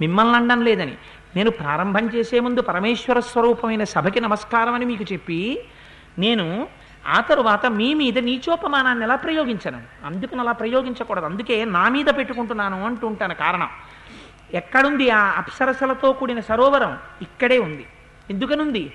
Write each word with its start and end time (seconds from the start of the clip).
మిమ్మల్ని 0.00 0.36
అనడం 0.36 0.64
లేదని 0.64 0.96
నేను 1.36 1.50
ప్రారంభం 1.50 2.06
చేసే 2.06 2.40
ముందు 2.40 2.62
పరమేశ్వర 2.62 3.20
స్వరూపమైన 3.20 3.84
సభకి 3.84 4.20
నమస్కారం 4.20 4.74
అని 4.74 4.84
మీకు 4.84 5.04
చెప్పి 5.12 5.64
నేను 6.18 6.68
ఆ 7.06 7.20
తరువాత 7.20 7.66
మీ 7.66 7.94
మీద 7.94 8.18
నీచోపమానాన్ని 8.18 9.04
ఎలా 9.04 9.16
ప్రయోగించను? 9.16 9.82
అందుకని 10.04 10.40
అలా 10.40 10.52
ప్రయోగించకూడదు. 10.52 11.24
అందుకే 11.24 11.64
నా 11.64 11.88
మీద 11.88 12.06
పెట్టుకుంటున్నాను 12.06 12.86
అంటూ 12.86 13.06
ఉంటాను 13.06 13.34
కారణం. 13.34 13.68
ఎక్కడుంది 14.54 15.10
ఆ 15.10 15.18
అప్సరసలతో 15.18 16.12
కూడిన 16.12 16.40
సరోవరం? 16.40 16.98
ఇక్కడే 17.22 17.58
ఉంది. 17.58 17.86
ఎందుకనుంది? 18.30 18.92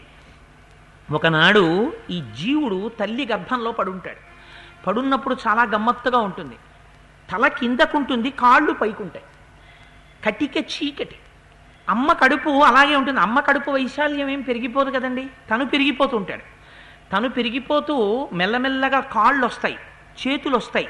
ఒకనాడు 1.12 1.94
ఈ 2.10 2.24
జీవుడు 2.40 2.92
తల్లి 3.00 3.26
గర్భంలో 3.32 3.72
పడుంటాడు. 3.72 4.32
పడున్నప్పుడు 4.88 5.36
చాలా 5.48 5.64
గమ్మత్తుగా 5.64 6.18
ఉంటుంది. 6.18 6.56
తల 7.32 7.48
కిందకుంటుంది 7.48 8.30
కాళ్ళు 8.30 8.72
పైకుంటాయి. 8.72 9.26
కటిక 10.26 10.58
చీకటి. 10.58 11.16
అమ్మ 11.90 12.14
కడుపు 12.14 12.50
అలాగే 12.50 12.96
ఉంటుంది. 12.96 13.20
అమ్మ 13.20 13.40
కడుపు 13.40 13.72
వైశాల్యం 13.72 14.30
ఏం 14.30 14.42
పెరిగిపోదు 14.42 14.90
కదండి? 14.90 15.28
తను 15.52 15.66
పెరిగిపోతూ 15.66 16.18
ఉంటాడు 16.18 16.42
తను 17.12 17.30
పెరిగిపోతూ 17.30 18.30
మెల్లమెల్లగా 18.34 19.00
కాళ్ళు 19.00 19.46
వస్తాయి 19.46 19.78
చేతులు 20.28 20.58
వస్తాయి 20.58 20.88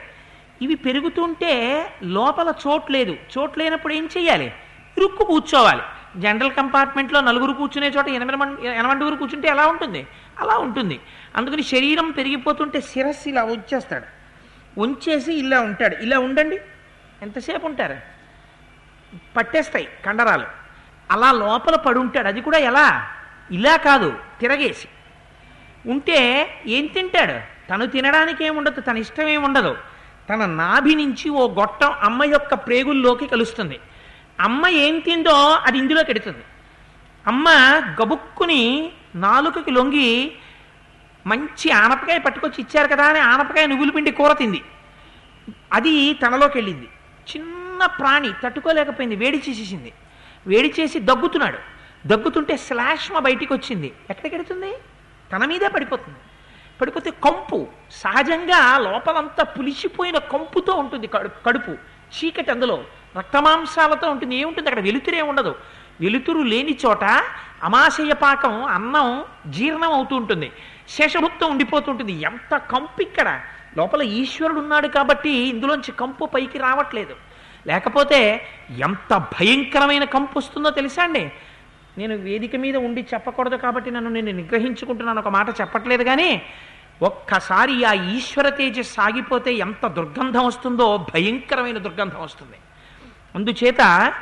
ఇవి 0.62 0.76
పెరుగుతుంటే 0.76 1.86
లోపల 2.04 2.54
చోటు 2.68 2.92
లేదు. 2.92 3.18
చోటు 3.38 3.60
లేనప్పుడు 3.60 3.94
ఏం 3.94 4.10
చెయ్యాలి? 4.18 4.54
ఇరుక్కు 4.98 5.24
కూర్చోవాలి. 5.24 5.82
జనరల్ 6.18 6.52
కంపార్ట్మెంట్లో 6.52 7.22
నలుగురు 7.22 7.54
కూర్చునే 7.54 7.88
చోట 7.88 8.08
ఎనభై 8.08 8.36
మంది 8.36 8.68
ఎనమండుగురు 8.68 9.16
కూర్చుంటే 9.16 9.48
ఎలా 9.48 9.68
ఉంటుంది? 9.68 10.08
అలా 10.40 10.58
ఉంటుంది. 10.58 11.00
అందుకని 11.36 11.64
శరీరం 11.64 12.12
పెరిగిపోతుంటే 12.12 12.82
శిరస్సు 12.82 13.30
ఇలా 13.30 13.44
ఉంచేస్తాడు. 13.44 14.06
ఉంచేసి 14.80 15.34
ఇలా 15.34 15.62
ఉంటాడు. 15.62 15.96
ఇలా 15.96 16.20
ఉండండి. 16.20 16.60
ఎంతసేపు 17.22 17.66
ఉంటారు? 17.68 18.21
పట్టేస్తాయి 19.38 19.88
కండరాలు. 20.06 20.46
అలా 21.12 21.32
లోపల 21.32 21.76
పడుంటాడు. 21.76 22.28
అది 22.28 22.42
కూడా 22.42 22.58
ఎలా? 22.58 23.08
ఇలా 23.52 23.76
కాదు 23.78 24.18
తిరగేసి. 24.40 24.88
ఉంటే 25.92 26.20
ఏం 26.68 26.86
తింటాడు? 26.86 27.68
తను 27.70 27.86
తినడానికి 27.86 28.46
ఏముండదు 28.46 28.82
తన 28.82 28.98
ఇష్టం 28.98 29.28
ఏముండదు 29.28 29.78
తన 30.30 30.46
నాభి 30.46 30.96
నుంచి 30.96 31.30
ఓ 31.30 31.48
గొట్టం 31.48 31.92
అమ్మ 31.92 32.24
యొక్క 32.24 32.54
ప్రేగుల్లోకి 32.54 33.28
కలుస్తుంది. 33.28 33.80
అమ్మ 34.40 34.68
ఏం 34.68 35.00
తిందో 35.00 35.50
అది 35.66 35.78
ఇందులో 35.78 36.04
కెడుతుంది. 36.04 36.44
అమ్మ 37.28 37.50
గబుక్కుని 38.02 38.92
నాలుకకి 39.16 39.72
లొంగి 39.72 40.32
మంచి 41.28 41.72
ఆనపకాయ 41.72 42.20
పట్టుకొచ్చి 42.20 42.56
ఇచ్చారు 42.60 42.88
కదా 42.88 43.06
అని 43.06 43.20
ఆనపకాయ 43.20 43.66
నువ్వులు 43.66 43.92
పిండి 43.92 44.12
కూర 44.12 44.34
తింది. 44.34 44.62
అది 45.74 46.14
తనలోకి 46.14 46.58
వెళ్ళింది 46.58 46.90
చిన్న 47.30 47.61
ప్రాణి 47.86 48.34
తట్టుకోలేకపోయింది 48.44 49.16
వేడి 49.16 49.38
చేసేసింది. 49.38 49.94
వేడి 50.48 50.74
చేసి 50.80 51.00
దగ్గుతున్నాడు. 51.00 51.58
దగ్గుతుంటే 52.08 52.58
శ్లాష్మ 52.58 53.20
బయటికి 53.20 53.54
వచ్చింది. 53.54 53.94
ఎక్కడికి 54.10 54.36
వెడుతుంది 54.36 54.74
తన 55.34 55.46
మీదే 55.46 55.68
పడిపోతుంది. 55.68 56.18
పడిపోతే 56.82 57.12
కంపు. 57.12 57.68
సహజంగా 57.92 58.78
లోపలంతా 58.78 59.44
పులిసిపోయిన 59.44 60.18
కంపుతో 60.18 60.74
ఉంటుంది 60.74 61.08
కడుపు. 61.46 61.72
చీకటి 61.72 62.52
అందులో. 62.52 62.84
రక్తమాంసాలతో 63.18 64.12
ఉంటుంది. 64.12 64.36
ఏముంటుంది? 64.36 64.70
అక్కడ 64.70 64.84
వెలుతురే 64.84 65.22
ఉండదు. 65.22 65.56
వెలుతురు 66.02 66.40
లేని 66.40 66.78
చోట 66.86 67.04
అమాశయ 67.64 68.14
పాకం 68.14 68.64
అన్నం 68.64 69.24
జీర్ణం 69.48 69.94
అవుతూ 69.94 70.16
ఉంటుంది. 70.16 70.52
శేషభుక్తం 70.90 71.52
ఉండిపోతుంటుంది 71.52 72.12
ఎంత 72.12 72.58
కంపు 72.58 73.02
ఇక్కడ? 73.02 73.42
లోపల 73.78 74.02
ఈశ్వరుడు 74.02 74.60
ఉన్నాడు 74.60 74.88
కాబట్టి 74.88 75.30
ఇందులోంచి 75.30 75.92
కంపు 75.92 76.26
పైకి 76.26 76.58
రావట్లేదు. 76.58 77.16
లేకపోతే 77.68 78.46
ఎంత 78.70 79.18
భయంకరమైన 79.18 80.04
కంపు 80.04 80.40
వస్తుందో 80.40 80.70
తెలుసా 80.70 81.04
అండి? 81.04 81.32
నేను 81.98 82.16
వేదిక 82.16 82.56
మీద 82.56 82.76
ఉండి 82.76 83.06
చెప్పకూడదు 83.14 83.56
కాబట్టి 83.56 83.92
నన్ను 83.92 84.10
నేను 84.10 84.32
నిగ్రహించుకుంటున్నాను 84.32 85.20
ఒక 85.20 85.28
మాట 85.28 85.62
చెప్పట్లేదు 85.62 86.04
కానీ 86.04 86.42
ఒక్కసారి 87.02 87.86
ఆ 87.86 87.94
ఈశ్వర 87.94 88.50
తేజస్ 88.50 88.94
సాగిపోతే 88.94 89.54
ఎంత 89.54 89.88
దుర్గంధం 89.88 90.46
వస్తుందో 90.46 91.08
భయంకరమైన 91.14 91.78
దుర్గంధం 91.78 92.22
వస్తుంది. 92.22 92.58
అందుచేత 93.36 94.14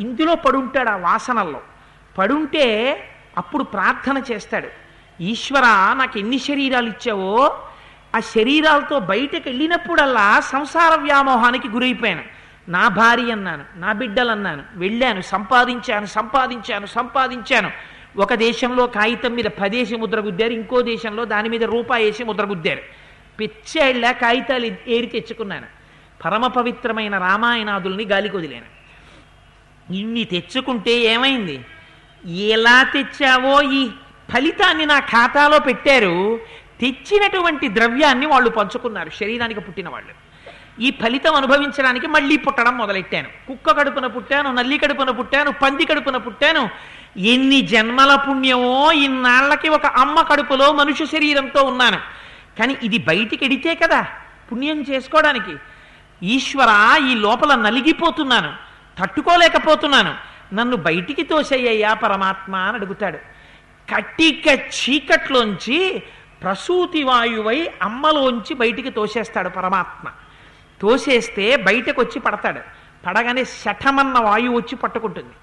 ఇందులో 0.00 0.34
పడుంటాడు 0.34 0.88
ఆ 0.88 0.96
వాసనల్లో. 0.96 1.60
పడుంటే 2.18 2.66
అప్పుడు 3.38 3.64
ప్రార్థన 3.64 4.22
చేస్తాడు. 4.32 4.68
ఈశ్వర 5.22 5.60
నాకు 5.94 6.18
ఎన్ని 6.18 6.38
శరీరాలు 6.38 6.88
ఇచ్చావో 6.88 7.58
ఆ 8.16 8.20
శరీరాలతో 8.20 8.98
బయటకు 8.98 9.48
వెళ్ళినప్పుడల్లా 9.48 10.40
సంసార 10.40 11.00
వ్యామోహానికి 11.00 11.68
గురైపోయాను. 11.68 12.37
నా 12.68 12.88
భార్య 12.88 13.32
అన్నాను 13.32 13.64
నా 13.76 13.92
బిడ్డలు 13.92 14.30
అన్నాను 14.30 14.62
వెళ్ళాను 14.76 15.20
సంపాదించాను 15.20 16.06
సంపాదించాను 16.06 16.86
సంపాదించాను. 16.86 17.70
ఒక 18.16 18.34
దేశంలో 18.34 18.86
కాగితం 18.86 19.34
మీద 19.34 19.44
పదేసి 19.44 19.96
ముద్ర 19.96 20.20
గుద్దారు 20.20 20.52
ఇంకో 20.52 20.80
దేశంలో 20.82 21.24
దాని 21.24 21.48
మీద 21.48 21.64
రూపాయి 21.64 22.04
వేసి 22.04 22.24
ముద్ర 22.24 22.44
గుద్దారు. 22.44 22.80
పిచ్చేళ్ళ 23.40 24.10
కాగితాలు 24.10 24.66
ఏరి 24.88 25.06
తెచ్చుకున్నాను. 25.06 25.66
పరమ 26.24 26.46
పవిత్రమైన 26.46 27.18
రామాయణాదుల్ని 27.18 28.04
గాలికి 28.04 28.36
వదిలేను. 28.36 28.78
ఇన్ని 29.92 30.24
తెచ్చుకుంటే 30.24 30.90
ఏమైంది? 30.90 31.64
ఎలా 32.26 32.82
తెచ్చావో 32.82 33.62
ఈ 33.62 33.88
ఫలితాన్ని 34.34 34.86
నా 34.86 35.00
ఖాతాలో 35.00 35.58
పెట్టారు. 35.58 36.40
తెచ్చినటువంటి 36.80 37.68
ద్రవ్యాన్ని 37.68 38.26
వాళ్ళు 38.26 38.50
పంచుకున్నారు. 38.50 39.10
శరీరానికి 39.10 39.60
పుట్టిన 39.60 39.88
వాళ్ళు. 39.88 40.27
ఈ 40.80 40.90
ఫలితం 40.90 41.34
అనుభవించడానికి 41.34 42.06
మళ్ళీ 42.06 42.36
పుట్టడం 42.36 42.78
మొదలెట్టాను. 42.78 43.28
కుక్క 43.48 43.70
కడుపున 43.70 44.06
పుట్టాను 44.06 44.52
నల్లి 44.52 44.78
కడుపున 44.78 45.10
పుట్టాను 45.10 45.52
పంది 45.52 45.84
కడుపున 45.84 46.16
పుట్టాను. 46.16 46.68
ఎన్ని 47.16 47.60
జన్మల 47.60 48.14
పుణ్యమో 48.14 48.92
ఇన్నాళ్ళకి 48.92 49.68
ఒక 49.68 49.86
అమ్మ 49.86 50.22
కడుపులో 50.22 50.72
మనుష్య 50.72 51.06
శరీరంతో 51.06 51.62
ఉన్నాను. 51.62 51.98
కానీ 52.58 52.76
ఇది 52.82 52.98
బయటికి 52.98 53.44
ఎడితే 53.44 53.74
కదా 53.74 54.06
పుణ్యం 54.52 54.84
చేసుకోవడానికి. 54.90 55.56
ఈశ్వర 56.22 57.00
ఈ 57.10 57.14
లోపల 57.14 57.54
నలిగిపోతున్నాను 57.54 58.52
తట్టుకోలేకపోతున్నాను. 59.02 60.14
నన్ను 60.54 60.76
బయటికి 60.76 61.22
తోసేయ్యా 61.22 61.94
పరమాత్మ 61.94 62.56
అని 62.56 62.76
అడుగుతాడు. 62.76 63.18
కట్టిక 63.94 64.46
చీకట్లోంచి 64.48 66.02
ప్రసూతి 66.42 67.02
వాయువై 67.02 67.70
అమ్మలోంచి 67.82 68.54
బయటికి 68.54 68.90
తోసేస్తాడు 68.90 69.48
పరమాత్మ. 69.48 70.08
తోసేస్తే 70.80 71.56
బయటకు 71.56 72.02
వచ్చి 72.02 72.20
పడతాడు. 72.20 72.60
పడగానే 73.06 73.44
శఠమన్న 73.44 74.18
వాయువు 74.18 74.56
వచ్చి 74.56 74.76
పట్టుకుంటుంది. 74.76 75.34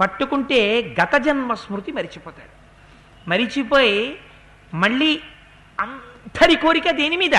పట్టుకుంటే 0.00 0.96
గత 1.02 1.16
జన్మ 1.16 1.54
స్మృతి 1.54 1.92
మరిచిపోతాడు. 1.92 2.64
మరిచిపోయి 3.30 4.18
మళ్ళీ 4.74 5.20
అంతరి 5.80 6.54
కోరిక 6.54 6.90
దేని 6.90 7.16
మీద? 7.16 7.34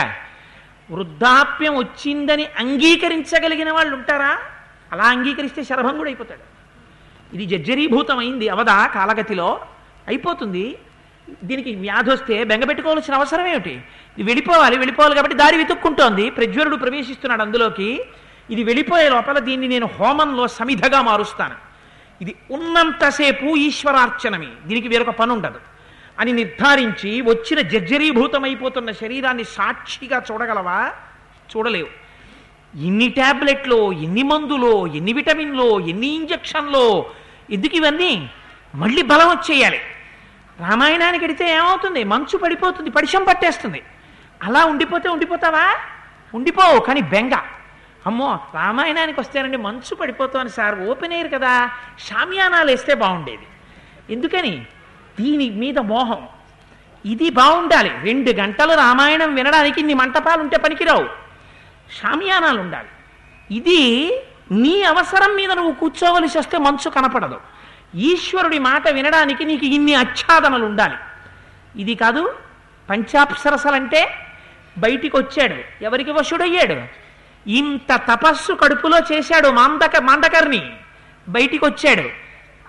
వృద్ధాప్యం 0.92 1.78
వచ్చిందని 1.78 2.46
అంగీకరించగలిగిన 2.46 3.72
వాళ్ళు 3.72 3.96
ఉంటారా? 3.96 4.40
అలా 4.92 5.04
అంగీకరిస్తే 5.04 5.64
శరభం 5.64 5.98
కూడా 5.98 6.10
అయిపోతాడు. 6.10 6.56
ఇది 7.36 7.46
జర్జరీభూతం 7.46 8.18
అయింది 8.18 8.50
అవదా 8.50 8.88
కాలగతిలో 8.88 9.66
అయిపోతుంది. 10.08 10.78
దీనికి 11.44 11.76
వ్యాధి 11.76 12.10
వస్తే 12.10 12.44
బెంగపెట్టుకోవాల్సిన 12.44 13.14
అవసరం 13.14 13.48
ఏమిటి? 13.48 13.84
వెళ్ళిపోవాలి 14.24 14.78
వెళ్ళిపోవాలి 14.78 15.16
కాబట్టి 15.16 15.38
దారి 15.38 15.58
వెతుక్కుంటోంది. 15.58 16.30
ప్రజ్వరుడు 16.30 16.76
ప్రవేశిస్తున్నాడు 16.76 17.42
అందులోకి. 17.42 18.02
ఇది 18.50 18.64
వెళ్ళిపోయే 18.64 19.10
లోపల 19.10 19.40
దీన్ని 19.40 19.68
నేను 19.68 19.90
హోమంలో 20.00 20.48
సమిధగా 20.48 21.02
మారుస్తాను. 21.02 21.56
ఇది 22.22 22.36
ఉన్నంతసేపు 22.52 23.56
ఈశ్వరార్చనమే. 23.56 24.48
దీనికి 24.66 24.88
వేరొక 24.88 25.10
పని 25.10 25.32
ఉండదు 25.32 25.60
అని 26.20 26.34
నిర్ధారించి 26.34 27.22
వచ్చిన 27.22 27.62
జర్జరీభూతమైపోతున్న 27.62 28.92
శరీరాన్ని 28.92 29.44
సాక్షిగా 29.44 30.24
చూడగలవా? 30.32 30.92
చూడలేవు. 31.58 32.06
ఎన్ని 32.86 33.10
ట్యాబ్లెట్లో 33.10 33.92
ఎన్ని 33.92 34.24
మందులో 34.24 34.88
ఎన్ని 34.88 35.14
విటమిన్లో 35.14 35.80
ఎన్ని 35.80 36.08
ఇంజక్షన్లో 36.08 37.06
ఎందుకు 37.52 37.76
ఇవన్నీ? 37.76 38.30
మళ్ళీ 38.76 39.02
బలం 39.02 39.30
వచ్చేయాలి. 39.30 39.80
రామాయణానికి 40.60 41.26
అడితే 41.26 41.54
ఏమవుతుంది? 41.54 42.04
మంచు 42.04 42.38
పడిపోతుంది 42.38 42.90
పడిశం 42.90 43.24
పట్టేస్తుంది. 43.24 43.82
అలా 44.44 44.66
ఉండిపోతే 44.66 45.10
ఉండిపోతావా? 45.10 45.76
ఉండిపోవు 46.34 46.80
కానీ 46.80 47.02
బెంగ. 47.02 47.32
అమ్మో 48.08 48.40
రామాయణానికి 48.54 49.20
వస్తేనండి 49.20 49.58
మంచు 49.58 49.96
పడిపోతాను 49.96 50.48
సార్ 50.48 50.80
ఓపెన్ 50.80 51.14
ఎయిర్ 51.14 51.34
కదా. 51.34 51.70
షామియానాలు 52.00 52.72
వేస్తే 52.72 52.94
బాగుండేది. 52.94 53.48
ఎందుకని? 54.14 54.66
దీని 55.20 55.50
మీద 55.50 55.80
మోహం. 55.80 56.28
ఇది 57.06 57.30
బాగుండాలి. 57.30 57.92
రెండు 58.04 58.32
గంటలు 58.32 58.74
రామాయణం 58.74 59.36
వినడానికి 59.36 59.80
ఇన్ని 59.80 59.94
మంటపాలు 59.94 60.42
ఉంటే 60.42 60.58
పనికిరావు. 60.58 61.06
షామియానాలు 62.02 62.60
ఉండాలి. 62.60 62.88
ఇది 63.52 64.12
నీ 64.52 64.84
అవసరం 64.84 65.36
మీద 65.36 65.52
నువ్వు 65.52 65.72
కూర్చోవలసి 65.72 66.38
వస్తే 66.38 66.58
మంచు 66.58 66.90
కనపడదు. 66.90 67.40
ఈశ్వరుడి 67.96 68.60
మాట 68.60 68.88
వినడానికి 68.88 69.46
నీకు 69.46 69.66
ఇన్ని 69.66 69.96
ఆచ్ఛాదనలు 69.96 70.66
ఉండాలి. 70.66 70.96
ఇది 71.82 71.96
కాదు 71.96 72.34
పంచాప్సరసలంటే 72.90 74.25
బయటికి 74.78 75.18
వచ్చాడు 75.18 75.84
ఎవరికి 75.84 76.12
వశుడయ్యాడు? 76.12 77.06
ఇంత 77.50 77.96
తపస్సు 77.96 78.54
కడుపులో 78.54 79.00
చేశాడు 79.14 79.48
మాందక 79.48 79.98
మాందకర్ని 80.02 80.72
బయటికి 81.30 81.66
వచ్చాడు 81.66 82.10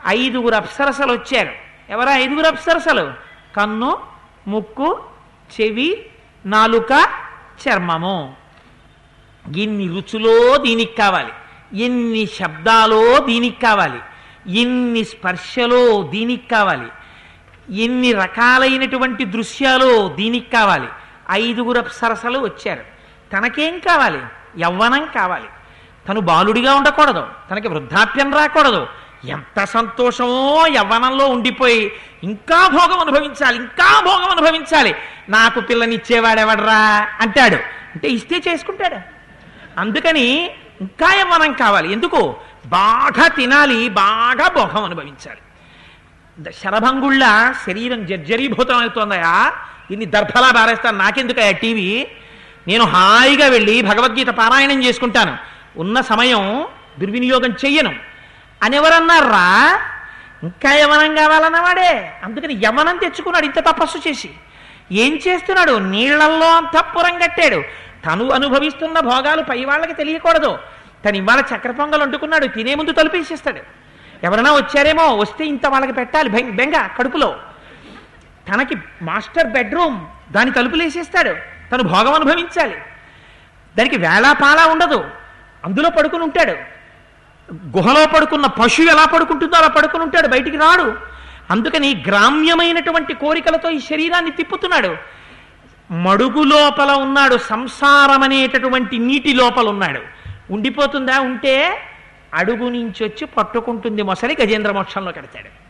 ఐదుగురు 0.06 0.54
అప్సరసలు 0.54 1.12
వచ్చారు. 1.12 1.52
ఎవరా 1.90 2.16
ఐదుగురు 2.16 2.46
అప్సరసలు? 2.46 3.12
కన్ను 3.56 3.98
ముక్కు 4.48 5.04
చెవి 5.60 6.06
నాలుక 6.46 7.08
చర్మము. 7.68 8.34
ఎన్ని 9.56 9.86
రుచులో 9.86 10.56
దీనికి 10.56 10.96
కావాలి. 10.96 11.32
ఎన్ని 11.82 12.26
శబ్దాలో 12.26 13.18
దీనికి 13.18 13.60
కావాలి. 13.60 14.00
ఎన్ని 14.60 15.04
స్పర్శలో 15.04 16.02
దీనికి 16.02 16.48
కావాలి. 16.48 16.88
ఎన్ని 17.82 18.12
రకాలైనటువంటి 18.12 19.24
దృశ్యాలు 19.24 20.08
దీనికి 20.08 20.50
కావాలి. 20.50 20.88
ఐదుగురు 21.30 21.78
అప్సరసలు 21.78 22.38
వచ్చారు. 22.38 22.84
తనకేం 23.32 23.78
కావాలి? 23.78 24.20
యవ్వనం 24.58 25.04
కావాలి. 25.04 25.48
తను 26.08 26.20
బాలుడిగా 26.20 26.74
ఉండకూడదు. 26.74 27.26
తనకి 27.50 27.68
వృద్ధాప్యం 27.68 28.34
రాకూడదు. 28.34 28.86
ఎంత 29.28 29.64
సంతోషమో 29.64 30.66
యవ్వనంలో 30.66 31.28
ఉండిపోయి 31.28 31.92
ఇంకా 32.24 32.68
భోగం 32.68 32.98
అనుభవించాలి 32.98 33.56
ఇంకా 33.56 34.00
భోగం 34.00 34.30
అనుభవించాలి. 34.30 34.94
నాకు 35.28 35.60
పిల్లనిచ్చేవాడెవడరా? 35.60 37.08
అంటాడు. 37.20 37.56
అంటే 37.94 38.08
ఇస్తే 38.08 38.52
చేసుకుంటాడు. 38.52 38.96
అందుకని 39.80 40.50
ఇంకా 40.80 41.14
యవ్వనం 41.14 41.52
కావాలి. 41.52 41.92
ఎందుకు? 41.92 42.36
బాగా 42.66 43.28
తినాలి 43.28 43.88
బాగా 43.88 44.48
భోగం 44.48 44.84
అనుభవించాలి. 44.84 45.38
శరభంగుళ్ళ 46.52 47.52
శరీరం 47.66 48.06
జర్జరీభూతం 48.06 48.76
అవుతోందయా? 48.80 49.52
ఇన్ని 49.90 50.06
దర్భలా 50.06 50.50
బారేస్తాను 50.50 50.98
నాకెందుకు 50.98 51.40
ఆ 51.40 51.50
టీవీ? 51.50 52.06
నేను 52.68 52.84
హాయిగా 52.84 53.48
వెళ్ళి 53.48 53.82
భగవద్గీత 53.82 54.26
పారాయణం 54.26 54.84
చేసుకుంటాను. 54.84 55.36
ఉన్న 55.76 56.00
సమయం 56.00 56.66
దుర్వినియోగం 56.98 57.50
చెయ్యను. 57.50 57.94
అనెవరన్నారా 58.62 59.80
ఇంకా 60.42 60.72
యవనం 60.72 61.14
కావాలన్నవాడే 61.14 62.12
అందుకని 62.24 62.60
యవనం 62.64 62.96
తెచ్చుకున్నాడు 62.96 63.44
ఇంత 63.44 63.58
తపస్సు 63.58 64.08
చేసి. 64.08 64.30
ఏం 64.92 65.20
చేస్తున్నాడు? 65.28 65.78
నీళ్ళల్లో 65.78 66.56
అంతఃపురం 66.56 67.18
కట్టాడు. 67.18 67.62
తను 68.06 68.30
అనుభవిస్తున్న 68.30 69.00
భోగాలు 69.00 69.42
పై 69.42 69.64
వాళ్ళకి 69.64 69.94
తెలియకూడదు. 69.94 70.58
తను 71.04 71.16
ఇవాళ 71.16 71.40
చక్ర 71.40 71.70
పొంగలు 71.70 72.02
వండుకున్నాడు 72.02 72.46
తినే 72.46 72.74
ముందు 72.74 72.92
తలుపేసేస్తాడు. 72.92 73.60
ఎవరైనా 74.24 74.52
వచ్చారేమో 74.52 75.16
వస్తే 75.16 75.44
ఇంత 75.44 75.66
వాళ్ళకి 75.66 75.92
పెట్టాలి. 75.92 76.28
బెం- 76.28 76.52
బెంగ 76.52 76.72
కడుపులో. 76.98 77.36
తనకి 78.52 78.76
మాస్టర్ 79.02 79.46
బెడ్రూమ్ 79.46 80.06
దాని 80.32 80.50
తలుపులేసేస్తాడు 80.50 81.36
తను 81.72 81.82
భోగం 81.82 82.14
అనుభవించాలి. 82.14 82.76
దానికి 83.78 83.96
వేళాపాలా 83.96 84.66
ఉండదు. 84.66 85.04
అందులో 85.64 85.90
పడుకుని 85.90 86.22
ఉంటాడు. 86.22 86.76
గుహలో 87.54 88.06
పడుకున్న 88.06 88.46
పశువు 88.46 88.88
ఎలా 88.88 89.04
పడుకుంటుందో 89.04 89.56
అలా 89.56 89.68
పడుకుని 89.68 90.02
ఉంటాడు. 90.02 90.28
బయటికి 90.28 90.56
రాడు. 90.56 90.96
అందుకని 91.50 92.04
గ్రామ్యమైనటువంటి 92.06 93.14
కోరికలతో 93.14 93.70
ఈ 93.70 93.80
శరీరాన్ని 93.80 94.30
తిప్పుతున్నాడు. 94.30 94.96
మడుగు 95.92 96.42
లోపల 96.42 96.90
ఉన్నాడు. 96.90 97.38
సంసారం 97.38 98.22
అనేటటువంటి 98.22 98.98
నీటి 98.98 99.34
లోపల 99.34 99.68
ఉన్నాడు. 99.68 100.00
ఉండిపోతుందా? 100.50 101.20
ఉంటే 101.20 101.80
అడుగు 102.34 102.68
నుంచి 102.68 103.04
వచ్చి 103.04 103.26
పట్టుకుంటుంది. 103.26 104.02
మొసలి 104.02 104.36
గజేంద్ర 104.42 104.72
మోక్షంలో 104.72 105.12
కడతాడు. 105.12 105.65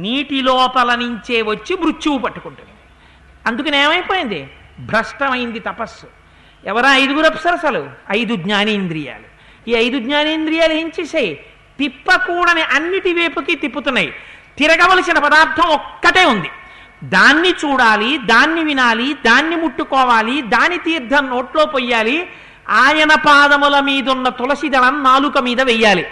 నీటి 0.00 0.42
లోపల 0.42 0.94
నుంచే 0.94 1.42
వచ్చి 1.42 1.76
మృత్యువు 1.76 2.18
పట్టుకుంటుంది. 2.18 2.70
అందుకని 3.46 3.82
ఏమైపోయింది? 3.82 4.50
భ్రష్టమైంది 4.80 5.58
తపస్సు. 5.58 6.06
ఎవరా 6.66 6.96
ఐదుగురు 6.96 7.26
అప్సరసలు? 7.26 7.90
ఐదు 8.10 8.36
జ్ఞానేంద్రియాలు. 8.36 9.30
ఈ 9.70 9.74
ఐదు 9.74 9.98
జ్ఞానేంద్రియాలు 9.98 10.72
ఏం 10.72 10.92
చేసాయి 11.00 11.34
తిప్పకూడని 11.78 12.62
అన్నిటి 12.62 13.14
వైపుకి 13.14 13.54
తిప్పుతున్నాయి. 13.54 14.14
తిరగవలసిన 14.58 15.18
పదార్థం 15.18 15.68
ఒక్కటే 15.68 16.24
ఉంది. 16.24 16.50
దాన్ని 17.04 17.50
చూడాలి 17.50 18.18
దాన్ని 18.18 18.64
వినాలి 18.64 19.12
దాన్ని 19.12 19.56
ముట్టుకోవాలి 19.56 20.42
దాని 20.42 20.78
తీర్థం 20.78 21.26
నోట్లో 21.26 21.66
పొయ్యాలి 21.66 22.28
ఆయన 22.68 23.14
పాదముల 23.14 23.80
మీదున్న 23.80 24.28
తులసి 24.28 24.68
దళం 24.68 25.02
నాలుక 25.02 25.38
మీద 25.38 25.60
వెయ్యాలి. 25.60 26.06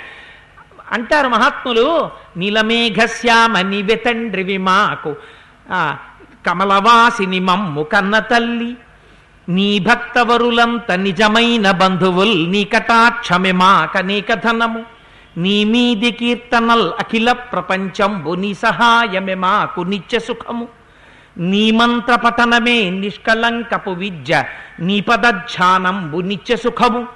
అంటారు 0.92 1.28
మహాత్ములు 1.28 2.10
నీలమేఘశ్యామని 2.36 3.82
వితండ్రివి 3.82 4.58
మాకు 4.58 5.16
కమలవాసిని 6.46 7.40
మమ్ము 7.40 7.82
కన్న 7.82 8.18
తల్లి. 8.18 8.76
నీ 9.48 9.78
భక్తవరులంత 9.78 10.92
నిజమైన 10.92 11.70
బంధువుల్ 11.70 12.50
నీ 12.50 12.64
కటాక్షమే 12.64 13.52
మాకనేక 13.52 14.34
ధనము. 14.34 14.82
నీ 15.36 15.64
మీది 15.64 16.10
కీర్తనల్ 16.10 16.88
అఖిల 16.98 17.32
ప్రపంచంబు 17.32 18.30
నీ 18.34 18.54
సహాయమే 18.54 19.34
మాకు 19.34 19.80
నిత్య 19.80 20.18
సుఖము. 20.18 20.68
నీ 21.38 21.70
మంత్ర 21.70 22.14
పఠనమే 22.14 22.90
నిష్కలంకపు 22.90 23.90
విద్య 23.90 24.44
నీ 24.80 25.00
పదధ్యానంబు 25.00 26.18
నిత్య 26.18 26.56
సుఖము. 26.56 27.06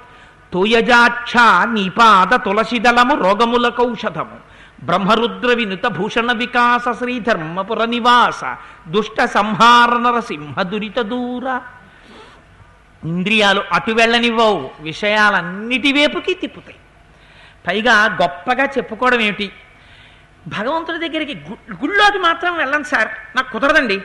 తోయజాక్ష 0.53 1.33
నిపాద 1.63 2.35
పాద 2.35 3.13
రోగములకౌషధము. 3.23 4.37
బ్రహ్మరుద్ర 4.83 5.47
వినుత 5.47 5.87
భూషణ 5.87 6.31
వికాస 6.31 6.97
శ్రీధర్మపుర 6.97 7.85
నివాస 7.85 8.41
దుష్ట 8.87 9.25
సంహార 9.25 9.97
నరసింహ 9.97 10.61
దురిత 10.61 10.99
దూర 10.99 11.59
ఇంద్రియాలు 13.03 13.63
అటు 13.71 13.91
వెళ్ళనివ్వవు 13.91 14.71
విషయాలన్నిటి 14.79 15.93
వైపుకి 15.93 16.33
తిప్పుతాయి. 16.33 16.75
పైగా 17.67 18.05
గొప్పగా 18.05 18.65
చెప్పుకోవడం 18.65 19.19
ఏమిటి? 19.19 19.51
భగవంతుడి 20.47 21.07
దగ్గరికి 21.07 21.35
గుళ్ళోకి 21.83 22.17
మాత్రం 22.17 22.57
వెళ్ళండి 22.57 22.87
సార్ 22.87 23.07
నాకు 23.35 23.51
కుదరదండి. 23.51 24.01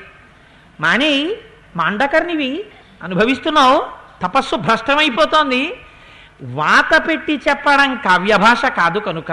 మానే 0.81 1.31
మాండకర్నివి 1.77 2.65
అనుభవిస్తున్నావు 3.03 3.87
తపస్సు 4.23 4.57
భ్రష్టమైపోతోంది. 4.57 5.77
వాత 6.43 7.09
పెట్టి 7.09 7.41
చెప్పడం 7.49 7.95
కావ్యభాష 7.95 8.65
కాదు 8.65 8.99
కనుక 8.99 9.31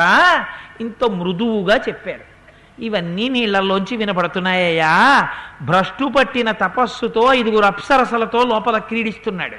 ఇంత 0.81 1.03
మృదువుగా 1.03 1.75
చెప్పారు. 1.75 2.35
ఇవన్నీ 2.81 3.29
నీళ్ళలోంచి 3.29 3.97
వినపడుతున్నాయ్యా. 3.97 5.27
భ్రష్టు 5.61 6.11
పట్టిన 6.17 6.51
తపస్సుతో 6.51 7.33
ఐదుగురు 7.33 7.65
అప్సరసలతో 7.65 8.43
లోపల 8.43 8.77
క్రీడిస్తున్నాడు. 8.77 9.55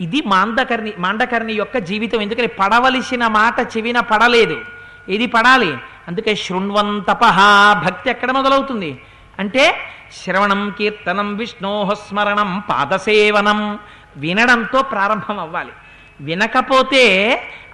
ఇది 0.00 0.22
మాండకర్ణి 0.26 0.92
మాండకర్ణి 0.98 1.52
యొక్క 1.52 1.78
జీవితం. 1.78 2.20
ఎందుకని 2.20 2.46
పడవలసిన 2.46 3.26
మాట 3.26 3.76
చెవిన 3.76 4.00
పడలేదు. 4.00 4.60
ఇది 5.08 5.26
పడాలి? 5.26 5.78
అందుకే 6.08 6.34
శృణ్వంతపహ 6.34 7.38
భక్తి 7.84 8.10
ఎక్కడ 8.10 8.30
మొదలవుతుంది? 8.30 9.02
అంటే 9.38 9.76
శ్రవణం 10.24 10.74
కీర్తనం 10.78 11.36
విష్ణోహస్మరణం 11.36 12.62
పాదసేవనం 12.70 13.78
వినడంతో 14.16 14.82
ప్రారంభం 14.82 15.38
అవ్వాలి 15.38 15.72
వినకపోతే 16.20 17.04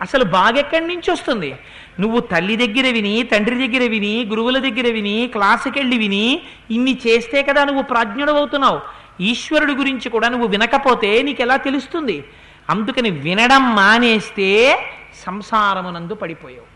అసలు 0.01 0.25
బాగెక్కడి 0.25 0.87
నుంచి 0.87 1.11
వస్తుంది? 1.11 1.55
నువ్వు 2.01 2.21
తల్లి 2.21 2.57
దగ్గర 2.57 2.93
విని 2.93 3.23
తండ్రి 3.23 3.69
దగ్గర 3.69 3.91
విని 3.91 4.25
గురువుల 4.25 4.59
దగ్గర 4.59 4.93
విని 4.93 5.27
క్లాసుకి 5.27 5.79
వెళ్ళి 5.79 5.99
విని 5.99 6.43
ఇన్ని 6.71 6.99
చేస్తే 7.07 7.43
కదా 7.43 7.65
నువ్వు 7.65 7.83
ప్రాజ్ఞుడు 7.83 8.33
అవుతున్నావు. 8.33 8.81
ఈశ్వరుడి 9.23 9.73
గురించి 9.73 10.09
కూడా 10.11 10.29
నువ్వు 10.29 10.49
వినకపోతే 10.49 11.23
నీకు 11.23 11.43
ఎలా 11.43 11.57
తెలుస్తుంది? 11.57 12.25
అందుకని 12.71 13.11
వినడం 13.11 13.75
మానేస్తే 13.75 14.79
సంసారమునందు 15.27 16.15
పడిపోయావు. 16.15 16.70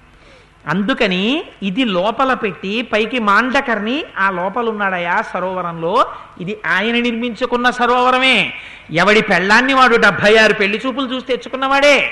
అందుకని 0.69 1.45
ఇది 1.63 1.85
లోపల 1.85 2.35
పెట్టి 2.35 2.83
పైకి 2.83 3.19
మాండకర్ని 3.19 4.05
ఆ 4.19 4.31
లోపల 4.31 4.69
ఉన్నాడయా 4.69 5.23
సరోవరంలో. 5.23 6.07
ఇది 6.41 6.59
ఆయన 6.67 6.95
నిర్మించుకున్న 6.95 7.71
సరోవరమే. 7.71 8.53
ఎవడి 8.91 9.23
పెళ్ళాన్ని 9.23 9.75
వాడు 9.75 9.97
డెబ్భై 9.97 10.37
ఆరు 10.37 10.53
పెళ్ళి 10.53 10.81
చూపులు 10.87 11.15
చూసి 11.15 11.27
తెచ్చుకున్నవాడే. 11.27 12.11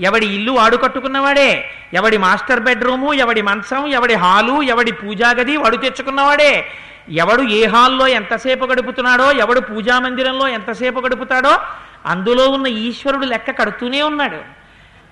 ఎవడి 0.00 0.26
ఇల్లు 0.26 0.52
వాడు 0.52 0.76
కట్టుకున్నవాడే. 0.76 1.70
ఎవడి 1.94 2.16
మాస్టర్ 2.16 2.60
బెడ్రూము 2.60 3.14
ఎవడి 3.14 3.42
మంచం 3.42 3.86
ఎవడి 3.86 4.14
హాలు 4.14 4.62
ఎవడి 4.62 4.92
పూజా 4.92 5.30
గది 5.30 5.56
వాడు 5.56 5.76
తెచ్చుకున్నవాడే. 5.76 6.64
ఎవడు 7.10 7.42
ఏ 7.42 7.66
హాల్లో 7.66 8.08
ఎంతసేపు 8.08 8.64
గడుపుతున్నాడో 8.64 9.32
ఎవడు 9.32 9.60
పూజా 9.60 9.98
మందిరంలో 9.98 10.48
ఎంతసేపు 10.48 11.00
గడుపుతాడో 11.00 11.58
అందులో 12.06 12.48
ఉన్న 12.48 12.66
ఈశ్వరుడు 12.66 13.26
లెక్క 13.26 13.50
కడుతూనే 13.50 14.02
ఉన్నాడు. 14.02 14.38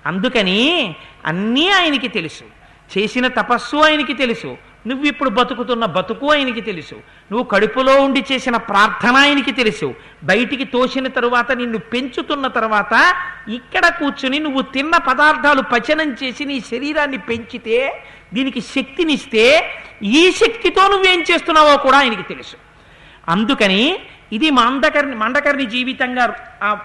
అందుకని 0.05 0.95
అన్నీ 1.25 1.69
ఆయనకి 1.69 2.07
తెలుసు. 2.07 2.56
చేసిన 2.97 3.27
తపస్సు 3.27 3.77
ఆయనకి 3.77 4.13
తెలుసు. 4.13 4.57
నువ్వు 4.87 5.05
ఇప్పుడు 5.05 5.29
బతుకుతున్న 5.29 5.85
బతుకు 5.85 6.31
ఆయనకి 6.31 6.61
తెలుసు. 6.61 6.95
నువ్వు 7.31 7.43
కడుపులో 7.43 8.01
ఉండి 8.01 8.25
చేసిన 8.31 8.57
ప్రార్థన 8.57 9.15
ఆయనకి 9.15 9.51
తెలుసు. 9.51 9.95
బయటికి 10.23 10.63
తోసిన 10.63 11.07
తరువాత 11.07 11.51
నిన్ను 11.51 11.77
పెంచుతున్న 11.77 12.47
తర్వాత 12.47 12.93
ఇక్కడ 13.49 13.85
కూర్చుని 13.87 14.39
నువ్వు 14.39 14.61
తిన్న 14.61 14.97
పదార్థాలు 14.97 15.61
పచనం 15.61 16.15
చేసి 16.23 16.45
నీ 16.45 16.59
శరీరాన్ని 16.59 17.17
పెంచితే 17.17 18.03
దీనికి 18.33 18.61
శక్తినిస్తే 18.61 19.45
ఈ 20.03 20.31
శక్తితో 20.31 20.87
నువ్వేం 20.87 21.21
చేస్తున్నావో 21.21 21.77
కూడా 21.77 21.97
ఆయనకి 21.97 22.23
తెలుసు. 22.23 22.55
అందుకని 23.29 23.99
ఇది 24.33 24.49
మాండకర్ణి 24.51 25.15
మాండకర్ణి 25.15 25.65
జీవితంగా 25.65 26.25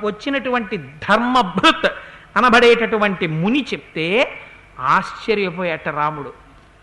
వచ్చినటువంటి 0.03 0.77
ధర్మభృత్ 0.77 1.87
అనబడేటటువంటి 2.37 3.27
ముని 3.27 3.67
చెప్తే 3.73 4.09
ఆశ్చర్యపోయాట 4.83 5.89
రాముడు. 5.89 6.33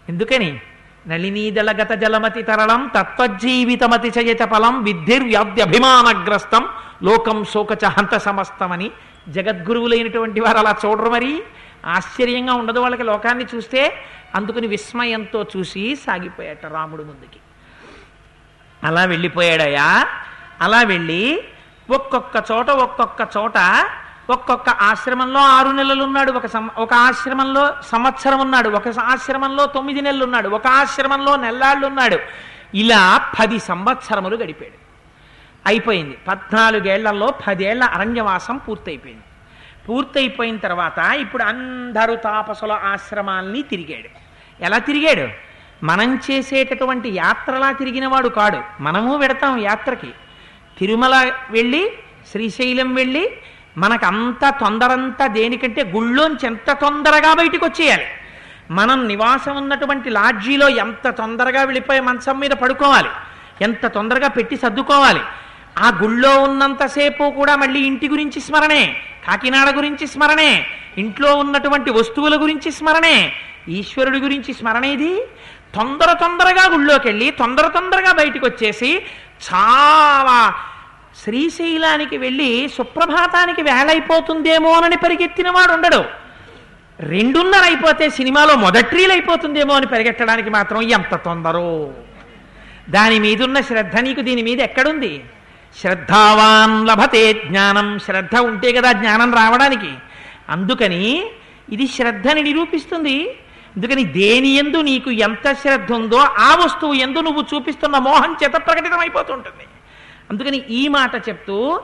ఎందుకని? 0.10 0.60
నళినీదళగత 1.08 1.92
జలమతి 1.92 2.44
తరళం 2.44 2.92
తత్వజీవితమతి 2.96 4.08
చయత 4.08 4.40
ఫలం 4.40 4.84
అభిమానగ్రస్తం 5.62 6.68
లోకం 7.04 7.46
శోకచ 7.46 7.86
హంత 7.86 8.18
సమస్తమని 8.18 8.92
జగద్గురువులైనటువంటి 9.30 10.40
వారు 10.40 10.58
అలా 10.58 10.76
చూడరు 10.86 11.10
మరి. 11.10 11.44
ఆశ్చర్యంగా 11.86 12.54
ఉండదు 12.54 12.80
వాళ్ళకి 12.80 13.04
లోకాన్ని 13.04 13.46
చూస్తే. 13.56 13.96
అందుకుని 14.36 14.68
విస్మయంతో 14.68 15.46
చూసి 15.58 15.96
సాగిపోయాట 15.96 16.66
రాముడు 16.66 17.04
ముందుకి. 17.04 17.40
అలా 18.84 19.06
వెళ్ళిపోయాడయా? 19.06 20.08
అలా 20.62 20.82
వెళ్ళి 20.82 21.44
ఒక్కొక్క 21.90 22.44
చోట 22.52 22.70
ఒక్కొక్క 22.70 23.28
చోట 23.38 23.58
ఒక్కొక్క 24.30 24.70
ఆశ్రమంలో 24.70 25.40
ఆరు 25.40 25.70
నెలలు 25.70 26.04
ఉన్నాడు 26.04 26.32
ఒక 26.32 26.46
సం- 26.46 26.72
ఒక 26.78 26.94
ఆశ్రమంలో 26.94 27.76
సంవత్సరం 27.92 28.40
ఉన్నాడు 28.40 28.70
ఒక 28.70 29.00
ఆశ్రమంలో 29.00 29.66
తొమ్మిది 29.66 30.02
నెలలు 30.02 30.24
ఉన్నాడు 30.24 30.50
ఒక 30.50 30.68
ఆశ్రమంలో 30.68 31.36
నెల్లాళ్ళు 31.36 31.88
ఉన్నాడు 31.88 32.20
ఇలా 32.76 33.32
పది 33.40 33.60
సంవత్సరములు 33.60 34.38
గడిపాడు. 34.38 34.90
అయిపోయింది. 35.66 36.18
పద్నాలుగేళ్ళలో 36.28 37.34
పదేళ్ళ 37.48 37.84
అరణ్యవాసం 37.84 38.58
పూర్తయిపోయింది. 38.58 39.24
పూర్తయిపోయిన 39.90 40.58
తర్వాత 40.58 41.14
ఇప్పుడు 41.14 41.44
అందరూ 41.44 42.16
తాపసుల 42.16 42.72
ఆశ్రమాల్ని 42.72 43.62
తిరిగాడు. 43.62 44.10
ఎలా 44.64 44.78
తిరిగాడు? 44.78 45.30
మనం 45.86 46.22
చేసేటటువంటి 46.32 47.10
యాత్రలా 47.10 47.72
తిరిగినవాడు 47.72 48.30
కాడు. 48.30 48.84
మనము 48.84 49.18
పెడతాం 49.18 49.58
యాత్రకి. 49.58 50.12
తిరుమల 50.80 51.32
వెళ్ళి 51.50 51.92
శ్రీశైలం 52.32 52.94
వెళ్ళి 52.94 53.38
మనకంత 53.78 54.50
తొందరంతా 54.50 55.28
దేనికంటే 55.28 55.82
గుళ్ళోంచి 55.96 56.46
ఎంత 56.46 56.70
తొందరగా 56.72 57.34
బయటికి 57.34 57.66
వచ్చేయాలి 57.66 58.08
మనం 58.72 59.08
నివాసం 59.08 59.58
ఉన్నటువంటి 59.58 60.10
లాడ్జీలో 60.10 60.70
ఎంత 60.70 61.08
తొందరగా 61.10 61.64
వెళ్ళిపోయి 61.64 62.00
మంచం 62.00 62.40
మీద 62.40 62.52
పడుకోవాలి? 62.52 63.10
ఎంత 63.62 63.86
తొందరగా 63.86 64.28
పెట్టి 64.28 64.56
సర్దుకోవాలి? 64.58 65.22
ఆ 65.78 65.90
గుళ్ళో 66.02 66.42
ఉన్నంతసేపు 66.42 67.24
కూడా 67.30 67.56
మళ్ళీ 67.56 67.80
ఇంటి 67.80 68.08
గురించి 68.08 68.40
స్మరణే 68.40 68.84
కాకినాడ 69.28 69.70
గురించి 69.76 70.08
స్మరణే 70.08 70.52
ఇంట్లో 70.98 71.36
ఉన్నటువంటి 71.36 71.92
వస్తువుల 71.92 72.36
గురించి 72.36 72.72
స్మరణే 72.72 73.34
ఈశ్వరుడి 73.70 74.20
గురించి 74.20 74.54
స్మరణ 74.54 74.86
ఇది 74.86 75.14
తొందర 75.76 76.14
తొందరగా 76.14 76.64
గుళ్ళోకి 76.68 77.08
వెళ్ళి 77.08 77.32
తొందర 77.32 77.68
తొందరగా 77.68 78.12
బయటకు 78.14 78.46
వచ్చేసి 78.46 78.92
చాలా 79.50 80.38
శ్రీశైలానికి 81.24 82.18
వెళ్ళి 82.18 82.70
సుప్రభాతానికి 82.78 83.62
వేళైపోతుందేమో 83.62 84.72
అని 84.72 84.98
పరిగెత్తిన 84.98 85.50
వాడు 85.50 85.72
ఉండడు. 85.72 86.04
రెండున్నర 87.00 87.60
అయిపోతే 87.60 88.10
సినిమాలో 88.10 88.56
మొదట్రీలు 88.56 89.12
అయిపోతుందేమో 89.12 89.74
అని 89.74 89.88
పరిగెట్టడానికి 89.88 90.50
మాత్రం 90.50 90.82
ఎంత 90.82 91.16
తొందరో. 91.16 91.94
దాని 92.90 93.20
మీదున్న 93.20 93.62
శ్రద్ధ 93.62 93.96
నీకు 93.96 94.22
దీని 94.22 94.42
మీద 94.42 94.62
ఎక్కడుంది? 94.62 95.24
శ్రద్ధావాన్ 95.82 96.88
లభతే 96.88 97.34
జ్ఞానం. 97.34 98.00
శ్రద్ధ 98.00 98.36
ఉంటే 98.36 98.72
కదా 98.72 98.92
జ్ఞానం 98.92 99.34
రావడానికి. 99.34 99.94
అందుకని 100.50 101.26
ఇది 101.72 101.88
శ్రద్ధని 101.88 102.44
నిరూపిస్తుంది. 102.44 103.30
అందుకని 103.76 104.04
దేని 104.04 104.48
ఎందు 104.48 104.78
నీకు 104.78 105.12
ఎంత 105.12 105.54
శ్రద్ధ 105.54 105.92
ఉందో 105.92 106.18
ఆ 106.18 106.56
వస్తువు 106.56 106.94
ఎందు 106.94 107.20
నువ్వు 107.20 107.46
చూపిస్తున్న 107.56 107.98
మోహం 107.98 108.38
చేత 108.44 108.54
ప్రకటితమైపోతుంటుంది. 108.54 109.66
అందుకని 110.30 110.58
ఈ 110.58 110.88
మాట 110.88 111.30
చెప్తూ 111.30 111.82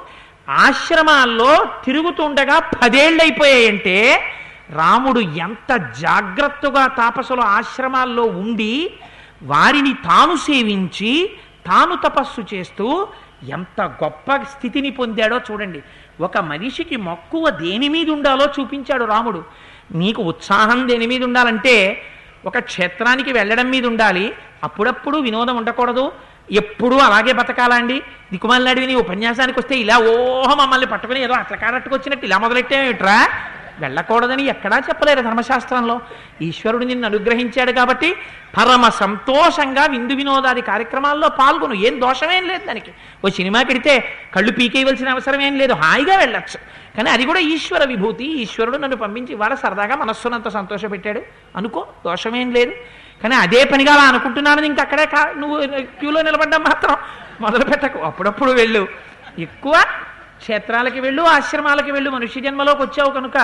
ఆశ్రమాల్లో 0.50 1.66
తిరుగుతుండగా 1.86 2.60
పదేళ్ళైపోయాయంటే 2.60 4.22
రాముడు 4.70 5.20
ఎంత 5.20 5.94
జాగ్రత్తగా 6.00 6.88
తాపసుల 6.88 7.40
ఆశ్రమాల్లో 7.40 8.24
ఉండి 8.24 8.94
వారిని 9.44 9.94
తాను 9.94 10.36
సేవించి 10.36 11.32
తాను 11.66 11.96
తపస్సు 11.96 12.56
చేస్తూ 12.56 13.08
ఎంత 13.50 13.82
గొప్ప 13.82 14.36
స్థితిని 14.36 14.90
పొందాడో 14.90 15.42
చూడండి. 15.52 15.84
ఒక 16.20 16.38
మనిషికి 16.38 16.96
మక్కువ 16.98 17.50
దేని 17.50 17.90
మీద 17.90 18.10
ఉండాలో 18.10 18.46
చూపించాడు 18.46 19.06
రాముడు. 19.06 19.44
నీకు 19.92 20.22
ఉత్సాహం 20.22 20.88
దేని 20.88 21.08
మీద 21.08 21.24
ఉండాలంటే 21.24 22.02
ఒక 22.46 22.60
క్షేత్రానికి 22.60 23.32
వెళ్ళడం 23.34 23.70
మీద 23.70 23.86
ఉండాలి. 23.86 24.34
అప్పుడప్పుడు 24.64 25.18
వినోదం 25.18 25.58
ఉండకూడదు. 25.58 26.12
ఎప్పుడూ 26.52 26.98
అలాగే 26.98 27.34
బతకాలా 27.34 27.75
అండి? 27.75 28.00
దిక్కుమాలినాడివి 28.32 28.88
నీ 28.88 28.96
ఉపన్యాసానికి 28.96 29.60
వస్తే 29.60 29.75
ఇలా 29.75 29.98
ఓహ 29.98 30.54
మమ్మల్ని 30.54 30.88
పట్టుకుని 30.88 31.24
ఏదో 31.24 31.34
అట్ల 31.34 31.56
కారట్టుకు 31.56 31.96
వచ్చినట్టు 31.96 32.25
ఇలా 32.25 32.38
మొదలెట్టేమిట్రా 32.38 33.30
వెళ్ళకూడదని 33.80 34.44
ఎక్కడా 34.44 34.78
చెప్పలేరు 34.78 35.22
ధర్మశాస్త్రంలో. 35.22 36.02
ఈశ్వరుడు 36.42 36.86
నిన్ను 36.86 37.08
అనుగ్రహించాడు 37.08 37.72
కాబట్టి 37.72 38.16
పరమ 38.58 38.90
సంతోషంగా 38.90 39.86
విందు 39.86 40.14
వినోదాది 40.14 40.62
కార్యక్రమాల్లో 40.62 41.30
పాల్గొను. 41.30 41.74
ఏం 41.74 42.02
దోషమేం 42.02 42.48
లేదు 42.48 42.66
దానికి. 42.66 42.92
ఓ 43.25 43.30
సినిమా 43.30 43.62
కడితే 43.62 44.14
కళ్ళు 44.36 44.52
పీకేయవలసిన 44.52 45.10
అవసరం 45.10 45.42
ఏం 45.42 45.58
లేదు. 45.58 45.74
హాయిగా 45.74 46.18
వెళ్ళొచ్చు. 46.18 46.58
కానీ 46.98 47.10
అది 47.10 47.25
కూడా 47.25 47.40
ఈశ్వర 47.40 47.84
విభూతి. 47.88 48.42
ఈశ్వరుడు 48.42 48.78
నన్ను 48.78 48.98
పంపించి 48.98 49.32
ఇవాళ 49.32 49.54
సరదాగా 49.54 49.96
మనస్సునంత 49.96 50.48
సంతోషపెట్టాడు. 50.48 51.22
అనుకో 51.56 51.88
దోషమేం 52.06 52.52
లేదు. 52.52 52.72
కానీ 53.24 53.36
అదే 53.36 53.64
పనిగా 53.64 53.94
అలా 53.94 54.04
అనుకుంటున్నానని 54.04 54.68
ఇంక 54.68 54.80
అక్కడే 54.80 55.06
కా 55.06 55.34
నువ్వు 55.38 55.68
క్యూలో 55.82 56.22
నిలబడ్డం 56.22 56.62
మాత్రం 56.62 56.96
మొదలు 57.42 57.64
పెట్టకు 57.64 58.00
అప్పుడప్పుడు 58.00 58.52
వెళ్ళు. 58.52 58.88
ఎక్కువ 59.40 59.74
క్షేత్రాలకి 60.38 61.00
వెళ్ళు 61.00 61.22
ఆశ్రమాలకి 61.22 61.92
వెళ్ళు. 61.92 62.10
మనుష్య 62.10 62.42
జన్మలోకి 62.42 62.82
వచ్చావు 62.82 63.12
కనుక 63.12 63.38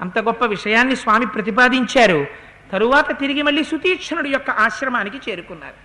అంత 0.00 0.18
గొప్ప 0.18 0.44
విషయాన్ని 0.44 0.96
స్వామి 0.96 1.26
ప్రతిపాదించారు. 1.26 2.26
తరువాత 2.72 3.18
తిరిగి 3.20 3.42
మళ్ళీ 3.42 3.64
సుతీక్షణుడి 3.64 4.30
యొక్క 4.30 4.50
ఆశ్రమానికి 4.50 5.30
చేరుకున్నారు. 5.30 5.78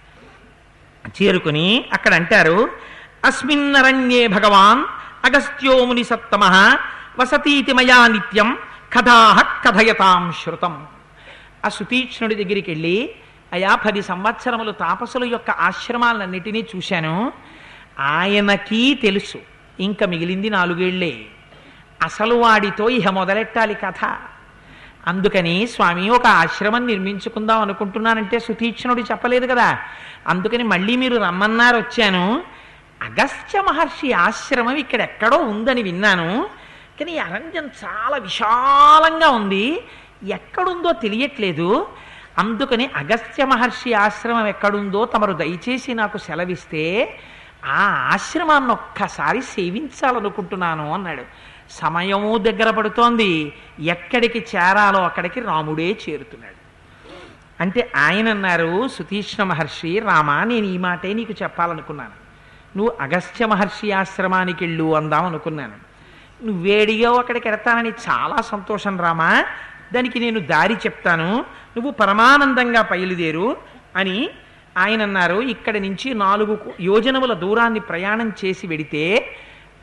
చేరుకుని 1.23 1.85
అక్కడ 1.93 2.13
అంటారు 2.13 2.69
అస్మిన్నరణ్యే 3.25 4.27
భగవాన్ 4.27 4.81
అగస్త్యో 5.25 5.85
ముని 5.85 6.03
సత్తమ 6.03 6.43
వసతీతిమయా 7.19 8.07
నిత్యం 8.07 8.57
కథాహ 8.93 9.41
కథయతాం 9.65 10.31
శృతం. 10.31 10.85
ఆ 11.65 11.69
సుతీక్ష్ణుడి 11.69 12.35
దగ్గరికి 12.35 12.71
వెళ్ళి 12.71 13.15
అయా 13.53 13.75
పది 13.75 14.01
సంవత్సరములు 14.01 14.71
తాపసుల 14.71 15.23
యొక్క 15.23 15.49
ఆశ్రమాలన్నిటినీ 15.49 16.67
చూశాను. 16.75 17.33
ఆయనకి 17.99 18.99
తెలుసు. 19.01 19.37
ఇంకా 19.79 20.05
మిగిలింది 20.05 20.49
నాలుగేళ్ళే. 20.49 21.25
అసలు 22.03 22.35
వాడితో 22.35 22.89
ఇహ 22.89 23.09
మొదలెట్టాలి 23.09 23.73
కథ. 23.73 24.15
అందుకని 25.07 25.67
స్వామి 25.67 26.09
ఒక 26.09 26.27
ఆశ్రమం 26.27 26.87
నిర్మించుకుందాం 26.87 27.61
అనుకుంటున్నానంటే 27.61 28.39
సుతీక్షణుడు 28.39 29.01
చెప్పలేదు 29.01 29.47
కదా. 29.47 29.79
అందుకని 30.27 30.63
మళ్ళీ 30.63 30.95
మీరు 30.95 31.15
రమ్మన్నారు 31.15 31.77
వచ్చాను. 31.77 32.43
అగస్త్య 33.01 33.61
మహర్షి 33.61 34.13
ఆశ్రమం 34.13 34.75
ఇక్కడ 34.75 35.01
ఎక్కడో 35.01 35.37
ఉందని 35.37 35.83
విన్నాను. 35.83 36.49
కానీ 36.99 37.17
అరణ్యం 37.17 37.69
చాలా 37.85 38.17
విశాలంగా 38.17 39.29
ఉంది. 39.29 39.81
ఎక్కడుందో 40.27 40.91
తెలియట్లేదు. 40.91 41.87
అందుకని 42.37 42.89
అగస్త్య 42.95 43.45
మహర్షి 43.45 43.93
ఆశ్రమం 43.93 44.47
ఎక్కడుందో 44.47 45.05
తమరు 45.05 45.33
దయచేసి 45.33 45.93
నాకు 45.93 46.17
సెలవిస్తే 46.17 47.17
ఆ 47.65 48.09
ఆశ్రమాన్ని 48.13 48.71
ఒక్కసారి 48.71 49.41
సేవించాలనుకుంటున్నాను 49.41 50.93
అన్నాడు. 50.93 51.23
సమయము 51.71 52.37
దగ్గర 52.37 52.69
పడుతోంది. 52.69 53.53
ఎక్కడికి 53.79 54.39
చేరాలో 54.39 54.99
అక్కడికి 54.99 55.39
రాముడే 55.39 55.97
చేరుతున్నాడు. 56.09 56.63
అంటే 57.61 57.91
ఆయన 57.95 58.29
అన్నారు 58.29 58.87
సుతీష్ణ 58.87 59.43
మహర్షి 59.43 59.99
రామా 59.99 60.43
నేను 60.43 60.65
ఈ 60.65 60.77
మాటే 60.77 61.13
నీకు 61.13 61.33
చెప్పాలనుకున్నాను. 61.43 62.23
నువ్వు 62.77 62.97
అగస్త్య 63.01 63.45
మహర్షి 63.45 63.91
ఆశ్రమానికి 63.91 64.65
వెళ్ళు 64.65 64.95
అందాం 64.95 65.25
అనుకున్నాను. 65.25 65.93
నువ్వు 66.45 66.63
వేడిగా 66.63 67.19
అక్కడికి 67.19 67.49
వెడతానని 67.49 67.89
చాలా 67.89 68.41
సంతోషం 68.41 69.01
రామా. 69.01 69.45
దానికి 69.93 70.19
నేను 70.19 70.39
దారి 70.39 70.73
చెప్తాను. 70.73 71.45
నువ్వు 71.77 71.91
పరమానందంగా 71.91 72.81
బయలుదేరు 72.81 73.57
అని 73.95 74.29
ఆయన 74.77 75.01
అన్నారు. 75.01 75.41
ఇక్కడి 75.41 75.79
నుంచి 75.79 76.13
నాలుగు 76.13 76.73
యోజనముల 76.79 77.33
దూరాన్ని 77.33 77.79
ప్రయాణం 77.79 78.33
చేసి 78.45 78.67
వెడితే 78.67 79.35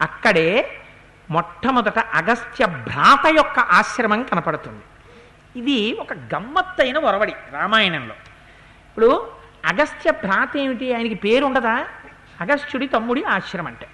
అక్కడే 0.02 0.80
మొట్టమొదట 1.30 1.98
అగస్త్య 1.98 2.66
భ్రాత 2.66 3.26
యొక్క 3.26 3.58
ఆశ్రమం 3.58 4.22
కనపడుతుంది. 4.22 4.84
ఇది 5.56 5.96
ఒక 6.00 6.12
గమ్మత్తైన 6.12 6.98
ఒరవడి 6.98 7.34
రామాయణంలో. 7.52 8.14
ఇప్పుడు 8.88 9.28
అగస్త్య 9.64 10.10
భ్రాత 10.10 10.56
ఏమిటి? 10.56 10.94
ఆయనకి 10.94 11.14
పేరు 11.14 11.44
ఉండదా 11.44 11.86
అగస్త్యుడి 12.40 12.86
తమ్ముడి 12.86 13.24
ఆశ్రమం 13.24 13.66
అంటే. 13.66 13.86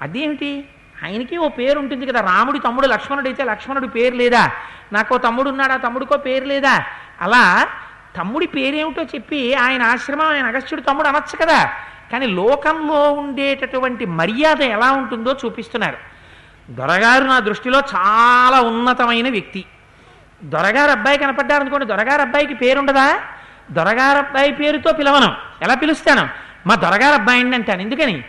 అదేమిటి? 0.00 0.68
ఆయనకి 1.04 1.36
ఓ 1.36 1.48
పేరు 1.48 1.78
ఉంటుంది 1.78 2.06
కదా 2.06 2.20
రాముడి 2.20 2.58
తమ్ముడు 2.58 2.86
లక్ష్మణుడు 2.86 3.28
అయితే 3.28 3.44
లక్ష్మణుడి 3.44 3.88
పేరు 3.88 4.14
లేదా? 4.14 4.52
నాకో 4.92 5.18
తమ్ముడు 5.18 5.48
ఉన్నాడా 5.50 5.76
తమ్ముడికో 5.76 6.16
పేరు 6.16 6.44
లేదా? 6.44 6.84
అలా 7.20 7.68
తమ్ముడి 8.16 8.46
పేరేమిటో 8.46 9.02
చెప్పి 9.02 9.54
ఆయన 9.54 9.82
ఆశ్రమం 9.82 10.28
ఆయన 10.28 10.46
అగస్త్యుడు 10.46 10.82
తమ్ముడు 10.82 11.08
అనొచ్చు 11.08 11.38
కదా. 11.38 11.70
కానీ 12.12 12.26
లోకంలో 12.26 13.12
ఉండేటటువంటి 13.12 14.06
మర్యాద 14.06 14.62
ఎలా 14.62 14.92
ఉంటుందో 14.92 15.36
చూపిస్తున్నారు. 15.44 15.96
దొరగారు 16.70 17.24
నా 17.24 17.38
దృష్టిలో 17.38 17.78
చాలా 17.78 18.60
ఉన్నతమైన 18.60 19.28
వ్యక్తి. 19.28 19.64
దొరగారు 20.44 20.90
అబ్బాయి 20.90 21.18
కనపడ్డారు 21.18 21.60
అనుకోండి 21.60 21.86
దొరగారు 21.86 22.22
అబ్బాయికి 22.22 22.54
పేరుండదా? 22.54 23.20
దొరగారు 23.70 24.18
అబ్బాయి 24.18 24.52
పేరుతో 24.52 24.92
పిలవను. 24.92 25.34
ఎలా 25.62 25.74
పిలుస్తాను? 25.74 26.28
మా 26.66 26.74
దొరగారు 26.74 27.14
అబ్బాయిని 27.14 27.54
అంటాను. 27.54 27.82
ఎందుకని? 27.82 28.24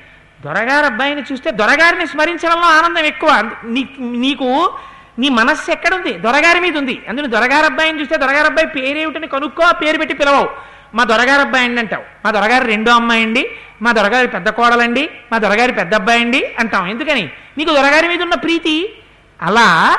దొరగారు 0.46 0.86
అబ్బాయిని 0.86 1.24
చూస్తే 1.32 1.52
దొరగారిని 1.52 2.08
స్మరించడంలో 2.08 2.68
ఆనందం 2.68 3.06
ఎక్కువ. 3.06 3.52
నీ- 3.66 4.20
నీకు 4.20 4.78
నీ 5.20 5.30
మనస్సు 5.30 5.72
ఎక్కడుంది? 5.72 6.14
దొరగారి 6.14 6.60
మీద 6.60 6.78
ఉంది 6.78 7.02
అందులో 7.10 7.28
దొరగారు 7.28 7.66
అబ్బాయిని 7.66 8.02
చూస్తే 8.02 8.18
దొరగారు 8.18 8.46
అబ్బాయి 8.46 8.68
పేరేమిటని 8.68 9.28
కనుక్కో 9.28 9.64
ఆ 9.64 9.72
పేరు 9.72 9.98
పెట్టి 9.98 10.16
పిలవవు. 10.16 10.50
మా 10.96 11.04
దొరగారు 11.04 11.42
అబ్బాయి 11.42 11.66
అండి 11.66 11.82
అంటావు. 11.82 12.04
మా 12.26 12.32
దొరగారు 12.32 12.64
రెండో 12.64 12.92
అమ్మాయి 12.92 13.24
అండి. 13.24 13.52
మా 13.82 13.92
దొరగారి 13.92 14.28
పెద్ద 14.28 14.50
కోడలండి. 14.50 15.10
మా 15.32 15.38
దొరగారి 15.38 15.74
పెద్ద 15.74 15.94
అబ్బాయి 15.96 16.22
అండి 16.22 16.56
అంటాం. 16.60 16.88
ఎందుకని? 16.88 17.30
నీకు 17.58 17.70
దొరగారి 17.70 18.08
మీద 18.08 18.22
ఉన్న 18.22 18.34
ప్రీతి? 18.34 18.98
అలా 19.42 19.98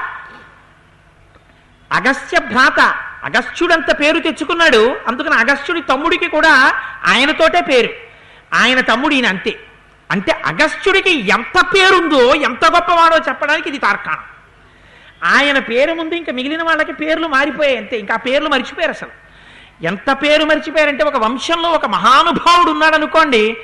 అగస్త్య 1.92 2.38
భ్రాత 2.38 2.80
అగస్త్యుడంత 3.24 4.00
పేరు 4.00 4.18
తెచ్చుకున్నాడు. 4.18 4.96
అందుకని 5.06 5.34
అగస్త్యుడి 5.34 5.82
తమ్ముడికి 5.82 6.28
కూడా 6.28 6.74
ఆయనతోటే 7.06 7.60
పేరు. 7.60 7.88
ఆయన 8.54 8.80
తమ్ముడు 8.80 9.14
ఈయన 9.14 9.26
అంతే 9.26 9.60
అంటే 10.10 10.32
అగస్త్యుడికి 10.32 11.28
ఎంత 11.28 11.60
పేరుందో 11.74 12.34
ఎంత 12.34 12.64
గొప్పవాడో 12.64 13.16
చెప్పడానికి 13.28 13.68
ఇది 13.68 13.78
తార్కాణం. 13.78 14.35
ఆయన 15.24 15.58
పేరు 15.58 15.94
ముందు 15.94 16.14
ఇంకా 16.14 16.32
మిగిలిన 16.32 16.62
వాళ్ళకి 16.62 16.92
పేర్లు 16.92 17.28
మారిపోయాయి 17.28 17.76
అంతే. 17.76 17.98
ఇంకా 17.98 18.14
ఆ 18.14 18.16
పేర్లు 18.16 18.48
మర్చిపోయారు 18.48 18.90
అసలు. 18.90 19.26
ఎంత 19.82 20.12
పేరు 20.12 20.44
మర్చిపోయారంటే 20.44 21.04
ఒక 21.04 21.16
వంశంలో 21.16 21.70
ఒక 21.70 21.86
మహానుభావుడు 21.86 22.70
ఉన్నాడు 22.70 22.94
అనుకోండి 22.94 23.56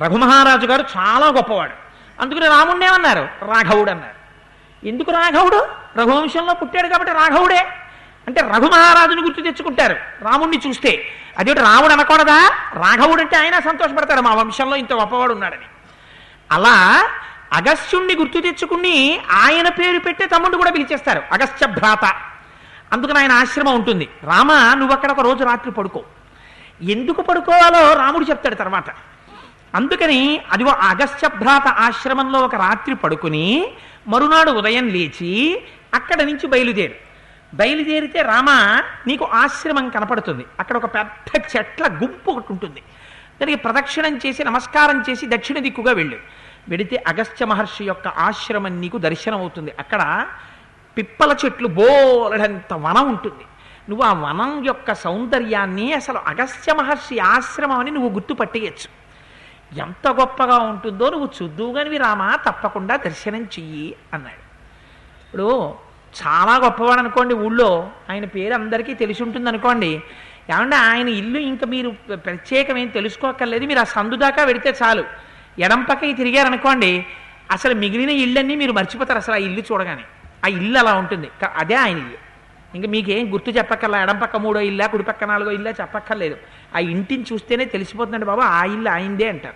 రఘుమహారాజు 0.00 0.66
గారు 0.66 0.84
చాలా 0.96 1.26
గొప్పవాడు. 1.26 1.72
అందుకని 2.20 2.46
రాముణ్ణే 2.46 2.86
అన్నారు 2.86 3.20
రాఘవుడు 3.20 3.90
అన్నారు. 3.90 4.24
ఎందుకు 4.86 5.10
రాఘవుడు? 5.10 5.66
రఘువంశంలో 5.96 6.54
పుట్టాడు 6.54 6.88
కాబట్టి 6.88 7.12
రాఘవుడే. 7.12 7.66
అంటే 8.26 8.40
రఘుమహారాజుని 8.40 9.22
గుర్తు 9.22 9.40
తెచ్చుకుంటారు 9.40 9.96
రాముణ్ణి 10.22 10.60
చూస్తే. 10.68 11.06
అదేమిటి 11.38 11.64
రాముడు 11.64 11.92
అనకూడదా? 11.92 12.38
రాఘవుడు 12.74 13.20
అంటే 13.20 13.36
ఆయన 13.36 13.58
సంతోషపడతాడు 13.58 14.20
మా 14.20 14.34
వంశంలో 14.34 14.76
ఇంత 14.76 14.92
గొప్పవాడు 14.92 15.32
ఉన్నాడని. 15.32 15.66
అలా 16.52 17.08
అగస్త్యుణ్ణి 17.54 18.14
గుర్తు 18.14 18.40
తెచ్చుకుని 18.40 19.20
ఆయన 19.30 19.68
పేరు 19.68 19.98
పెట్టే 19.98 20.26
తమ్ముడు 20.26 20.56
కూడా 20.56 20.70
పిలిచేస్తారు. 20.70 21.22
అగస్త్య 21.32 21.66
భ్రాత. 21.66 22.04
అందుకని 22.92 23.18
ఆయన 23.18 23.32
ఆశ్రమం 23.32 23.74
ఉంటుంది. 23.74 24.08
రామ 24.22 24.52
నువ్వు 24.52 24.92
అక్కడ 24.92 25.10
ఒక 25.10 25.20
రోజు 25.20 25.44
రాత్రి 25.44 25.72
పడుకో. 25.72 26.04
ఎందుకు 26.82 27.22
పడుకోవాలో 27.22 27.92
రాముడు 27.92 28.24
చెప్తాడు 28.24 28.54
తర్వాత. 28.54 28.84
అందుకని 29.74 30.40
అదిగో 30.52 30.70
అగస్త్య 30.70 31.28
భ్రాత 31.28 31.68
ఆశ్రమంలో 31.68 32.40
ఒక 32.40 32.54
రాత్రి 32.54 32.94
పడుకుని 32.94 33.72
మరునాడు 34.08 34.50
ఉదయం 34.50 34.88
లేచి 34.88 35.62
అక్కడ 35.94 36.22
నుంచి 36.22 36.46
బయలుదేరు. 36.46 36.94
బయలుదేరితే 37.54 38.22
రామ 38.22 38.50
నీకు 39.06 39.24
ఆశ్రమం 39.24 39.88
కనపడుతుంది. 39.88 40.44
అక్కడ 40.60 40.76
ఒక 40.76 40.94
పెద్ద 40.94 41.56
చెట్ల 41.56 41.86
గుంపు 41.86 42.30
ఒకటి 42.30 42.46
ఉంటుంది. 42.50 42.82
దానికి 43.40 43.58
ప్రదక్షిణం 43.58 44.16
చేసి 44.16 44.44
నమస్కారం 44.44 45.04
చేసి 45.10 45.26
దక్షిణ 45.26 45.58
దిక్కుగా 45.58 45.92
వెళ్ళు. 45.92 46.16
వెడితే 46.68 46.96
అగస్త్య 47.06 47.44
మహర్షి 47.44 47.84
యొక్క 47.84 48.08
ఆశ్రమం 48.08 48.80
నీకు 48.80 48.98
దర్శనం 48.98 49.38
అవుతుంది 49.38 49.72
అక్కడ 49.78 50.02
పిప్పల 50.96 51.30
చెట్లు 51.44 51.68
బోలెడంత 51.68 52.72
వనం 52.86 53.06
ఉంటుంది. 53.08 53.44
నువ్వు 53.88 54.04
ఆ 54.04 54.12
వనం 54.26 54.52
యొక్క 54.64 54.92
సౌందర్యాన్ని 55.04 55.86
అసలు 55.92 56.18
అగస్త్య 56.32 56.72
మహర్షి 56.74 57.16
ఆశ్రమం 57.18 57.78
అని 57.78 57.90
నువ్వు 57.90 58.10
గుర్తుపట్టేయచ్చు. 58.10 58.88
ఎంత 59.84 60.06
గొప్పగా 60.08 60.56
ఉంటుందో 60.70 61.10
నువ్వు 61.10 61.28
చూద్దువుగానివి 61.36 61.98
రామా 61.98 62.28
తప్పకుండా 62.46 62.96
దర్శనం 62.96 63.42
చెయ్యి 63.54 63.96
అన్నాడు. 64.14 64.42
ఇప్పుడు 65.24 65.48
చాలా 66.14 66.54
గొప్పవాడు 66.64 67.00
అనుకోండి 67.00 67.34
ఊళ్ళో 67.34 67.90
ఆయన 68.10 68.24
పేరు 68.24 68.54
అందరికీ 68.54 68.94
తెలిసి 68.94 69.22
ఉంటుంది 69.22 69.48
అనుకోండి 69.48 69.92
ఏమంటే 70.50 70.76
ఆయన 70.76 71.08
ఇల్లు 71.20 71.38
ఇంకా 71.38 71.66
మీరు 71.66 71.90
ప్రత్యేకమేం 72.26 72.88
తెలుసుకోక్కర్లేదు 72.88 73.64
మీరు 73.64 73.78
ఆ 73.78 73.86
సందు 73.96 74.16
దాకా 74.16 74.44
వెడితే 74.44 74.70
చాలు. 74.82 75.04
ఎడం 75.58 75.82
పక్కకి 75.82 76.12
తిరిగారనుకోండి 76.12 77.06
అసలు 77.50 77.74
మిగిలిన 77.74 78.10
ఇళ్ళన్నీ 78.10 78.56
మీరు 78.56 78.72
మర్చిపోతారు 78.72 79.18
అసలు 79.18 79.34
ఆ 79.34 79.38
ఇల్లు 79.38 79.60
చూడగానే. 79.60 80.02
ఆ 80.44 80.48
ఇల్లు 80.48 80.78
అలా 80.78 80.94
ఉంటుంది. 80.94 81.30
అదే 81.56 81.74
ఆయన 81.74 81.98
ఇల్లు. 81.98 82.24
ఇంకా 82.74 82.88
మీకేం 82.88 83.32
గుర్తు 83.32 83.50
చెప్పక్కర్లా? 83.50 84.02
ఎడం 84.02 84.18
పక్క 84.18 84.36
మూడో 84.36 84.60
ఇల్లా 84.60 84.86
కుడి 84.86 85.02
పక్క 85.02 85.24
నాలుగో 85.24 85.50
ఇల్లా 85.50 85.70
చెప్పక్కర్లేదు. 85.70 86.36
ఆ 86.76 86.78
ఇంటిని 86.78 87.24
చూస్తేనే 87.32 87.64
తెలిసిపోతుందండి 87.64 88.26
బాబా 88.26 88.44
ఆ 88.44 88.64
ఇల్లు 88.64 88.88
ఆయిందే 88.88 89.28
అంటారు. 89.28 89.54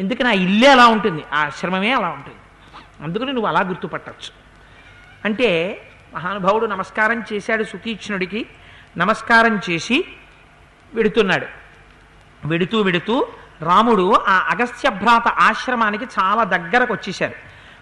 ఎందుకని? 0.00 0.28
ఆ 0.28 0.32
ఇల్లే 0.32 0.68
అలా 0.68 0.86
ఉంటుంది. 0.86 1.24
ఆ 1.32 1.44
ఆశ్రమమే 1.44 1.92
అలా 1.92 2.08
ఉంటుంది. 2.08 2.38
అందుకని 3.02 3.32
నువ్వు 3.32 3.46
అలా 3.46 3.60
గుర్తుపట్టచ్చు. 3.60 4.30
అంటే 5.24 5.80
మహానుభావుడు 6.14 6.66
నమస్కారం 6.66 7.24
చేశాడు 7.32 7.64
సుతీక్ష్ణుడికి. 7.64 8.46
నమస్కారం 8.96 9.60
చేసి 9.70 10.04
వెడుతున్నాడు. 10.94 11.46
వెడుతూ 12.46 12.80
వెడుతూ 12.80 13.28
రాముడు 13.62 14.14
ఆ 14.28 14.46
అగస్త్య 14.50 14.90
భ్రాత 14.90 15.28
ఆశ్రమానికి 15.28 16.04
చాలా 16.04 16.44
దగ్గరకు 16.44 16.92
వచ్చేశారు. 16.92 17.34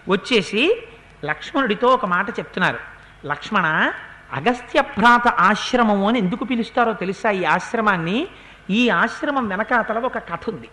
వచ్చేసి 0.08 0.82
లక్ష్మణుడితో 1.24 1.88
ఒక 1.88 2.06
మాట 2.06 2.38
చెప్తున్నారు. 2.38 2.78
లక్ష్మణ 3.26 3.92
అగస్త్య 4.32 4.80
భ్రాత 4.80 5.28
ఆశ్రమము 5.28 6.08
అని 6.08 6.18
ఎందుకు 6.18 6.44
పిలుస్తారో 6.44 6.92
తెలుసా? 6.92 7.30
ఈ 7.30 7.44
ఆశ్రమాన్ని 7.44 8.28
ఈ 8.70 8.88
ఆశ్రమం 8.88 9.48
వెనకాతల 9.48 9.98
ఒక 9.98 10.18
కథ 10.18 10.40
ఉంది. 10.48 10.68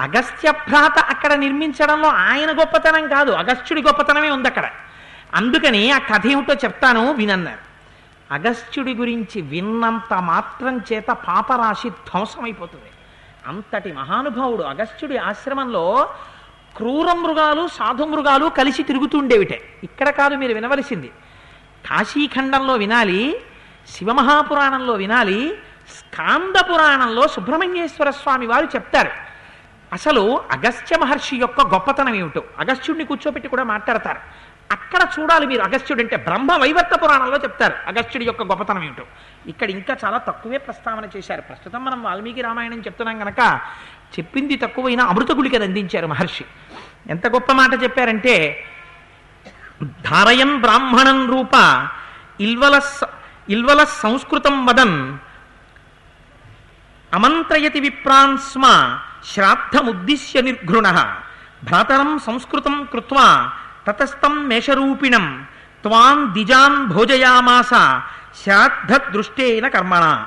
అగస్త్య 0.00 0.50
భ్రాత 0.50 0.98
అక్కడ 0.98 1.32
నిర్మించడంలో 1.32 2.08
ఆయన 2.08 2.50
గొప్పతనం 2.50 3.08
కాదు 3.08 3.30
అగస్త్యుడి 3.30 3.82
గొప్పతనమే 3.82 4.30
ఉంది 4.30 4.48
అక్కడ. 4.48 4.70
అందుకని 5.34 5.90
ఆ 5.90 5.98
కథ 5.98 6.26
ఏమిటో 6.26 6.54
చెప్తాను 6.54 7.12
వినన్నారు. 7.12 7.72
అగస్త్యుడి 8.34 8.94
గురించి 8.94 9.40
విన్నంత 9.40 10.14
మాత్రం 10.14 10.78
చేత 10.78 11.06
పాపరాశి 11.06 11.90
ధ్వంసమైపోతుంది. 11.90 12.91
అంతటి 13.46 13.92
మహానుభావుడు 13.92 14.62
అగస్త్యుడి 14.62 15.16
ఆశ్రమంలో 15.16 16.14
క్రూర 16.76 17.12
మృగాలు 17.12 17.68
సాధు 17.68 18.04
మృగాలు 18.04 18.46
కలిసి 18.46 18.82
తిరుగుతుండేవిటే 18.82 19.78
ఇక్కడ 19.84 20.10
కాదు 20.10 20.34
మీరు 20.34 20.54
వినవలసింది. 20.54 21.10
కాశీఖండంలో 21.90 22.74
వినాలి 22.74 23.40
శివమహాపురాణంలో 23.88 24.94
వినాలి 24.94 25.58
స్కాంద 25.98 26.60
పురాణంలో 26.60 27.28
సుబ్రహ్మణ్యేశ్వర 27.28 28.10
స్వామి 28.10 28.46
వారు 28.46 28.64
చెప్తారు. 28.64 29.10
అసలు 29.92 30.40
అగస్త్య 30.50 30.98
మహర్షి 30.98 31.36
యొక్క 31.36 31.60
గొప్పతనం 31.60 32.14
ఏమిటో. 32.14 32.42
అగస్త్యుడిని 32.58 33.04
కూర్చోబెట్టి 33.04 33.48
కూడా 33.48 33.62
మాట్లాడతారు. 33.62 34.18
అక్కడ 34.72 35.02
చూడాలి 35.20 35.46
మీరు. 35.46 35.62
అగస్త్యుడు 35.62 36.02
అంటే 36.02 36.16
బ్రహ్మ 36.16 36.52
వైవర్త 36.52 37.02
పురాణంలో 37.02 37.36
చెప్తారు. 37.36 37.74
అగస్త్యుడి 37.86 38.24
యొక్క 38.24 38.42
గొప్పతనం 38.42 38.82
ఏమిటో. 38.84 39.04
ఇక్కడ 39.46 39.70
ఇంకా 39.70 39.96
చాలా 40.04 40.18
తక్కువే 40.18 40.58
ప్రస్తావన 40.58 41.04
చేశారు. 41.16 41.40
ప్రస్తుతం 41.40 41.84
మనం 41.84 42.02
వాల్మీకి 42.02 42.40
రామాయణం 42.40 42.80
చెప్తున్నాం 42.80 43.18
కనుక 43.18 43.60
చెప్పింది 44.18 44.56
తక్కువైనా 44.56 45.04
అమృత 45.04 45.32
గుళికను 45.32 45.64
అందించారు 45.64 46.06
మహర్షి. 46.06 46.44
ఎంత 47.10 47.26
గొప్ప 47.26 47.52
మాట 47.52 47.82
చెప్పారంటే 47.82 48.64
ధారయం 49.82 50.60
బ్రాహ్మణం 50.60 51.30
రూప 51.30 51.54
ఇల్వల 52.40 52.80
ఇల్వల 53.48 53.84
సంస్కృతం 53.84 54.66
వదన్ 54.66 55.18
అమంత్రయతి 57.14 57.80
విప్రాన్ 57.80 58.38
స్మ 58.38 58.98
శ్రాద్ధముద్దిశ్య 59.24 60.40
నిర్ఘృణ. 60.40 61.16
భ్రాతరం 61.64 62.18
సంస్కృతం 62.18 62.88
కృత్వా 62.92 63.52
తతస్థం 63.86 64.48
మేషరూపిణం. 64.48 65.46
త్వాం 65.82 66.30
దిజాం 66.32 66.88
భోజయామాస. 66.88 67.70
శ్రాద్ధదృష్టేన 68.44 69.68
కర్మణ. 69.68 70.26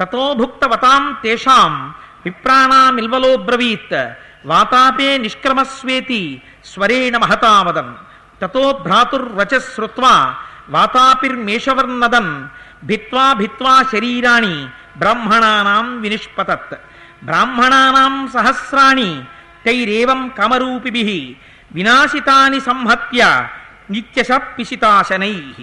తతోభుక్తవతాం 0.00 1.16
తేషాం. 1.22 1.94
విప్రాణామిల్వలోబ్రవీత్. 2.24 4.08
వాతాపే 4.46 5.18
నిష్క్రమస్వేతి. 5.18 6.42
స్వరేణ 6.64 7.16
మహతావదన్ 7.16 7.94
తతో 8.42 8.72
భ్రాతుర్వచ 8.72 9.58
శ్రుత్వా 9.58 10.34
వాతాపిర్మేషవర్నదన్ 10.70 12.46
భిత్వా 12.84 13.32
భిత్వా 13.32 13.82
శరీరాణి. 13.92 14.68
బ్రాహ్మణానాం 14.98 16.00
వినిష్పతత్. 16.00 16.78
బ్రాహ్మణానాం 17.24 18.28
సహస్రాణి. 18.34 19.24
తైరేవం 19.64 20.32
కామరూపిభిః. 20.38 21.49
వినాశితాని 21.72 22.60
సంహత్య 22.60 23.48
నిత్యశ 23.90 24.26
పిశితాశనై 24.58 25.54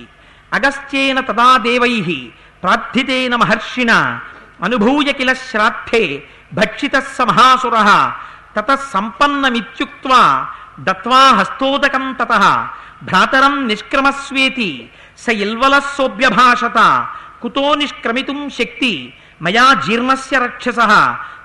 అగస్త్యేన 0.54 1.20
తదా 1.20 1.58
దేవై 1.58 2.32
ప్రార్థితేన 2.64 3.36
మహర్షిణ 3.36 4.20
అనుభూయ 4.64 5.12
కిల 5.12 5.34
శ్రాద్ధే. 5.34 6.24
భక్షిత 6.54 7.00
సమహాసుర 7.00 8.12
తత 8.56 8.60
తతః 8.60 8.80
సంపన్నమిత్యుక్త్వా. 8.94 10.48
దత్వా 10.80 11.20
హస్తోదకం 11.20 12.18
తత. 12.22 12.68
భ్రాతరం 13.04 13.68
నిష్క్రమస్వేతి. 13.68 14.90
స 15.18 15.30
ఇల్వలస్సోభ్యభాషత 15.30 17.08
కుతో 17.42 17.76
నిష్క్రమితుం 17.76 18.50
శక్తి. 18.50 19.14
మయా 19.42 19.74
జీర్ణస్య 19.74 20.40
రక్షస. 20.40 20.80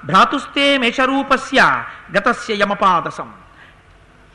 భ్రాతుస్తే 0.05 0.79
మేషరూపస్య. 0.79 1.83
గతస్య 2.17 2.55
యమపాదసం. 2.55 3.42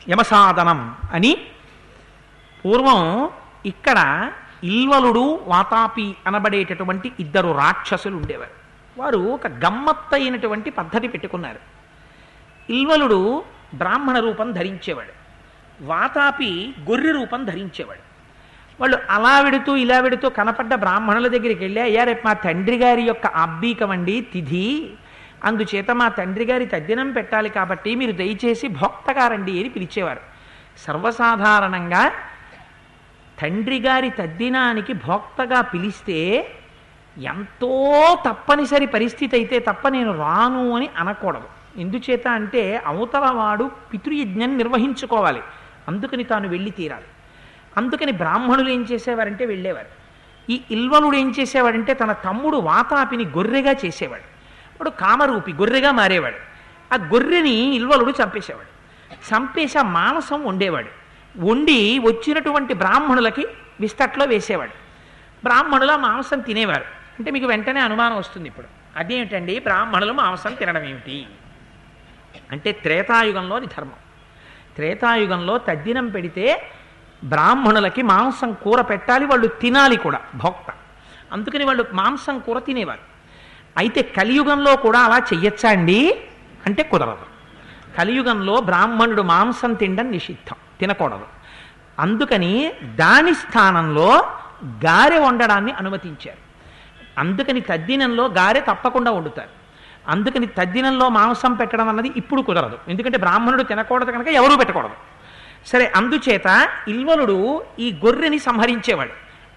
యమసాధనం 0.10 0.96
అని 1.14 1.38
పూర్వం 2.66 3.30
ఇక్కడ 3.66 4.32
ఇల్వలుడు 4.64 5.40
వాతాపి 5.48 6.16
అనబడేటటువంటి 6.28 7.12
ఇద్దరు 7.20 7.58
రాక్షసులు 7.58 8.16
ఉండేవారు. 8.16 8.56
వారు 9.02 9.18
ఒక 9.18 9.48
గమ్మత్తైనటువంటి 9.48 10.70
పద్ధతి 10.70 11.08
పెట్టుకున్నారు. 11.08 11.60
ఇల్వలుడు 12.72 13.44
బ్రాహ్మణ 13.74 14.20
రూపం 14.20 14.52
ధరించేవాడు. 14.52 15.14
వాతాపి 15.82 16.74
గొర్రె 16.90 17.12
రూపం 17.12 17.46
ధరించేవాడు. 17.46 18.08
వాళ్ళు 18.80 18.98
అలా 19.10 19.40
వెడుతూ 19.40 19.76
ఇలా 19.76 20.00
వెడుతూ 20.00 20.30
కనపడ్డ 20.30 20.76
బ్రాహ్మణుల 20.76 21.28
దగ్గరికి 21.28 21.64
వెళ్ళి 21.64 21.82
అయ్యా 21.82 22.04
రేపు 22.04 22.28
మా 22.28 22.34
తండ్రి 22.34 22.78
గారి 22.78 23.02
యొక్క 23.02 23.28
అబ్బీకమండి 23.28 24.22
తిథి 24.22 24.90
అందుచేత 25.44 25.92
మా 25.92 26.10
తండ్రి 26.10 26.46
గారి 26.46 26.66
తద్దినం 26.66 27.12
పెట్టాలి 27.12 27.50
కాబట్టి 27.50 27.96
మీరు 27.96 28.12
దయచేసి 28.12 28.68
భోక్తగారండి 28.68 29.60
అని 29.60 29.70
పిలిచేవారు. 29.70 30.20
సర్వసాధారణంగా 30.78 32.12
తండ్రి 33.42 33.80
గారి 33.80 34.10
తద్దినానికి 34.10 34.94
భోక్తగా 34.94 35.62
పిలిస్తే 35.62 36.48
ఎంతో 37.18 37.94
తప్పనిసరి 38.26 38.86
పరిస్థితి 38.86 39.36
అయితే 39.36 39.60
తప్ప 39.60 39.88
నేను 39.88 40.18
రాను 40.18 40.76
అని 40.76 40.90
అనకూడదు. 40.98 41.48
ఎందుచేత 41.78 42.28
అంటే 42.28 42.82
అవతల 42.86 43.30
వాడు 43.30 43.72
పితృయజ్ఞం 43.94 44.58
నిర్వహించుకోవాలి. 44.58 45.42
అందుకని 45.88 46.24
తాను 46.24 46.50
వెళ్ళి 46.50 46.72
తీరాలి. 46.72 47.06
అందుకని 47.78 48.12
బ్రాహ్మణులు 48.12 48.70
ఏం 48.70 48.88
చేసేవారంటే 48.92 49.46
వెళ్ళేవారు. 49.46 49.88
ఈ 50.52 50.62
ఇల్వలుడు 50.72 51.16
ఏం 51.16 51.34
చేసేవాడంటే 51.40 51.94
తన 51.94 52.12
తమ్ముడు 52.12 52.58
వాతాపిని 52.58 53.26
గొర్రెగా 53.26 53.72
చేసేవాడు. 53.86 54.37
వాడు 54.82 54.90
కామరూపి 54.90 55.54
గొర్రెగా 55.54 55.92
మారేవాడు. 55.92 56.36
ఆ 56.94 56.98
గొర్రెని 57.08 57.76
ఇల్వలుడు 57.76 58.12
చంపేసేవాడు. 58.12 58.78
చంపేసి 59.14 59.78
ఆ 59.78 59.82
మాంసం 59.82 60.44
వండేవాడు. 60.44 60.88
వండి 61.38 62.00
వచ్చినటువంటి 62.00 62.74
బ్రాహ్మణులకి 62.74 63.48
విస్తట్లో 63.80 64.26
వేసేవాడు. 64.26 64.72
బ్రాహ్మణులు 65.44 65.92
ఆ 65.92 65.98
మాంసం 65.98 66.40
తినేవారు. 66.40 66.84
అంటే 67.20 67.32
మీకు 67.32 67.46
వెంటనే 67.46 67.80
అనుమానం 67.80 68.18
వస్తుంది 68.18 68.48
ఇప్పుడు. 68.48 68.68
అదేమిటండి? 68.96 69.60
బ్రాహ్మణులు 69.60 70.14
మాంసం 70.14 70.54
తినడం 70.54 70.84
ఏమిటి? 70.84 71.28
అంటే 72.52 72.72
త్రేతాయుగంలోని 72.72 73.66
ధర్మం. 73.66 73.94
త్రేతాయుగంలో 74.76 75.58
తద్దినం 75.58 76.08
పెడితే 76.08 76.72
బ్రాహ్మణులకి 77.24 78.02
మాంసం 78.02 78.54
కూర 78.54 78.82
పెట్టాలి 78.82 79.26
వాళ్ళు 79.26 79.48
తినాలి 79.48 79.96
కూడా 79.96 80.22
భోక్త. 80.36 80.74
అందుకని 81.32 81.64
వాళ్ళు 81.64 81.86
మాంసం 81.94 82.40
కూర 82.40 82.60
తినేవారు. 82.60 83.17
అయితే 83.78 84.02
కలియుగంలో 84.02 84.76
కూడా 84.76 85.00
అలా 85.00 85.18
చెయ్యొచ్చా 85.18 85.70
అండి? 85.70 86.22
అంటే 86.66 86.84
కుదరదు. 86.84 87.18
కలియుగంలో 87.98 88.62
బ్రాహ్మణుడు 88.62 89.22
మాంసం 89.22 89.74
తినడం 89.74 90.12
నిషిద్ధం 90.12 90.56
తినకూడదు. 90.80 91.26
అందుకని 92.00 92.72
దాని 92.96 93.34
స్థానంలో 93.34 94.32
గారె 94.66 95.20
వండడాన్ని 95.20 95.72
అనుమతించారు. 95.72 96.38
అందుకని 97.20 97.62
తద్దినంలో 97.62 98.28
గారె 98.28 98.60
తప్పకుండా 98.60 99.12
వండుతారు. 99.12 99.50
అందుకని 100.08 100.48
తద్దినంలో 100.48 101.10
మాంసం 101.10 101.54
పెట్టడం 101.54 101.90
అన్నది 101.90 102.12
ఇప్పుడు 102.16 102.42
కుదరదు. 102.42 102.80
ఎందుకంటే 102.88 103.18
బ్రాహ్మణుడు 103.18 103.64
తినకూడదు 103.64 104.12
కనుక 104.12 104.28
ఎవరూ 104.28 104.58
పెట్టకూడదు. 104.58 104.92
సరే 105.68 105.92
అందుచేత 105.96 106.70
ఇల్వలుడు 106.88 107.64
ఈ 107.80 108.00
గొర్రెని 108.06 108.40
సంహరించేవాడు 108.40 109.12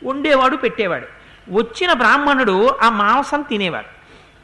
వండేవాడు 0.09 0.57
పెట్టేవాడు. 0.57 1.07
వచ్చిన 1.51 1.93
బ్రాహ్మణుడు 1.93 2.71
ఆ 2.83 2.89
మాంసం 2.89 3.43
తినేవాడు. 3.43 4.00